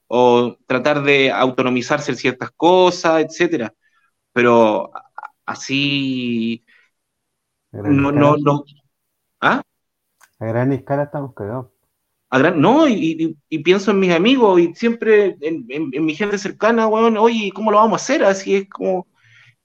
o 0.08 0.58
tratar 0.66 1.02
de 1.02 1.30
autonomizarse 1.30 2.10
en 2.12 2.16
ciertas 2.18 2.50
cosas, 2.56 3.24
etcétera 3.24 3.72
pero 4.34 4.90
así 5.46 6.64
no, 7.72 8.12
no, 8.12 8.36
no. 8.36 8.64
¿Ah? 9.40 9.62
A 10.40 10.44
gran 10.44 10.72
escala 10.72 11.04
estamos 11.04 11.34
cagados. 11.34 11.68
A 12.30 12.38
gran, 12.38 12.60
no, 12.60 12.88
y, 12.88 13.36
y, 13.48 13.58
pienso 13.60 13.92
en 13.92 14.00
mis 14.00 14.12
amigos 14.12 14.60
y 14.60 14.74
siempre 14.74 15.36
en, 15.40 15.66
en, 15.68 16.04
mi 16.04 16.16
gente 16.16 16.36
cercana, 16.36 16.88
weón, 16.88 17.16
oye, 17.16 17.52
¿cómo 17.54 17.70
lo 17.70 17.76
vamos 17.76 17.92
a 17.92 18.02
hacer? 18.02 18.24
Así 18.24 18.56
es 18.56 18.68
como 18.68 19.06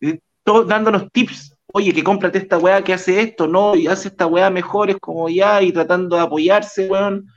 eh, 0.02 0.20
todo, 0.44 0.66
dándonos 0.66 1.12
tips, 1.12 1.49
oye, 1.74 1.94
que 1.94 2.04
cómprate 2.04 2.40
esta 2.40 2.58
weá 2.58 2.84
que 2.84 2.94
hace 2.94 3.22
esto, 3.22 3.48
no, 3.48 3.76
y 3.76 3.88
hace 3.88 4.10
esta 4.10 4.28
weá 4.28 4.50
mejor, 4.50 4.90
es 4.90 4.98
como 4.98 5.30
ya, 5.30 5.62
y 5.62 5.72
tratando 5.72 6.16
de 6.16 6.24
apoyarse, 6.24 6.88
weón. 6.90 7.28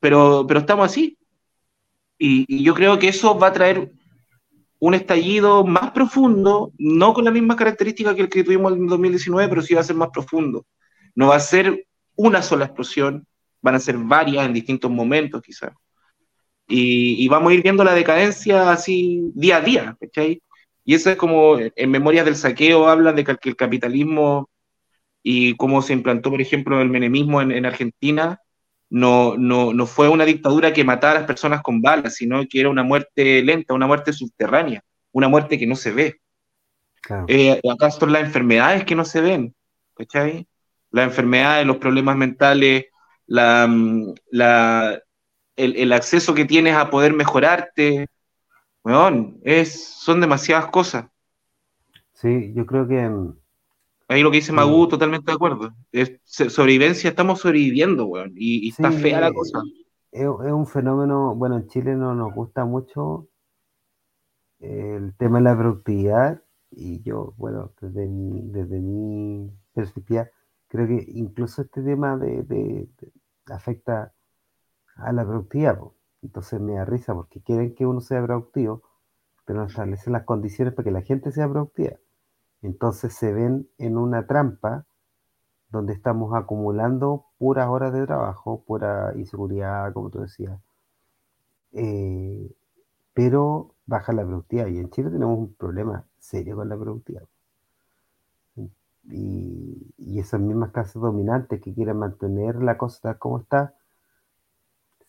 Pero, 0.00 0.44
pero 0.46 0.60
estamos 0.60 0.86
así. 0.86 1.16
Y, 2.18 2.44
y 2.48 2.64
yo 2.64 2.74
creo 2.74 2.98
que 2.98 3.08
eso 3.08 3.38
va 3.38 3.48
a 3.48 3.52
traer 3.52 3.92
un 4.78 4.94
estallido 4.94 5.64
más 5.64 5.92
profundo, 5.92 6.72
no 6.78 7.14
con 7.14 7.24
la 7.24 7.30
misma 7.30 7.56
característica 7.56 8.14
que 8.14 8.22
el 8.22 8.28
que 8.28 8.44
tuvimos 8.44 8.72
en 8.74 8.86
2019, 8.86 9.48
pero 9.48 9.62
sí 9.62 9.74
va 9.74 9.80
a 9.80 9.84
ser 9.84 9.96
más 9.96 10.10
profundo. 10.10 10.66
No 11.14 11.28
va 11.28 11.36
a 11.36 11.40
ser 11.40 11.86
una 12.16 12.42
sola 12.42 12.66
explosión, 12.66 13.26
van 13.62 13.76
a 13.76 13.80
ser 13.80 13.96
varias 13.96 14.44
en 14.44 14.52
distintos 14.52 14.90
momentos 14.90 15.40
quizás. 15.40 15.72
Y, 16.66 17.26
vamos 17.28 17.50
a 17.50 17.54
ir 17.54 17.62
viendo 17.62 17.84
la 17.84 17.94
decadencia 17.94 18.70
así 18.70 19.30
día 19.34 19.58
a 19.58 19.60
día, 19.60 19.96
¿cachai? 20.00 20.42
Y 20.84 20.94
eso 20.94 21.10
es 21.10 21.16
como, 21.16 21.58
en 21.58 21.90
Memorias 21.90 22.24
del 22.24 22.36
Saqueo 22.36 22.88
hablan 22.88 23.16
de 23.16 23.24
que 23.24 23.48
el 23.48 23.56
capitalismo 23.56 24.50
y 25.22 25.56
cómo 25.56 25.80
se 25.80 25.94
implantó, 25.94 26.30
por 26.30 26.40
ejemplo, 26.40 26.80
el 26.80 26.90
menemismo 26.90 27.40
en, 27.40 27.50
en 27.50 27.64
Argentina, 27.64 28.40
no, 28.90 29.36
no, 29.36 29.72
no 29.72 29.86
fue 29.86 30.08
una 30.08 30.24
dictadura 30.24 30.72
que 30.72 30.84
matara 30.84 31.16
a 31.16 31.18
las 31.20 31.26
personas 31.26 31.62
con 31.62 31.80
balas, 31.80 32.14
sino 32.14 32.44
que 32.48 32.60
era 32.60 32.68
una 32.68 32.82
muerte 32.82 33.42
lenta, 33.42 33.74
una 33.74 33.86
muerte 33.86 34.12
subterránea, 34.12 34.84
una 35.12 35.28
muerte 35.28 35.58
que 35.58 35.66
no 35.66 35.74
se 35.74 35.92
ve. 35.92 36.20
Claro. 37.00 37.24
Eh, 37.28 37.60
acá 37.70 37.90
son 37.90 38.12
las 38.12 38.22
enfermedades 38.22 38.84
que 38.84 38.94
no 38.94 39.04
se 39.04 39.20
ven, 39.20 39.54
¿cachai? 39.94 40.46
Las 40.90 41.06
enfermedades, 41.06 41.66
los 41.66 41.78
problemas 41.78 42.16
mentales, 42.16 42.86
la, 43.26 43.68
la, 44.30 45.00
el, 45.56 45.76
el, 45.76 45.92
acceso 45.92 46.34
que 46.34 46.44
tienes 46.44 46.76
a 46.76 46.90
poder 46.90 47.14
mejorarte, 47.14 48.06
weón, 48.84 49.40
es, 49.42 49.84
son 49.84 50.20
demasiadas 50.20 50.66
cosas. 50.66 51.06
Sí, 52.12 52.52
yo 52.54 52.66
creo 52.66 52.86
que 52.86 53.10
Ahí 54.06 54.22
lo 54.22 54.30
que 54.30 54.36
dice 54.36 54.52
Magu, 54.52 54.86
totalmente 54.86 55.30
de 55.30 55.34
acuerdo. 55.34 55.74
Es 55.90 56.20
sobrevivencia, 56.24 57.08
estamos 57.08 57.40
sobreviviendo, 57.40 58.04
weón, 58.06 58.32
y, 58.36 58.66
y 58.66 58.68
está 58.68 58.92
fea 58.92 59.18
la 59.18 59.32
cosa. 59.32 59.60
Es, 60.12 60.22
es, 60.22 60.52
un 60.52 60.66
fenómeno, 60.66 61.34
bueno, 61.34 61.56
en 61.56 61.66
Chile 61.68 61.96
no 61.96 62.14
nos 62.14 62.32
gusta 62.34 62.66
mucho 62.66 63.28
el 64.60 65.14
tema 65.16 65.38
de 65.38 65.44
la 65.44 65.56
productividad, 65.56 66.42
y 66.70 67.02
yo, 67.02 67.34
bueno, 67.36 67.72
desde 67.80 68.06
mi, 68.06 68.42
desde 68.50 68.78
mi 68.78 69.50
perspectiva, 69.72 70.28
creo 70.68 70.86
que 70.86 71.04
incluso 71.08 71.62
este 71.62 71.82
tema 71.82 72.16
de, 72.16 72.42
de, 72.42 72.88
de 72.98 73.12
afecta 73.52 74.12
a 74.96 75.12
la 75.12 75.24
productividad, 75.24 75.78
po. 75.78 75.96
Entonces 76.24 76.60
me 76.60 76.74
da 76.74 76.84
risa 76.84 77.14
porque 77.14 77.40
quieren 77.40 77.74
que 77.74 77.86
uno 77.86 78.00
sea 78.00 78.22
productivo, 78.22 78.82
pero 79.44 79.60
no 79.60 79.66
establecen 79.66 80.12
las 80.12 80.24
condiciones 80.24 80.74
para 80.74 80.84
que 80.84 80.90
la 80.90 81.02
gente 81.02 81.30
sea 81.32 81.48
productiva. 81.48 81.96
Entonces 82.62 83.14
se 83.14 83.32
ven 83.32 83.68
en 83.78 83.98
una 83.98 84.26
trampa 84.26 84.86
donde 85.68 85.92
estamos 85.92 86.34
acumulando 86.34 87.26
puras 87.38 87.68
horas 87.68 87.92
de 87.92 88.06
trabajo, 88.06 88.64
pura 88.66 89.12
inseguridad, 89.16 89.92
como 89.92 90.08
tú 90.08 90.20
decías, 90.20 90.58
eh, 91.72 92.50
pero 93.12 93.74
baja 93.86 94.12
la 94.12 94.24
productividad. 94.24 94.68
Y 94.68 94.78
en 94.78 94.90
Chile 94.90 95.10
tenemos 95.10 95.38
un 95.38 95.54
problema 95.54 96.06
serio 96.18 96.56
con 96.56 96.68
la 96.68 96.76
productividad. 96.76 97.28
Y, 99.06 99.94
y 99.98 100.18
esas 100.18 100.40
mismas 100.40 100.70
clases 100.70 100.94
dominantes 100.94 101.60
que 101.60 101.74
quieren 101.74 101.98
mantener 101.98 102.62
la 102.62 102.78
cosa 102.78 103.18
como 103.18 103.40
está, 103.40 103.74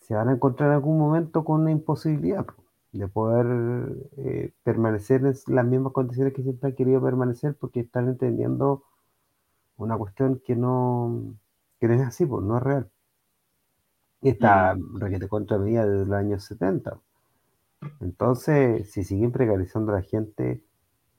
se 0.06 0.14
van 0.14 0.28
a 0.28 0.32
encontrar 0.32 0.68
en 0.68 0.74
algún 0.76 0.98
momento 0.98 1.44
con 1.44 1.62
una 1.62 1.72
imposibilidad 1.72 2.46
de 2.92 3.08
poder 3.08 4.06
eh, 4.18 4.52
permanecer 4.62 5.26
en 5.26 5.34
las 5.54 5.66
mismas 5.66 5.92
condiciones 5.92 6.32
que 6.32 6.44
siempre 6.44 6.70
han 6.70 6.76
querido 6.76 7.02
permanecer 7.02 7.56
porque 7.56 7.80
están 7.80 8.06
entendiendo 8.08 8.84
una 9.76 9.98
cuestión 9.98 10.40
que 10.46 10.54
no, 10.54 11.34
que 11.80 11.88
no 11.88 11.94
es 11.94 12.02
así, 12.02 12.24
pues 12.24 12.44
no 12.44 12.56
es 12.56 12.62
real. 12.62 12.88
Y 14.22 14.28
está 14.28 14.76
mm. 14.76 14.98
requete 14.98 15.28
contra 15.28 15.58
medida 15.58 15.84
desde 15.84 16.06
los 16.06 16.16
años 16.16 16.44
70. 16.44 17.00
Entonces, 18.00 18.88
si 18.92 19.02
siguen 19.02 19.32
precarizando 19.32 19.90
a 19.90 19.96
la 19.96 20.02
gente, 20.02 20.62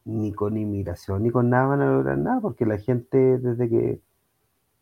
ni 0.05 0.31
con 0.31 0.55
inmigración 0.55 1.23
ni 1.23 1.29
con 1.29 1.49
nada 1.49 1.67
van 1.67 1.81
a 1.81 1.91
lograr 1.91 2.17
nada, 2.17 2.39
porque 2.39 2.65
la 2.65 2.77
gente 2.77 3.37
desde 3.37 3.67
que 3.67 4.01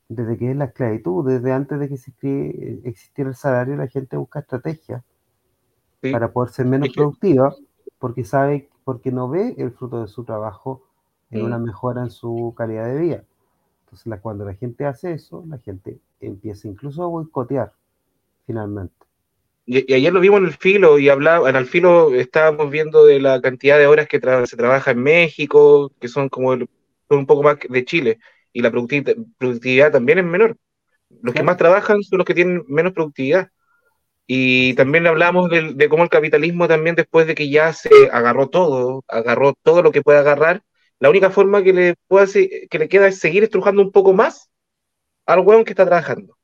desde 0.08 0.38
que 0.38 0.52
es 0.52 0.58
la 0.58 0.66
esclavitud, 0.66 1.28
desde 1.28 1.52
antes 1.52 1.80
de 1.80 1.88
que 1.88 2.80
existiera 2.84 3.30
el 3.30 3.36
salario, 3.36 3.76
la 3.76 3.88
gente 3.88 4.18
busca 4.18 4.40
estrategias 4.40 5.04
sí. 6.02 6.12
para 6.12 6.32
poder 6.32 6.52
ser 6.52 6.66
menos 6.66 6.90
productiva, 6.90 7.56
porque 7.98 8.24
sabe, 8.24 8.70
porque 8.84 9.12
no 9.12 9.30
ve 9.30 9.56
el 9.58 9.72
fruto 9.72 10.02
de 10.02 10.08
su 10.08 10.24
trabajo 10.24 10.84
en 11.32 11.40
sí. 11.40 11.46
una 11.46 11.58
mejora 11.58 12.04
en 12.04 12.12
su 12.12 12.54
calidad 12.56 12.86
de 12.86 13.00
vida. 13.00 13.24
Entonces, 13.86 14.08
la, 14.08 14.20
cuando 14.20 14.46
la 14.46 14.54
gente 14.54 14.86
hace 14.86 15.14
eso, 15.14 15.44
la 15.48 15.58
gente 15.58 16.00
empieza 16.20 16.68
incluso 16.68 17.04
a 17.04 17.08
boicotear, 17.08 17.74
finalmente. 18.46 18.94
Y, 19.66 19.92
y, 19.92 19.96
ayer 19.96 20.14
lo 20.14 20.20
vimos 20.20 20.40
en 20.40 20.46
el 20.46 20.54
filo 20.54 21.00
y 21.00 21.10
hablaba, 21.10 21.50
en 21.50 21.56
el 21.56 21.66
filo 21.66 22.14
estábamos 22.14 22.70
viendo 22.70 23.04
de 23.06 23.20
la 23.20 23.42
cantidad 23.42 23.80
de 23.80 23.88
horas 23.88 24.08
que 24.08 24.20
tra 24.20 24.46
se 24.46 24.56
trabaja 24.56 24.92
en 24.92 25.02
México, 25.02 25.92
que 26.00 26.08
son 26.08 26.30
como 26.30 26.54
el, 26.54 26.70
son 27.10 27.20
un 27.20 27.26
poco 27.26 27.42
más 27.42 27.58
de 27.68 27.86
Chile, 27.86 28.20
y 28.56 28.62
la 28.62 28.72
productividad, 28.72 29.92
también 29.92 30.20
es 30.20 30.24
menor. 30.24 30.56
Los 31.22 31.36
que 31.36 31.44
más 31.44 31.58
trabajan 31.58 32.02
son 32.04 32.20
los 32.20 32.26
que 32.26 32.34
tienen 32.34 32.64
menos 32.70 32.94
productividad. 32.94 33.50
Y 34.28 34.76
también 34.76 35.06
hablamos 35.08 35.50
de, 35.50 35.74
de, 35.74 35.90
cómo 35.90 36.04
el 36.04 36.10
capitalismo 36.10 36.66
también 36.66 36.96
después 36.96 37.28
de 37.28 37.36
que 37.36 37.50
ya 37.50 37.74
se 37.74 37.90
agarró 38.14 38.48
todo, 38.48 39.04
agarró 39.10 39.56
todo 39.62 39.84
lo 39.84 39.92
que 39.92 40.02
puede 40.02 40.20
agarrar, 40.20 40.64
la 41.00 41.10
única 41.10 41.32
forma 41.32 41.64
que 41.64 41.74
le, 41.74 41.96
puede, 42.08 42.68
que 42.70 42.80
le 42.80 42.88
queda 42.88 43.10
es 43.10 43.20
seguir 43.20 43.44
estrujando 43.44 43.82
un 43.82 43.92
poco 43.92 44.14
más 44.14 44.50
al 45.26 45.42
hueón 45.42 45.66
que 45.66 45.74
está 45.74 45.86
trabajando. 45.86 46.38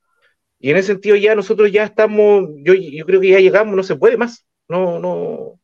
Y 0.60 0.72
en 0.72 0.78
ese 0.78 0.88
sentido 0.88 1.16
ya 1.16 1.34
nosotros 1.34 1.72
ya 1.72 1.86
estamos, 1.86 2.50
yo, 2.58 2.74
yo 2.74 3.06
creo 3.06 3.22
que 3.22 3.30
ya 3.30 3.40
llegamos, 3.40 3.74
no 3.74 3.84
se 3.84 3.96
puede 3.96 4.18
más. 4.18 4.46
No, 4.68 5.00
no. 5.00 5.62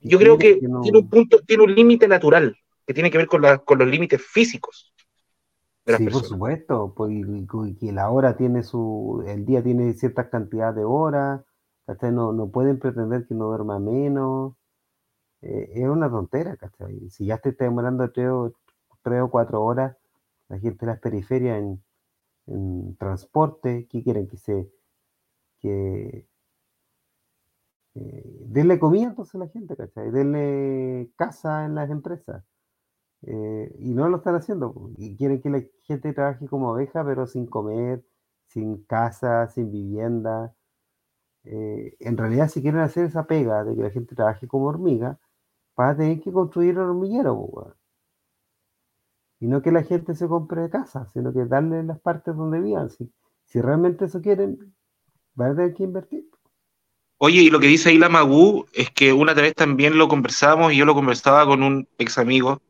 Yo 0.00 0.18
creo 0.18 0.36
que, 0.36 0.60
que 0.60 0.68
no... 0.68 0.82
tiene 0.82 0.98
un 0.98 1.08
punto, 1.08 1.40
tiene 1.40 1.62
un 1.62 1.74
límite 1.74 2.06
natural, 2.06 2.54
que 2.86 2.92
tiene 2.92 3.10
que 3.10 3.16
ver 3.16 3.28
con, 3.28 3.40
la, 3.40 3.56
con 3.56 3.78
los 3.78 3.88
límites 3.88 4.20
físicos. 4.22 4.89
Sí, 5.86 6.04
personas. 6.04 6.12
por 6.12 6.24
supuesto, 6.24 6.94
pues, 6.94 7.10
que 7.78 7.92
la 7.92 8.10
hora 8.10 8.36
tiene 8.36 8.62
su, 8.62 9.24
el 9.26 9.44
día 9.46 9.62
tiene 9.62 9.92
cierta 9.94 10.30
cantidad 10.30 10.74
de 10.74 10.84
horas, 10.84 11.42
¿cachai? 11.86 12.12
No, 12.12 12.32
no 12.32 12.50
pueden 12.50 12.78
pretender 12.78 13.26
que 13.26 13.34
no 13.34 13.46
duerma 13.46 13.78
menos. 13.78 14.54
Eh, 15.42 15.70
es 15.74 15.88
una 15.88 16.10
tontera, 16.10 16.56
¿cachai? 16.56 17.10
Si 17.10 17.26
ya 17.26 17.38
te 17.38 17.50
está 17.50 17.64
demorando 17.64 18.10
tres 18.12 18.28
o, 18.30 18.52
tres 19.02 19.22
o 19.22 19.30
cuatro 19.30 19.62
horas, 19.62 19.96
la 20.48 20.58
gente 20.58 20.86
de 20.86 20.92
las 20.92 21.00
periferias 21.00 21.58
en, 21.58 21.82
en 22.46 22.96
transporte, 22.96 23.86
¿qué 23.90 24.02
quieren? 24.02 24.28
Que 24.28 24.36
se 24.38 24.70
que 25.60 26.26
eh, 27.94 28.24
denle 28.46 28.78
comida 28.78 29.08
entonces 29.08 29.34
a 29.34 29.38
la 29.38 29.48
gente, 29.48 29.76
¿cachai? 29.76 30.10
Denle 30.10 31.10
casa 31.16 31.64
en 31.64 31.74
las 31.74 31.90
empresas. 31.90 32.44
Eh, 33.22 33.74
y 33.78 33.94
no 33.94 34.08
lo 34.08 34.18
están 34.18 34.34
haciendo. 34.34 34.90
Y 34.96 35.16
quieren 35.16 35.40
que 35.40 35.50
la 35.50 35.62
gente 35.82 36.12
trabaje 36.12 36.46
como 36.46 36.70
oveja, 36.72 37.04
pero 37.04 37.26
sin 37.26 37.46
comer, 37.46 38.04
sin 38.48 38.84
casa, 38.84 39.48
sin 39.48 39.70
vivienda. 39.70 40.54
Eh, 41.44 41.96
en 42.00 42.16
realidad, 42.16 42.48
si 42.48 42.62
quieren 42.62 42.80
hacer 42.80 43.06
esa 43.06 43.26
pega 43.26 43.64
de 43.64 43.76
que 43.76 43.82
la 43.82 43.90
gente 43.90 44.14
trabaje 44.14 44.46
como 44.46 44.66
hormiga, 44.66 45.18
van 45.76 45.90
a 45.90 45.96
tener 45.96 46.20
que 46.20 46.32
construir 46.32 46.78
un 46.78 46.90
hormiguero. 46.90 47.76
Y 49.40 49.46
no 49.46 49.62
que 49.62 49.72
la 49.72 49.82
gente 49.82 50.14
se 50.14 50.28
compre 50.28 50.68
casa, 50.70 51.06
sino 51.12 51.32
que 51.32 51.46
darle 51.46 51.82
las 51.82 51.98
partes 52.00 52.36
donde 52.36 52.60
vivan. 52.60 52.90
Si, 52.90 53.10
si 53.46 53.60
realmente 53.60 54.04
eso 54.06 54.20
quieren, 54.20 54.74
van 55.34 55.52
a 55.52 55.56
tener 55.56 55.74
que 55.74 55.84
invertir. 55.84 56.28
Oye, 57.16 57.42
y 57.42 57.50
lo 57.50 57.60
que 57.60 57.66
dice 57.66 57.90
ahí 57.90 57.98
la 57.98 58.08
Magú 58.08 58.66
es 58.72 58.90
que 58.90 59.12
una 59.12 59.34
vez 59.34 59.54
también 59.54 59.98
lo 59.98 60.08
conversábamos 60.08 60.72
y 60.72 60.76
yo 60.76 60.86
lo 60.86 60.94
conversaba 60.94 61.46
con 61.46 61.62
un 61.62 61.86
ex 61.98 62.16
amigo 62.18 62.62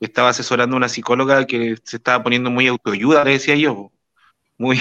estaba 0.00 0.30
asesorando 0.30 0.76
a 0.76 0.78
una 0.78 0.88
psicóloga 0.88 1.46
que 1.46 1.76
se 1.84 1.96
estaba 1.96 2.22
poniendo 2.22 2.50
muy 2.50 2.66
autoayuda, 2.66 3.24
le 3.24 3.32
decía 3.32 3.56
yo, 3.56 3.92
muy, 4.58 4.80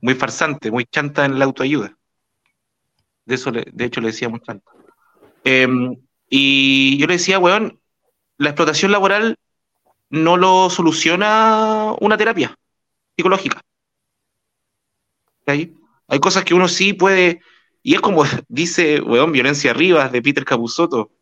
muy 0.00 0.14
farsante, 0.14 0.70
muy 0.70 0.84
chanta 0.86 1.24
en 1.24 1.38
la 1.38 1.44
autoayuda. 1.44 1.96
De 3.24 3.34
eso, 3.36 3.50
de 3.52 3.84
hecho, 3.84 4.00
le 4.00 4.08
decíamos 4.08 4.42
chanta. 4.42 4.70
Em, 5.44 5.96
y 6.28 6.96
yo 6.98 7.06
le 7.06 7.14
decía, 7.14 7.38
weón, 7.38 7.80
la 8.38 8.50
explotación 8.50 8.92
laboral 8.92 9.38
no 10.10 10.36
lo 10.36 10.70
soluciona 10.70 11.94
una 12.00 12.16
terapia 12.16 12.56
psicológica. 13.16 13.60
¿Cachai? 15.44 15.74
Hay 16.08 16.18
cosas 16.20 16.44
que 16.44 16.54
uno 16.54 16.68
sí 16.68 16.92
puede, 16.92 17.40
y 17.82 17.94
es 17.94 18.00
como 18.00 18.24
dice, 18.48 19.00
weón, 19.00 19.32
Violencia 19.32 19.72
Rivas 19.72 20.12
de 20.12 20.22
Peter 20.22 20.44
Capusotto. 20.44 21.12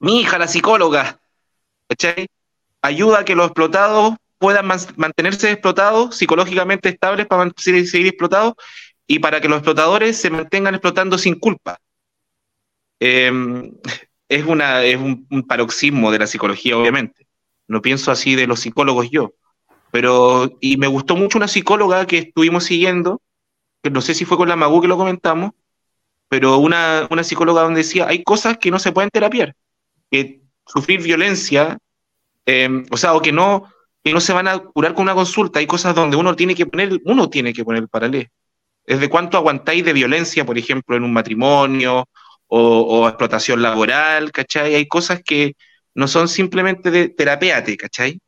Mi 0.00 0.20
hija, 0.20 0.38
la 0.38 0.48
psicóloga, 0.48 1.20
¿cachai? 1.88 2.28
Ayuda 2.82 3.20
a 3.20 3.24
que 3.24 3.34
los 3.34 3.46
explotados 3.46 4.14
puedan 4.38 4.66
man- 4.66 4.78
mantenerse 4.96 5.50
explotados, 5.50 6.16
psicológicamente 6.16 6.88
estables 6.88 7.26
para 7.26 7.50
seguir 7.56 8.06
explotados, 8.06 8.54
y 9.06 9.18
para 9.18 9.40
que 9.40 9.48
los 9.48 9.58
explotadores 9.58 10.16
se 10.16 10.30
mantengan 10.30 10.74
explotando 10.74 11.18
sin 11.18 11.38
culpa. 11.38 11.78
Eh, 13.00 13.32
es 14.28 14.44
una, 14.44 14.84
es 14.84 14.96
un, 14.96 15.26
un 15.30 15.42
paroxismo 15.46 16.10
de 16.12 16.18
la 16.18 16.26
psicología, 16.26 16.76
obviamente. 16.76 17.26
No 17.66 17.82
pienso 17.82 18.10
así 18.10 18.34
de 18.34 18.46
los 18.46 18.60
psicólogos 18.60 19.10
yo. 19.10 19.32
Pero, 19.90 20.58
y 20.60 20.76
me 20.76 20.86
gustó 20.86 21.16
mucho 21.16 21.38
una 21.38 21.48
psicóloga 21.48 22.06
que 22.06 22.18
estuvimos 22.18 22.64
siguiendo, 22.64 23.22
que 23.82 23.90
no 23.90 24.00
sé 24.00 24.14
si 24.14 24.24
fue 24.24 24.36
con 24.36 24.48
la 24.48 24.56
Magu 24.56 24.82
que 24.82 24.88
lo 24.88 24.96
comentamos, 24.98 25.52
pero 26.28 26.58
una, 26.58 27.06
una 27.10 27.24
psicóloga 27.24 27.62
donde 27.62 27.80
decía, 27.80 28.06
hay 28.08 28.22
cosas 28.24 28.58
que 28.58 28.70
no 28.70 28.78
se 28.78 28.92
pueden 28.92 29.10
terapiar, 29.10 29.54
que 30.10 30.42
sufrir 30.66 31.02
violencia, 31.02 31.78
eh, 32.48 32.68
o 32.90 32.96
sea, 32.96 33.14
o 33.14 33.22
que 33.22 33.32
no, 33.32 33.64
que 34.04 34.12
no 34.14 34.20
se 34.20 34.32
van 34.34 34.48
a 34.48 34.58
curar 34.60 34.94
con 34.94 35.04
una 35.04 35.14
consulta, 35.14 35.60
hay 35.60 35.66
cosas 35.68 35.94
donde 35.94 36.16
uno 36.16 36.36
tiene 36.36 36.54
que 36.56 36.66
poner, 36.66 37.00
uno 37.04 37.30
tiene 37.30 37.52
que 37.54 37.64
poner 37.64 37.82
el 37.84 37.88
paralelo. 37.90 38.28
¿Desde 38.86 39.08
cuánto 39.10 39.38
aguantáis 39.38 39.84
de 39.84 39.92
violencia, 39.94 40.46
por 40.46 40.58
ejemplo, 40.58 40.96
en 40.96 41.04
un 41.04 41.12
matrimonio 41.12 42.08
o, 42.48 42.60
o 42.82 43.08
explotación 43.08 43.62
laboral, 43.62 44.32
¿cachai? 44.32 44.74
Hay 44.76 44.88
cosas 44.88 45.22
que 45.24 45.54
no 45.94 46.08
son 46.08 46.28
simplemente 46.28 46.90
de 46.90 47.10
terapéate, 47.10 47.76
¿cachai? 47.76 48.20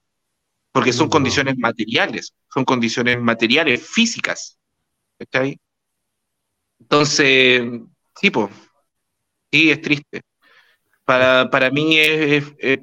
Porque 0.72 0.92
son 0.92 1.06
No. 1.06 1.10
condiciones 1.12 1.56
materiales, 1.58 2.34
son 2.54 2.64
condiciones 2.64 3.20
materiales, 3.20 3.86
físicas, 3.88 4.58
¿cachai? 5.18 5.58
Entonces, 6.80 7.62
sí, 8.20 8.30
po, 8.30 8.50
sí, 9.50 9.70
es 9.70 9.80
triste. 9.80 10.22
Para, 11.04 11.50
para 11.50 11.70
mí 11.70 11.98
es, 11.98 12.44
es- 12.44 12.54
es- 12.60 12.80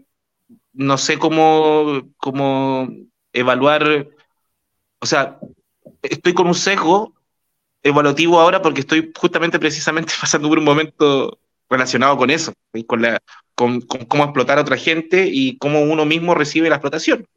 no 0.77 0.97
sé 0.97 1.17
cómo, 1.17 2.03
cómo 2.17 2.87
evaluar, 3.33 4.07
o 4.99 5.05
sea, 5.05 5.39
estoy 6.03 6.33
con 6.33 6.47
un 6.47 6.55
sesgo 6.55 7.13
evaluativo 7.83 8.39
ahora 8.39 8.61
porque 8.61 8.81
estoy 8.81 9.11
justamente 9.17 9.59
precisamente 9.59 10.13
pasando 10.21 10.47
por 10.49 10.59
un 10.59 10.65
momento 10.65 11.39
relacionado 11.69 12.15
con 12.15 12.29
eso, 12.29 12.53
y 12.73 12.83
con, 12.85 13.01
la, 13.01 13.19
con, 13.55 13.81
con 13.81 14.05
cómo 14.05 14.23
explotar 14.23 14.57
a 14.57 14.61
otra 14.61 14.77
gente 14.77 15.27
y 15.29 15.57
cómo 15.57 15.81
uno 15.81 16.05
mismo 16.05 16.33
recibe 16.33 16.69
la 16.69 16.75
explotación. 16.75 17.27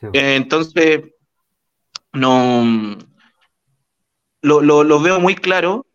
Eh, 0.00 0.36
Entonces, 0.36 1.02
no 2.12 2.96
lo, 4.42 4.60
lo, 4.62 4.84
lo 4.84 5.00
veo 5.00 5.20
muy 5.20 5.34
claro 5.34 5.86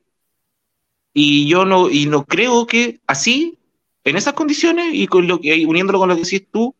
y 1.13 1.47
yo 1.47 1.65
no, 1.65 1.89
y 1.89 2.05
no 2.05 2.25
creo 2.25 2.67
que 2.67 2.99
así, 3.07 3.57
en 4.03 4.15
esas 4.15 4.33
condiciones 4.33 4.87
y 4.93 5.07
con 5.07 5.27
lo 5.27 5.39
que, 5.39 5.65
uniéndolo 5.65 5.99
con 5.99 6.09
lo 6.09 6.15
que 6.15 6.23
decís 6.23 6.49
tú, 6.51 6.75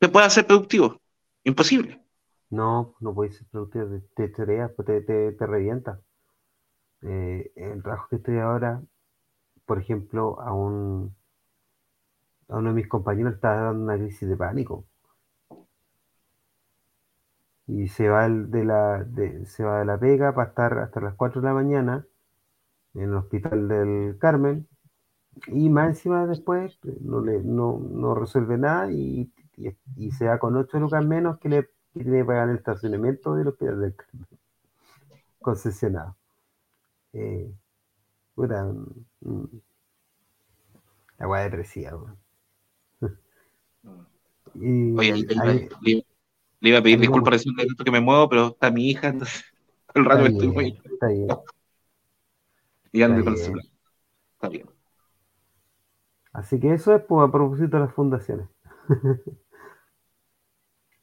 se 0.00 0.08
pueda 0.08 0.30
ser 0.30 0.46
productivo. 0.46 1.00
Imposible. 1.44 2.02
No, 2.50 2.94
no 3.00 3.14
puedes 3.14 3.36
ser 3.38 3.46
productivo, 3.50 3.86
te, 4.14 4.28
te 4.28 4.32
choreas, 4.34 4.70
pues 4.76 4.86
te, 4.86 5.00
te, 5.02 5.32
te 5.32 5.46
revienta. 5.46 6.00
Eh, 7.02 7.52
el 7.56 7.82
trabajo 7.82 8.08
que 8.10 8.16
estoy 8.16 8.38
ahora, 8.38 8.82
por 9.66 9.80
ejemplo, 9.80 10.40
a 10.40 10.52
un, 10.54 11.16
a 12.48 12.56
uno 12.58 12.70
de 12.70 12.74
mis 12.74 12.88
compañeros 12.88 13.34
está 13.34 13.54
dando 13.54 13.84
una 13.84 13.96
crisis 13.96 14.28
de 14.28 14.36
pánico. 14.36 14.84
Y 17.68 17.86
se 17.88 18.08
va 18.08 18.28
de 18.28 18.64
la, 18.64 19.04
de, 19.04 19.46
se 19.46 19.62
va 19.62 19.78
de 19.80 19.84
la 19.84 19.98
pega 19.98 20.34
para 20.34 20.48
estar 20.48 20.78
hasta 20.78 21.00
las 21.00 21.14
4 21.14 21.40
de 21.40 21.46
la 21.48 21.54
mañana 21.54 22.06
en 22.94 23.02
el 23.04 23.14
hospital 23.14 23.68
del 23.68 24.18
Carmen. 24.18 24.68
Y 25.46 25.68
más 25.70 25.88
encima 25.88 26.26
después 26.26 26.78
no, 27.00 27.20
le, 27.20 27.40
no, 27.42 27.78
no 27.78 28.14
resuelve 28.14 28.58
nada 28.58 28.90
y, 28.92 29.32
y, 29.56 29.68
y 29.96 30.10
se 30.12 30.26
va 30.26 30.38
con 30.38 30.56
8 30.56 30.78
lucas 30.78 31.04
menos 31.04 31.38
que 31.38 31.48
le 31.48 31.68
que 31.94 32.04
tiene 32.04 32.18
que 32.18 32.24
pagar 32.26 32.50
el 32.50 32.56
estacionamiento 32.56 33.34
del 33.34 33.48
hospital 33.48 33.80
del 33.80 33.94
Carmen. 33.96 34.26
Concesionado. 35.40 36.16
Eh, 37.12 37.52
puta, 38.34 38.64
mm, 39.22 39.46
la 41.18 41.28
weá 41.28 41.42
depresiva. 41.44 42.16
Y 44.54 44.62
Oye, 44.96 45.12
ahí 45.12 45.24
ahí- 45.36 45.68
le, 45.80 46.04
le 46.60 46.68
iba 46.70 46.78
a 46.78 46.82
pedir 46.82 47.00
disculpas 47.00 47.34
recién 47.34 47.54
que 47.84 47.90
me 47.90 48.00
muevo, 48.00 48.28
pero 48.30 48.48
está 48.48 48.70
mi 48.70 48.90
hija, 48.90 49.08
entonces 49.08 49.44
el 49.94 50.04
rato 50.04 50.22
está 50.22 50.24
me 50.24 50.30
estoy 50.30 50.48
bien, 50.48 50.52
moviendo 50.52 50.82
está 50.94 51.08
bien. 51.08 51.40
y 52.92 53.02
ando 53.02 53.24
con 53.24 53.32
el 53.34 53.38
bien. 53.38 53.38
celular. 53.38 53.64
Está 54.34 54.48
bien. 54.50 54.66
Así 56.38 56.58
que 56.60 56.72
eso 56.72 56.94
es 56.94 57.02
pues, 57.02 57.28
a 57.28 57.32
propósito 57.32 57.76
de 57.76 57.84
las 57.84 57.94
fundaciones. 57.94 58.48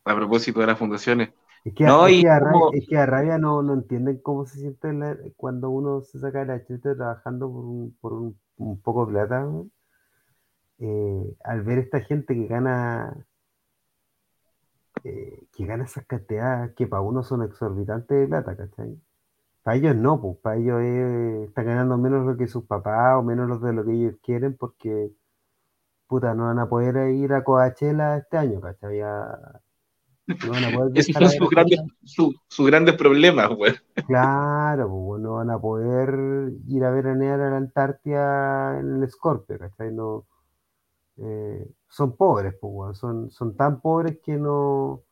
A 0.03 0.15
propósito 0.15 0.59
de 0.61 0.67
las 0.67 0.79
fundaciones. 0.79 1.33
Es 1.65 1.73
que, 1.75 1.83
No, 1.83 2.07
es 2.07 2.15
y 2.15 2.21
que 2.21 2.29
a 2.29 2.39
rabia, 2.39 2.65
es 2.71 2.87
que 2.87 2.97
a 2.97 3.05
rabia 3.05 3.37
no, 3.37 3.61
no 3.61 3.73
entienden 3.73 4.19
cómo 4.21 4.45
se 4.45 4.57
siente 4.59 4.93
la- 4.93 5.17
cuando 5.35 5.69
uno 5.69 6.01
se 6.01 6.17
saca 6.19 6.45
la 6.45 6.63
chiste 6.65 6.95
trabajando 6.95 7.51
por 7.51 7.65
un, 7.65 7.97
por 7.99 8.13
un, 8.13 8.39
un 8.57 8.81
poco 8.81 9.05
de 9.05 9.11
plata. 9.13 9.45
Eh, 10.79 11.35
al 11.43 11.63
ver 11.63 11.79
esta 11.79 11.99
gente 12.01 12.33
que 12.33 12.47
gana 12.47 13.25
eh, 15.03 15.47
que 15.53 15.65
gana 15.65 15.85
esas 15.85 16.05
cantidades 16.05 16.73
que 16.75 16.87
para 16.87 17.01
uno 17.01 17.23
son 17.23 17.43
exorbitantes 17.43 18.19
de 18.19 18.27
plata, 18.27 18.55
¿cachai? 18.57 18.99
Para 19.63 19.77
ellos 19.77 19.95
no, 19.97 20.21
pues 20.21 20.37
para 20.39 20.57
ellos 20.57 20.81
es- 20.81 21.49
están 21.49 21.65
ganando 21.67 21.97
menos 21.99 22.25
lo 22.25 22.37
que 22.37 22.47
sus 22.47 22.65
papás 22.65 23.17
o 23.17 23.23
menos 23.23 23.61
de 23.61 23.73
lo 23.73 23.85
que 23.85 23.93
ellos 23.93 24.15
quieren 24.23 24.57
porque 24.57 25.11
puta, 26.07 26.33
no 26.33 26.45
van 26.45 26.59
a 26.59 26.69
poder 26.69 27.09
ir 27.11 27.33
a 27.33 27.43
Coachella 27.43 28.17
este 28.17 28.37
año, 28.37 28.61
¿cachai? 28.61 29.01
A- 29.01 29.61
no 30.27 30.53
van 30.53 30.65
a 30.65 30.71
poder 30.71 30.91
Esos 30.95 31.13
son 31.15 31.29
sus 31.29 31.49
grandes, 31.49 31.79
su- 32.03 32.33
sus 32.47 32.67
grandes 32.67 32.95
problemas, 32.95 33.49
güey. 33.49 33.73
Claro, 34.07 34.89
pues 34.89 35.21
no 35.21 35.33
van 35.35 35.49
a 35.49 35.59
poder 35.59 36.51
ir 36.67 36.83
a 36.83 36.91
veranear 36.91 37.39
a 37.41 37.49
la 37.51 37.57
Antártida 37.57 38.79
en 38.79 39.01
el 39.03 39.09
Scorpio, 39.09 39.57
¿cachai? 39.57 39.91
No, 39.93 40.25
eh, 41.17 41.67
son 41.89 42.15
pobres, 42.15 42.55
pues, 42.61 42.97
son, 42.97 43.31
son 43.31 43.55
tan 43.55 43.81
pobres 43.81 44.19
que 44.23 44.37
no, 44.37 45.03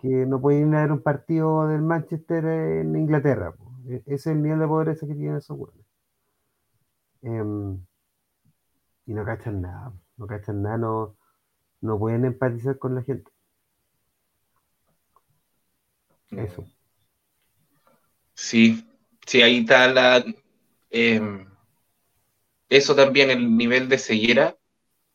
que 0.00 0.08
no 0.26 0.40
pueden 0.40 0.70
ir 0.70 0.76
a 0.76 0.82
ver 0.82 0.92
un 0.92 1.02
partido 1.02 1.68
del 1.68 1.82
Manchester 1.82 2.44
en 2.46 2.96
Inglaterra, 2.96 3.52
pues. 3.56 3.68
E- 3.90 4.02
Ese 4.06 4.14
es 4.14 4.26
el 4.36 4.42
nivel 4.42 4.60
de 4.60 4.68
pobreza 4.68 5.06
que 5.06 5.14
tienen 5.14 5.36
esos 5.38 5.58
weones. 5.58 5.86
Em, 7.22 7.78
y 9.06 9.12
no 9.14 9.24
cachan 9.24 9.60
nada, 9.62 9.92
no 10.18 10.26
cachan 10.26 10.62
nada, 10.62 10.76
no, 10.76 11.16
no 11.80 11.98
pueden 11.98 12.24
empatizar 12.24 12.78
con 12.78 12.94
la 12.94 13.02
gente. 13.02 13.30
Eso. 16.30 16.66
Sí, 18.34 18.86
sí, 19.26 19.42
ahí 19.42 19.58
está 19.60 19.88
la. 19.88 20.24
eh, 20.90 21.46
eso 22.68 22.94
también, 22.94 23.30
el 23.30 23.56
nivel 23.56 23.88
de 23.88 23.98
ceguera. 23.98 24.56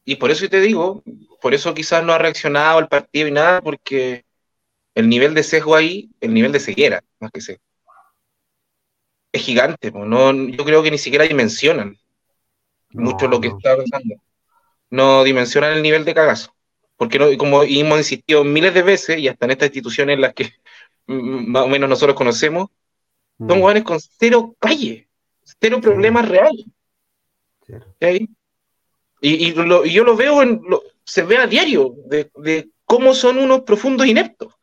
Y 0.05 0.15
por 0.15 0.31
eso 0.31 0.49
te 0.49 0.59
digo, 0.59 1.03
por 1.41 1.53
eso 1.53 1.73
quizás 1.73 2.03
no 2.03 2.13
ha 2.13 2.17
reaccionado 2.17 2.79
el 2.79 2.87
partido 2.87 3.27
y 3.27 3.31
nada, 3.31 3.61
porque 3.61 4.25
el 4.95 5.07
nivel 5.07 5.33
de 5.33 5.43
sesgo 5.43 5.75
ahí, 5.75 6.09
el 6.19 6.33
nivel 6.33 6.51
de 6.51 6.59
ceguera, 6.59 7.01
más 7.19 7.31
que 7.31 7.41
sé, 7.41 7.61
es 9.31 9.41
gigante. 9.41 9.91
No, 9.91 10.33
yo 10.33 10.65
creo 10.65 10.83
que 10.83 10.91
ni 10.91 10.97
siquiera 10.97 11.25
dimensionan 11.25 11.97
mucho 12.91 13.27
lo 13.27 13.39
que 13.39 13.47
está 13.47 13.77
pasando. 13.77 14.15
No 14.93 15.23
dimensionan 15.23 15.73
el 15.73 15.81
nivel 15.81 16.05
de 16.05 16.13
cagazo. 16.13 16.53
Porque 16.97 17.17
no, 17.17 17.25
como 17.37 17.63
hemos 17.63 17.97
insistido 17.97 18.43
miles 18.43 18.75
de 18.75 18.83
veces, 18.83 19.17
y 19.17 19.27
hasta 19.27 19.45
en 19.45 19.51
estas 19.51 19.69
instituciones 19.69 20.13
en 20.13 20.21
las 20.21 20.35
que 20.35 20.51
más 21.07 21.63
o 21.63 21.67
menos 21.67 21.89
nosotros 21.89 22.15
conocemos, 22.15 22.69
son 23.39 23.59
jóvenes 23.59 23.83
mm. 23.83 23.85
con 23.87 23.99
cero 23.99 24.55
calle, 24.59 25.09
cero 25.59 25.79
problemas 25.81 26.29
reales. 26.29 26.65
Y, 29.19 29.53
yo 29.53 30.03
lo 30.03 30.15
veo, 30.15 30.43
en, 30.43 30.61
se 31.03 31.23
ve 31.23 31.37
a 31.37 31.47
diario, 31.47 31.95
de, 32.05 32.69
cómo 32.85 33.15
son 33.15 33.39
unos 33.39 33.61
profundos 33.61 34.05
ineptos. 34.05 34.53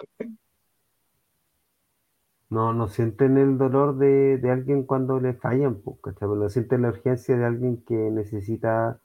No, 2.51 2.73
no 2.73 2.87
sienten 2.87 3.37
el 3.37 3.59
dolor 3.59 3.99
de, 3.99 4.41
alguien 4.49 4.85
cuando 4.85 5.19
le 5.19 5.35
fallan, 5.35 5.81
pues, 5.81 5.99
No 6.21 6.49
sienten 6.49 6.83
la 6.83 6.91
urgencia 6.91 7.37
de 7.37 7.45
alguien 7.45 7.83
que 7.85 7.95
necesita, 7.95 9.01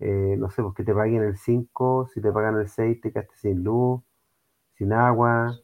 eh, 0.00 0.36
no 0.38 0.50
sé, 0.50 0.62
pues 0.62 0.74
que 0.74 0.84
te 0.84 0.94
paguen 0.94 1.22
el 1.22 1.36
5, 1.36 2.08
si 2.12 2.20
te 2.20 2.32
pagan 2.32 2.58
el 2.58 2.68
6 2.68 3.00
te 3.00 3.12
quedaste 3.12 3.36
sin 3.36 3.64
luz, 3.64 4.02
sin 4.76 4.92
agua, 4.92 5.58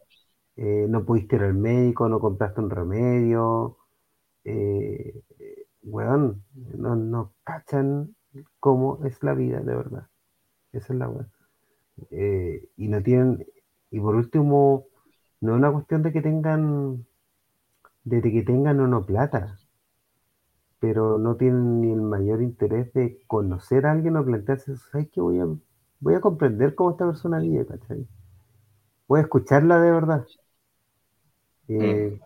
eh, 0.57 0.87
no 0.89 1.05
pudiste 1.05 1.37
ir 1.37 1.43
al 1.45 1.55
médico, 1.55 2.09
no 2.09 2.21
compraste 2.21 2.61
un 2.61 2.71
remedio, 2.71 3.79
eh, 4.45 5.23
weón, 5.83 6.45
no, 6.55 6.97
no 6.97 7.35
cachan 7.45 8.15
cómo 8.61 9.05
es 9.07 9.23
la 9.23 9.35
vida 9.35 9.61
de 9.61 9.75
verdad. 9.77 10.09
Esa 10.73 10.93
es 10.93 10.99
la 10.99 11.09
weón. 11.09 11.31
Eh, 12.11 12.69
y 12.77 12.89
no 12.89 13.03
tienen, 13.03 13.47
y 13.91 14.01
por 14.01 14.15
último, 14.17 14.87
no 15.41 15.53
es 15.53 15.59
una 15.59 15.73
cuestión 15.73 16.03
de 16.03 16.13
que 16.13 16.23
tengan, 16.23 17.07
de 18.05 18.23
que 18.23 18.43
tengan 18.43 18.81
o 18.81 18.87
no 18.87 19.07
plata, 19.07 19.59
pero 20.81 21.19
no 21.19 21.37
tienen 21.37 21.83
ni 21.83 21.93
el 21.93 22.01
mayor 22.01 22.43
interés 22.43 22.93
de 22.95 23.23
conocer 23.27 23.87
a 23.87 23.93
alguien 23.93 24.17
o 24.17 24.25
plantearse, 24.25 24.77
¿sabes 24.77 25.09
qué? 25.13 25.21
Voy 25.21 25.39
a, 25.39 25.47
voy 26.01 26.15
a 26.15 26.21
comprender 26.21 26.75
cómo 26.75 26.93
esta 26.93 27.07
persona 27.07 27.39
vive, 27.39 27.67
¿cachai? 27.67 28.09
Voy 29.07 29.21
a 29.21 29.23
escucharla 29.23 29.79
de 29.79 29.91
verdad. 29.91 30.27
Eh, 31.69 32.19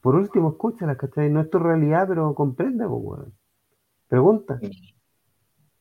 por 0.00 0.14
último, 0.14 0.50
escúchala, 0.50 0.96
¿cachai? 0.96 1.28
No 1.28 1.40
es 1.40 1.50
tu 1.50 1.58
realidad, 1.58 2.06
pero 2.08 2.34
comprende, 2.34 2.86
pues, 2.86 3.20
Pregunta. 4.08 4.60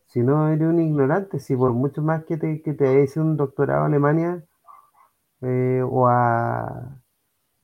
Si 0.08 0.22
no 0.22 0.48
eres 0.50 0.68
un 0.68 0.80
ignorante, 0.80 1.40
si 1.40 1.56
por 1.56 1.72
mucho 1.72 2.02
más 2.02 2.24
que 2.26 2.38
te, 2.38 2.62
que 2.62 2.74
te 2.74 3.08
un 3.18 3.38
doctorado 3.38 3.84
a 3.84 3.86
Alemania 3.86 4.44
eh, 5.42 5.84
o 5.88 6.08
a, 6.08 6.98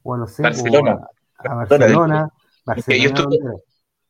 o 0.04 0.18
no 0.18 0.28
sé, 0.28 0.44
Barcelona. 0.44 1.08
a, 1.38 1.56
Barcelona, 1.56 2.32
Barcelona, 2.66 3.06
estuve, 3.06 3.64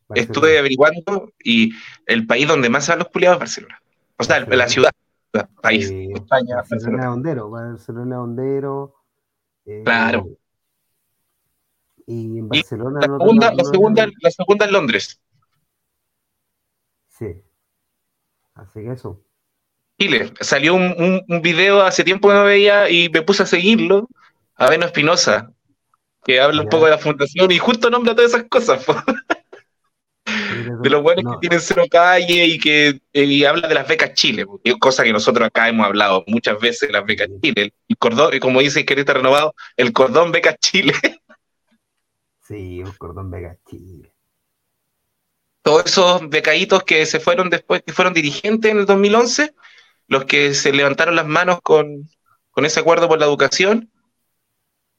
averiguando 0.10 1.32
y 1.44 1.74
el 2.06 2.26
país 2.26 2.48
donde 2.48 2.70
más 2.70 2.86
se 2.86 2.96
los 2.96 3.08
culiados 3.10 3.38
es 3.38 3.40
Barcelona. 3.40 3.82
O 4.18 4.24
sea, 4.24 4.40
la 4.40 4.68
ciudad, 4.68 4.92
país, 5.62 5.92
España, 5.92 6.58
Barcelona. 6.58 7.14
Hondero, 7.14 7.50
Barcelona 7.50 8.22
Hondero. 8.22 8.96
Eh, 9.66 9.82
claro. 9.84 10.28
Y 12.06 12.40
en 12.40 12.50
Barcelona. 12.50 13.00
la, 13.02 13.08
segunda, 13.08 13.54
la, 13.54 13.64
segunda, 13.64 14.08
la 14.20 14.32
segunda 14.32 14.66
en 14.66 14.72
Londres. 14.72 15.22
Sí. 17.08 17.42
Así 18.56 18.82
que 18.82 18.92
eso. 18.92 19.24
Chile. 20.00 20.34
Salió 20.40 20.74
un, 20.76 21.24
un, 21.28 21.42
video 21.42 21.82
hace 21.82 22.04
tiempo 22.04 22.30
que 22.30 22.34
no 22.34 22.44
veía 22.46 22.90
y 22.90 23.10
me 23.10 23.22
puse 23.22 23.44
a 23.44 23.46
seguirlo. 23.46 24.08
A 24.56 24.70
Beno 24.70 24.86
Espinosa, 24.86 25.54
que 26.26 26.42
habla 26.42 26.64
un 26.64 26.68
poco 26.68 26.84
de 26.86 26.92
la 26.92 26.98
fundación 26.98 27.50
y 27.50 27.60
justo 27.60 27.90
nombra 27.90 28.14
todas 28.14 28.34
esas 28.34 28.44
cosas. 28.50 28.86
de 30.82 30.90
los 30.90 31.02
buenos 31.02 31.34
que 31.34 31.40
tienen 31.42 31.62
cero 31.62 31.84
calle 31.90 32.46
y 32.46 32.60
que 32.60 33.02
y 33.14 33.44
habla 33.44 33.68
de 33.68 33.76
las 33.76 33.88
becas 33.88 34.14
Chile, 34.14 34.46
cosa 34.80 35.04
que 35.04 35.14
nosotros 35.14 35.48
acá 35.48 35.70
hemos 35.70 35.86
hablado 35.86 36.24
muchas 36.28 36.60
veces 36.60 36.90
de 36.90 36.94
las 36.94 37.06
becas 37.06 37.30
Chile. 37.42 37.74
El 37.88 37.98
cordón, 37.98 38.40
como 38.40 38.60
dice 38.60 38.86
está 38.88 39.14
Renovado, 39.14 39.54
el 39.78 39.94
cordón 39.94 40.32
becas 40.32 40.58
Chile. 40.60 40.94
Sí, 42.50 42.82
un 42.82 42.92
cordón 42.94 43.30
Vega 43.30 43.56
Chile. 43.70 44.12
Todos 45.62 45.86
esos 45.86 46.28
becaditos 46.30 46.84
que 46.84 47.06
se 47.06 47.20
fueron 47.20 47.52
después, 47.52 47.84
que 47.86 47.94
fueron 47.94 48.12
dirigentes 48.12 48.72
en 48.72 48.80
el 48.80 48.88
2011, 48.88 49.54
los 50.08 50.26
que 50.26 50.56
se 50.56 50.74
levantaron 50.74 51.16
las 51.16 51.28
manos 51.28 51.60
con, 51.62 52.10
ese 52.56 52.80
acuerdo 52.80 53.08
por 53.08 53.20
la 53.20 53.28
educación. 53.28 53.92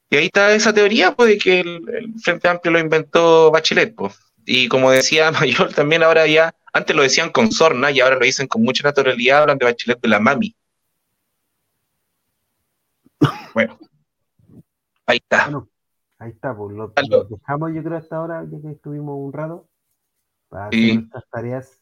Y 0.09 0.15
ahí 0.15 0.25
está 0.27 0.53
esa 0.55 0.73
teoría, 0.73 1.13
pues, 1.13 1.27
de 1.31 1.37
que 1.39 1.59
el, 1.59 2.13
Frente 2.23 2.47
Amplio 2.47 2.71
lo 2.71 2.79
inventó 2.79 3.51
Bachelet, 3.51 3.95
pues. 3.95 4.17
Y 4.45 4.67
como 4.67 4.91
decía 4.91 5.31
Mayor, 5.39 5.73
también 5.73 6.03
ahora 6.03 6.27
ya, 6.27 6.53
antes 6.73 6.95
lo 6.95 7.03
decían 7.03 7.31
con 7.31 7.51
sorna 7.51 7.91
y 7.91 7.99
ahora 7.99 8.15
lo 8.15 8.25
dicen 8.25 8.47
con 8.47 8.63
mucha 8.63 8.83
naturalidad, 8.83 9.41
hablan 9.41 9.57
de 9.57 9.65
Bachelet 9.65 9.99
de 10.01 10.07
la 10.07 10.19
mami. 10.19 10.55
Bueno, 13.53 13.77
ahí 15.05 15.17
está. 15.17 15.51
Ahí 16.17 16.29
está, 16.29 16.55
pues 16.55 16.75
lo, 16.75 16.93
dejamos 17.29 17.71
yo 17.73 17.83
creo 17.83 17.97
hasta 17.97 18.15
ahora, 18.15 18.45
ya 18.49 18.61
que 18.61 18.71
estuvimos 18.71 19.15
un 19.17 19.33
rato, 19.33 19.67
para 20.49 20.67
hacer 20.67 21.03
tareas 21.31 21.79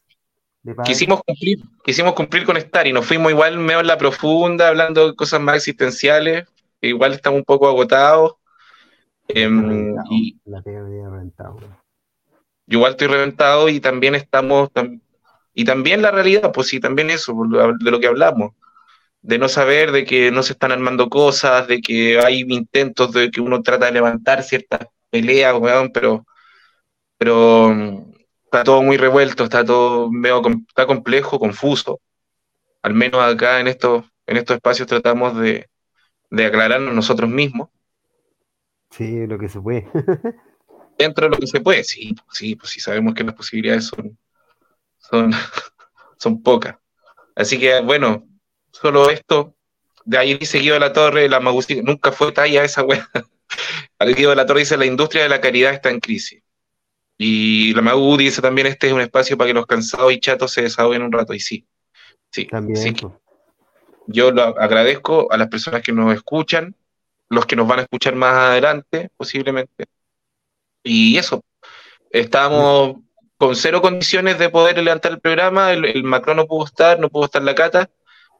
de 0.62 0.76
Quisimos 0.84 1.22
cumplir, 1.22 1.58
quisimos 1.84 2.14
cumplir 2.14 2.44
con 2.44 2.56
estar 2.56 2.86
y 2.86 2.92
nos 2.92 3.06
fuimos 3.06 3.30
igual 3.32 3.58
medio 3.58 3.80
en 3.80 3.86
la 3.86 3.98
profunda, 3.98 4.68
hablando 4.68 5.08
de 5.08 5.14
cosas 5.16 5.40
más 5.40 5.56
existenciales, 5.56 6.48
igual 6.80 7.12
estamos 7.12 7.38
un 7.38 7.44
poco 7.44 7.68
agotados. 7.68 8.36
Em, 9.28 9.94
y, 10.10 10.38
la 10.44 10.60
reventado. 10.62 11.58
Yo 12.70 12.78
igual 12.78 12.92
estoy 12.92 13.08
reventado 13.08 13.68
y 13.68 13.80
también 13.80 14.14
estamos, 14.14 14.70
y 15.52 15.64
también 15.64 16.00
la 16.00 16.10
realidad, 16.10 16.52
pues 16.52 16.68
sí, 16.68 16.80
también 16.80 17.10
eso, 17.10 17.34
de 17.78 17.90
lo 17.90 18.00
que 18.00 18.06
hablamos 18.06 18.52
de 19.22 19.38
no 19.38 19.48
saber, 19.48 19.92
de 19.92 20.04
que 20.04 20.30
no 20.30 20.42
se 20.42 20.54
están 20.54 20.72
armando 20.72 21.08
cosas, 21.08 21.68
de 21.68 21.80
que 21.80 22.18
hay 22.18 22.40
intentos 22.48 23.12
de 23.12 23.30
que 23.30 23.40
uno 23.40 23.62
trata 23.62 23.86
de 23.86 23.92
levantar 23.92 24.42
ciertas 24.42 24.86
peleas, 25.10 25.54
pero, 25.92 26.26
pero 27.18 27.70
mm, 27.74 28.12
está 28.44 28.64
todo 28.64 28.82
muy 28.82 28.96
revuelto, 28.96 29.44
está 29.44 29.64
todo 29.64 30.10
medio, 30.10 30.42
está 30.68 30.86
complejo, 30.86 31.38
confuso. 31.38 32.00
Al 32.82 32.94
menos 32.94 33.20
acá 33.20 33.60
en 33.60 33.68
estos, 33.68 34.04
en 34.26 34.38
estos 34.38 34.56
espacios 34.56 34.88
tratamos 34.88 35.38
de, 35.38 35.68
de 36.30 36.46
aclararnos 36.46 36.94
nosotros 36.94 37.28
mismos. 37.28 37.68
Sí, 38.90 39.26
lo 39.26 39.38
que 39.38 39.48
se 39.48 39.60
puede. 39.60 39.86
Dentro 41.00 41.26
de 41.26 41.30
lo 41.30 41.38
que 41.38 41.46
se 41.46 41.60
puede, 41.60 41.82
sí, 41.82 42.14
sí, 42.30 42.56
pues 42.56 42.72
sí 42.72 42.80
sabemos 42.80 43.14
que 43.14 43.24
las 43.24 43.34
posibilidades 43.34 43.86
son, 43.86 44.18
son, 44.98 45.32
son 46.18 46.42
pocas. 46.42 46.76
Así 47.34 47.58
que 47.58 47.80
bueno, 47.80 48.28
solo 48.70 49.08
esto. 49.08 49.54
De 50.04 50.18
ahí 50.18 50.34
dice 50.34 50.58
Guido 50.58 50.74
de 50.74 50.80
la 50.80 50.92
Torre, 50.92 51.28
la 51.28 51.40
Magusi, 51.40 51.82
nunca 51.82 52.12
fue 52.12 52.32
talla 52.32 52.64
esa 52.64 52.82
weá. 52.82 53.08
Guido 53.98 54.30
de 54.30 54.36
la 54.36 54.44
Torre 54.44 54.60
dice, 54.60 54.76
la 54.76 54.86
industria 54.86 55.22
de 55.22 55.30
la 55.30 55.40
caridad 55.40 55.72
está 55.72 55.88
en 55.88 56.00
crisis. 56.00 56.42
Y 57.16 57.74
la 57.74 57.82
Magu 57.82 58.16
dice 58.16 58.40
también, 58.40 58.66
este 58.66 58.86
es 58.86 58.92
un 58.92 59.00
espacio 59.00 59.36
para 59.36 59.48
que 59.48 59.54
los 59.54 59.66
cansados 59.66 60.12
y 60.12 60.20
chatos 60.20 60.52
se 60.52 60.62
desahoguen 60.62 61.02
un 61.02 61.12
rato. 61.12 61.34
Y 61.34 61.40
sí, 61.40 61.66
sí. 62.30 62.46
También. 62.46 62.96
Yo 64.06 64.32
lo 64.32 64.42
agradezco 64.42 65.30
a 65.30 65.36
las 65.36 65.48
personas 65.48 65.82
que 65.82 65.92
nos 65.92 66.14
escuchan, 66.14 66.74
los 67.28 67.46
que 67.46 67.56
nos 67.56 67.68
van 67.68 67.80
a 67.80 67.82
escuchar 67.82 68.14
más 68.14 68.34
adelante, 68.34 69.10
posiblemente. 69.16 69.84
Y 70.82 71.16
eso, 71.16 71.42
estamos 72.10 72.96
con 73.36 73.56
cero 73.56 73.80
condiciones 73.80 74.38
de 74.38 74.50
poder 74.50 74.78
levantar 74.78 75.12
el 75.12 75.20
programa, 75.20 75.72
el, 75.72 75.84
el 75.84 76.04
Macron 76.04 76.36
no 76.36 76.46
pudo 76.46 76.66
estar, 76.66 76.98
no 76.98 77.08
pudo 77.08 77.24
estar 77.26 77.42
la 77.42 77.54
cata, 77.54 77.90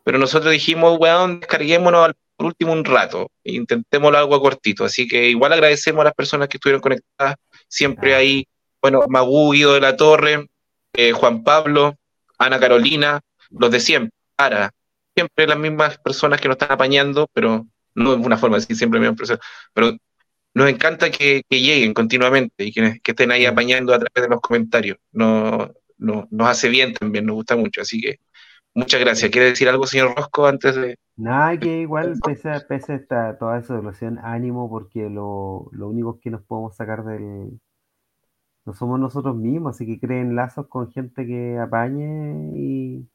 pero 0.05 0.19
nosotros 0.19 0.53
dijimos, 0.53 0.99
weón, 0.99 1.41
descarguémonos 1.41 2.13
por 2.37 2.47
último 2.47 2.73
un 2.73 2.85
rato, 2.85 3.31
intentémoslo 3.45 4.19
algo 4.19 4.41
cortito. 4.41 4.85
Así 4.85 5.07
que 5.07 5.29
igual 5.29 5.53
agradecemos 5.53 6.01
a 6.01 6.05
las 6.05 6.15
personas 6.15 6.49
que 6.49 6.57
estuvieron 6.57 6.81
conectadas, 6.81 7.37
siempre 7.69 8.15
ahí, 8.15 8.47
bueno, 8.81 9.03
Magú, 9.09 9.53
Guido 9.53 9.75
de 9.75 9.81
la 9.81 9.97
Torre, 9.97 10.49
eh, 10.95 11.13
Juan 11.13 11.45
Pablo, 11.45 11.97
Ana 12.39 12.59
Carolina, 12.59 13.21
los 13.51 13.71
de 13.71 13.81
siempre, 13.81 14.13
para, 14.37 14.71
siempre 15.15 15.47
las 15.47 15.59
mismas 15.59 15.99
personas 15.99 16.41
que 16.41 16.49
nos 16.49 16.55
están 16.55 16.73
apañando, 16.73 17.29
pero 17.33 17.67
no 17.95 18.15
es 18.15 18.19
una 18.19 18.39
forma 18.39 18.57
de 18.57 18.63
decir 18.63 18.77
siempre 18.77 18.99
las 18.99 19.11
mismas 19.11 19.19
personas, 19.19 19.47
pero 19.75 19.97
nos 20.55 20.69
encanta 20.69 21.11
que, 21.11 21.43
lleguen 21.49 21.95
continuamente 21.95 22.65
y 22.65 22.73
que, 22.73 23.01
estén 23.05 23.31
ahí 23.33 23.47
apañando 23.47 23.95
a 23.95 23.99
través 23.99 24.29
de 24.29 24.29
los 24.29 24.41
comentarios. 24.41 24.99
No, 25.13 25.73
no, 25.99 26.29
nos 26.31 26.49
hace 26.49 26.69
bien 26.69 26.95
también, 26.95 27.27
nos 27.27 27.37
gusta 27.37 27.57
mucho, 27.57 27.83
así 27.83 28.01
que 28.01 28.19
Muchas 28.73 29.01
gracias. 29.01 29.31
¿Quiere 29.33 29.49
decir 29.49 29.69
algo, 29.69 29.87
señor 29.87 30.15
Rosco, 30.17 30.47
antes 30.47 30.77
de...? 30.77 30.97
Nada, 31.17 31.59
que 31.59 31.81
igual, 31.81 32.15
pese 32.25 32.51
a, 32.51 32.61
pese 32.61 32.95
esta, 32.95 33.37
toda 33.37 33.59
esa 33.59 33.75
evaluación, 33.75 34.19
ánimo, 34.23 34.71
porque 34.71 35.11
lo, 35.11 35.69
lo 35.73 35.89
único 35.89 36.19
que 36.21 36.31
nos 36.31 36.43
podemos 36.45 36.77
sacar 36.77 37.05
del, 37.05 37.61
no 38.65 38.73
somos 38.73 39.01
nosotros 39.01 39.37
mismos, 39.37 39.77
así 39.77 39.87
que 39.87 39.99
creen 39.99 40.37
lazos 40.37 40.69
con 40.69 40.91
gente 40.93 41.27
que 41.27 41.59
apañe 41.59 42.53
y, 42.57 43.09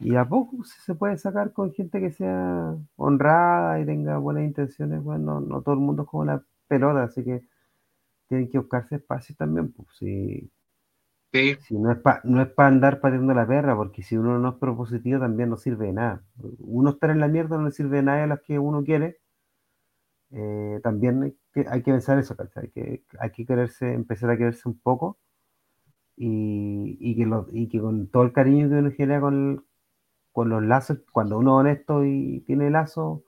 y 0.00 0.16
a 0.16 0.24
poco 0.24 0.64
se 0.64 0.94
puede 0.94 1.16
sacar 1.18 1.52
con 1.52 1.72
gente 1.72 2.00
que 2.00 2.10
sea 2.10 2.76
honrada 2.96 3.80
y 3.80 3.86
tenga 3.86 4.18
buenas 4.18 4.44
intenciones. 4.44 5.02
Bueno, 5.02 5.40
no, 5.40 5.62
todo 5.62 5.74
el 5.74 5.80
mundo 5.80 6.02
es 6.02 6.08
como 6.08 6.24
la 6.24 6.42
pelota, 6.68 7.04
así 7.04 7.24
que 7.24 7.46
tienen 8.28 8.50
que 8.50 8.58
buscarse 8.58 8.96
espacios 8.96 9.38
también. 9.38 9.72
Pues, 9.72 9.88
si, 9.98 10.50
si 11.60 11.78
no 11.78 11.92
es 11.92 11.98
para 11.98 12.20
no 12.24 12.42
es 12.42 12.48
para 12.48 12.68
andar 12.68 13.00
pateando 13.00 13.34
la 13.34 13.46
perra, 13.46 13.76
porque 13.76 14.02
si 14.02 14.16
uno 14.16 14.38
no 14.38 14.50
es 14.50 14.54
propositivo 14.56 15.20
también 15.20 15.50
no 15.50 15.56
sirve 15.56 15.86
de 15.86 15.92
nada. 15.92 16.22
Uno 16.58 16.90
estar 16.90 17.10
en 17.10 17.20
la 17.20 17.28
mierda 17.28 17.56
no 17.56 17.64
le 17.66 17.72
sirve 17.72 17.98
de 17.98 18.02
nada 18.04 18.24
a 18.24 18.26
las 18.26 18.40
que 18.42 18.58
uno 18.58 18.84
quiere. 18.84 19.18
Eh, 20.32 20.80
también 20.82 21.22
hay 21.22 21.36
que, 21.52 21.66
hay 21.68 21.82
que, 21.82 21.92
pensar 21.92 22.18
eso, 22.18 22.36
Hay 22.56 22.68
que, 22.70 23.04
hay 23.20 23.30
que 23.30 23.46
quererse, 23.46 23.92
empezar 23.92 24.30
a 24.30 24.36
quererse 24.36 24.68
un 24.68 24.78
poco 24.80 25.18
y, 26.16 26.96
y, 27.00 27.16
que, 27.16 27.26
lo, 27.26 27.46
y 27.52 27.68
que 27.68 27.80
con 27.80 28.08
todo 28.08 28.24
el 28.24 28.32
cariño 28.32 28.68
que 28.68 28.74
uno 28.74 28.90
genera 28.90 29.20
con, 29.20 29.64
con 30.34 30.48
los 30.48 30.64
lazos, 30.64 30.98
cuando 31.12 31.38
uno 31.38 31.60
es 31.60 31.60
honesto 31.60 32.04
y 32.04 32.40
tiene 32.40 32.68
lazos 32.68 33.20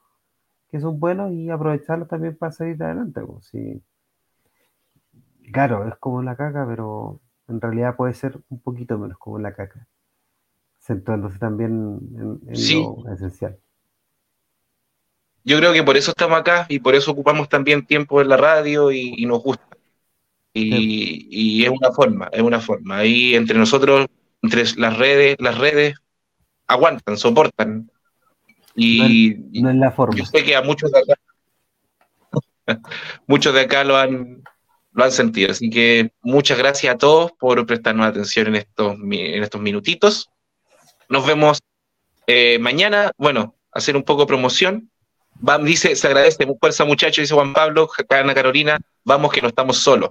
que 0.68 0.80
son 0.80 0.98
buenos 0.98 1.30
y 1.30 1.48
aprovecharlos 1.48 2.08
también 2.08 2.36
para 2.36 2.50
salir 2.50 2.82
adelante. 2.82 3.20
Pues, 3.20 3.52
Claro, 5.52 5.86
es 5.86 5.94
como 6.00 6.20
la 6.24 6.34
caca, 6.36 6.66
pero 6.68 7.20
en 7.46 7.60
realidad 7.60 7.94
puede 7.94 8.12
ser 8.12 8.40
un 8.48 8.60
poquito 8.60 8.98
menos 8.98 9.18
como 9.18 9.38
la 9.38 9.54
caca, 9.54 9.86
centrándose 10.80 11.38
también 11.38 12.00
en, 12.18 12.40
lo 12.44 13.12
esencial. 13.14 13.56
Yo 15.44 15.58
creo 15.58 15.72
que 15.72 15.84
por 15.84 15.96
eso 15.96 16.10
estamos 16.10 16.36
acá 16.36 16.66
y 16.68 16.80
por 16.80 16.96
eso 16.96 17.12
ocupamos 17.12 17.48
también 17.48 17.86
tiempo 17.86 18.20
en 18.20 18.28
la 18.28 18.36
radio 18.36 18.90
y, 18.90 19.24
nos 19.26 19.44
gusta. 19.44 19.64
Y, 20.52 21.28
y, 21.30 21.64
es 21.64 21.70
una 21.70 21.92
forma, 21.92 22.28
es 22.32 22.42
una 22.42 22.58
forma. 22.58 22.96
Ahí 22.96 23.36
entre 23.36 23.56
nosotros, 23.56 24.08
entre 24.42 24.64
las 24.76 24.98
redes, 24.98 25.36
las 25.38 25.56
redes 25.56 25.94
aguantan, 26.66 27.16
soportan. 27.16 27.90
Y 28.74 29.36
no, 29.62 29.70
es 29.70 29.76
la 29.76 29.90
forma. 29.90 30.16
Yo 30.16 30.24
sé 30.26 30.44
que 30.44 30.54
a 30.54 30.62
muchos 30.62 30.92
de 30.92 30.98
acá, 30.98 31.14
muchos 33.26 33.54
de 33.54 33.60
acá 33.60 33.84
lo 33.84 33.96
han, 33.96 34.42
lo 34.92 35.04
han 35.04 35.12
sentido. 35.12 35.52
Así 35.52 35.70
que 35.70 36.12
muchas 36.20 36.58
gracias 36.58 36.94
a 36.94 36.98
todos 36.98 37.32
por 37.32 37.64
prestarnos 37.64 38.06
atención 38.06 38.48
en 38.48 38.56
estos, 38.56 38.94
en 38.94 39.42
estos 39.42 39.60
minutitos. 39.60 40.28
Nos 41.08 41.26
vemos 41.26 41.60
eh, 42.26 42.58
mañana. 42.58 43.12
Bueno, 43.16 43.54
hacer 43.72 43.96
un 43.96 44.02
poco 44.02 44.22
de 44.22 44.26
promoción. 44.26 44.90
dice, 45.62 45.96
se 45.96 46.06
agradece, 46.06 46.46
fuerza 46.60 46.84
muchachos, 46.84 47.22
dice 47.22 47.34
Juan 47.34 47.54
Pablo, 47.54 47.88
Ana 48.10 48.34
Carolina, 48.34 48.78
vamos 49.04 49.32
que 49.32 49.40
no 49.40 49.48
estamos 49.48 49.78
solos. 49.78 50.10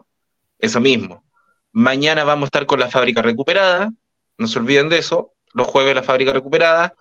Eso 0.57 0.79
mismo. 0.79 1.23
Mañana 1.71 2.23
vamos 2.23 2.43
a 2.43 2.47
estar 2.47 2.65
con 2.65 2.79
la 2.79 2.89
fábrica 2.89 3.21
recuperada, 3.21 3.91
no 4.37 4.47
se 4.47 4.57
olviden 4.57 4.87
de 4.87 4.99
eso 4.99 5.34
los 5.55 5.67
jueves 5.67 5.95
la 5.95 6.03
fábrica 6.03 6.33
recuperada. 6.33 6.93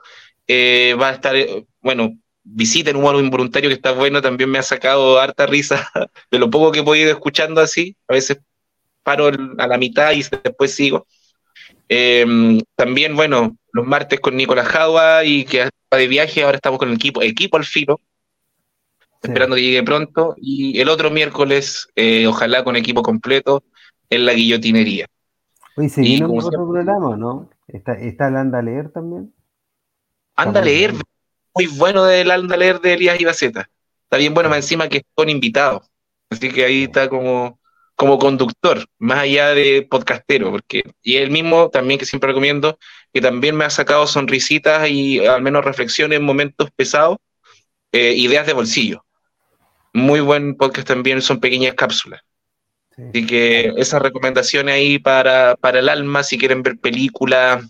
Eh, 0.46 0.96
va 1.00 1.10
a 1.10 1.12
estar, 1.12 1.36
eh, 1.36 1.66
bueno, 1.82 2.16
visiten 2.42 2.96
un 2.96 3.06
álbum 3.06 3.24
involuntario 3.24 3.68
que 3.68 3.74
está 3.74 3.92
bueno, 3.92 4.22
también 4.22 4.50
me 4.50 4.58
ha 4.58 4.62
sacado 4.62 5.18
harta 5.18 5.46
risa 5.46 5.90
de 6.30 6.38
lo 6.38 6.50
poco 6.50 6.72
que 6.72 6.80
he 6.80 6.84
podido 6.84 7.10
escuchando 7.10 7.60
así. 7.60 7.96
A 8.08 8.14
veces 8.14 8.38
paro 9.02 9.30
a 9.58 9.66
la 9.66 9.76
mitad 9.76 10.12
y 10.12 10.22
después 10.22 10.74
sigo. 10.74 11.06
Em, 11.88 12.60
también, 12.76 13.14
bueno, 13.16 13.56
los 13.72 13.86
martes 13.86 14.20
con 14.20 14.36
Nicolás 14.36 14.68
Jadua 14.68 15.24
y 15.24 15.44
que 15.44 15.62
está 15.62 15.96
de 15.96 16.08
viaje, 16.08 16.42
ahora 16.42 16.56
estamos 16.56 16.78
con 16.78 16.88
el 16.88 16.94
equipo, 16.94 17.22
equipo 17.22 17.56
al 17.56 17.64
filo, 17.64 18.00
esperando 19.20 19.56
que 19.56 19.62
llegue 19.62 19.82
pronto. 19.82 20.34
Y 20.38 20.78
el 20.80 20.88
otro 20.88 21.10
miércoles, 21.10 21.88
eh, 21.96 22.26
ojalá 22.26 22.64
con 22.64 22.76
equipo 22.76 23.02
completo, 23.02 23.64
en 24.10 24.24
la 24.24 24.32
guillotinería. 24.32 25.06
Oye, 25.76 25.88
seguimos 25.88 26.44
otro 26.44 26.70
programa, 26.70 27.16
¿no? 27.16 27.50
¿Está, 27.74 27.94
está 27.94 28.28
el 28.28 28.36
Anda 28.36 28.60
a 28.60 28.62
leer 28.62 28.90
también? 28.90 29.34
Anda 30.36 30.60
a 30.60 30.64
leer, 30.64 30.94
muy 31.52 31.66
bueno 31.66 32.04
del 32.04 32.30
Anda 32.30 32.54
a 32.54 32.58
leer 32.58 32.80
de 32.80 32.92
Elías 32.94 33.20
Ibaceta. 33.20 33.68
Está 34.04 34.16
bien 34.16 34.32
bueno, 34.32 34.48
más 34.48 34.58
encima 34.58 34.88
que 34.88 35.02
son 35.16 35.28
invitados. 35.28 35.90
Así 36.30 36.52
que 36.52 36.64
ahí 36.64 36.84
está 36.84 37.08
como, 37.08 37.58
como 37.96 38.20
conductor, 38.20 38.86
más 38.98 39.18
allá 39.18 39.54
de 39.54 39.88
podcastero, 39.90 40.52
porque, 40.52 40.84
y 41.02 41.16
él 41.16 41.32
mismo 41.32 41.68
también 41.68 41.98
que 41.98 42.06
siempre 42.06 42.28
recomiendo, 42.28 42.78
que 43.12 43.20
también 43.20 43.56
me 43.56 43.64
ha 43.64 43.70
sacado 43.70 44.06
sonrisitas 44.06 44.88
y 44.88 45.26
al 45.26 45.42
menos 45.42 45.64
reflexiones 45.64 46.20
en 46.20 46.24
momentos 46.24 46.70
pesados, 46.76 47.18
eh, 47.90 48.14
ideas 48.16 48.46
de 48.46 48.52
bolsillo. 48.52 49.04
Muy 49.92 50.20
buen 50.20 50.56
podcast 50.56 50.86
también, 50.86 51.20
son 51.20 51.40
pequeñas 51.40 51.74
cápsulas. 51.74 52.22
Así 52.96 53.26
que 53.26 53.72
esas 53.76 54.00
recomendaciones 54.00 54.74
ahí 54.74 54.98
para, 54.98 55.56
para 55.56 55.80
el 55.80 55.88
alma, 55.88 56.22
si 56.22 56.38
quieren 56.38 56.62
ver 56.62 56.78
películas, 56.78 57.64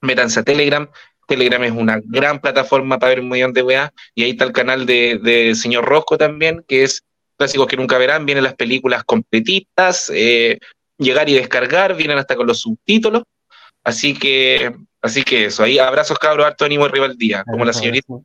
métanse 0.00 0.40
a 0.40 0.42
Telegram. 0.42 0.88
Telegram 1.26 1.62
es 1.64 1.72
una 1.72 2.00
gran 2.04 2.40
plataforma 2.40 2.98
para 2.98 3.10
ver 3.10 3.20
un 3.20 3.28
millón 3.28 3.52
de 3.52 3.62
weas. 3.62 3.90
Y 4.14 4.24
ahí 4.24 4.30
está 4.30 4.44
el 4.44 4.52
canal 4.52 4.86
de, 4.86 5.18
de 5.22 5.54
Señor 5.54 5.84
Rosco 5.84 6.16
también, 6.16 6.64
que 6.66 6.84
es 6.84 7.02
clásicos 7.36 7.66
que 7.66 7.76
nunca 7.76 7.98
verán. 7.98 8.26
Vienen 8.26 8.44
las 8.44 8.54
películas 8.54 9.04
completitas, 9.04 10.10
eh, 10.14 10.58
llegar 10.98 11.28
y 11.28 11.34
descargar, 11.34 11.94
vienen 11.94 12.18
hasta 12.18 12.36
con 12.36 12.46
los 12.46 12.60
subtítulos. 12.60 13.24
Así 13.84 14.14
que, 14.14 14.74
así 15.00 15.24
que 15.24 15.46
eso, 15.46 15.64
ahí 15.64 15.78
abrazos 15.78 16.18
cabros, 16.18 16.46
harto 16.46 16.64
ánimo 16.64 16.84
arriba 16.84 17.06
al 17.06 17.16
día, 17.16 17.44
como 17.44 17.64
la 17.64 17.72
señorita. 17.72 18.06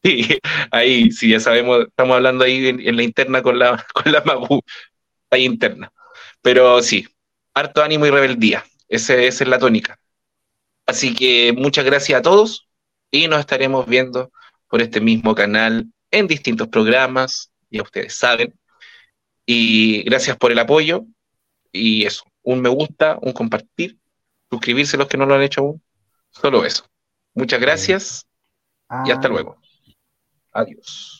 Sí, 0.00 0.38
ahí 0.70 1.10
sí, 1.10 1.30
ya 1.30 1.40
sabemos, 1.40 1.86
estamos 1.88 2.14
hablando 2.14 2.44
ahí 2.44 2.68
en, 2.68 2.96
la 2.96 3.02
interna 3.02 3.42
con 3.42 3.58
la, 3.58 3.84
con 3.92 4.12
la 4.12 4.22
Magu 4.22 4.62
ahí 5.30 5.44
interna. 5.44 5.92
Pero 6.42 6.82
sí, 6.82 7.06
harto 7.54 7.82
ánimo 7.82 8.06
y 8.06 8.10
rebeldía. 8.10 8.64
esa 8.88 9.14
es 9.14 9.46
la 9.46 9.58
tónica. 9.58 9.98
Así 10.86 11.14
que 11.14 11.52
muchas 11.52 11.84
gracias 11.84 12.18
a 12.18 12.22
todos 12.22 12.68
y 13.10 13.28
nos 13.28 13.40
estaremos 13.40 13.86
viendo 13.86 14.30
por 14.68 14.80
este 14.80 15.00
mismo 15.00 15.34
canal 15.34 15.86
en 16.10 16.26
distintos 16.26 16.68
programas, 16.68 17.52
ya 17.70 17.82
ustedes 17.82 18.14
saben. 18.14 18.54
Y 19.44 20.02
gracias 20.04 20.36
por 20.36 20.52
el 20.52 20.58
apoyo 20.58 21.04
y 21.72 22.04
eso, 22.04 22.24
un 22.42 22.60
me 22.60 22.68
gusta, 22.68 23.18
un 23.20 23.32
compartir, 23.32 23.98
suscribirse 24.50 24.96
los 24.96 25.08
que 25.08 25.16
no 25.16 25.26
lo 25.26 25.34
han 25.34 25.42
hecho 25.42 25.60
aún. 25.60 25.82
Solo 26.30 26.64
eso. 26.64 26.84
Muchas 27.34 27.60
gracias 27.60 28.26
y 29.04 29.10
hasta 29.10 29.28
luego. 29.28 29.58
Adiós. 30.52 31.17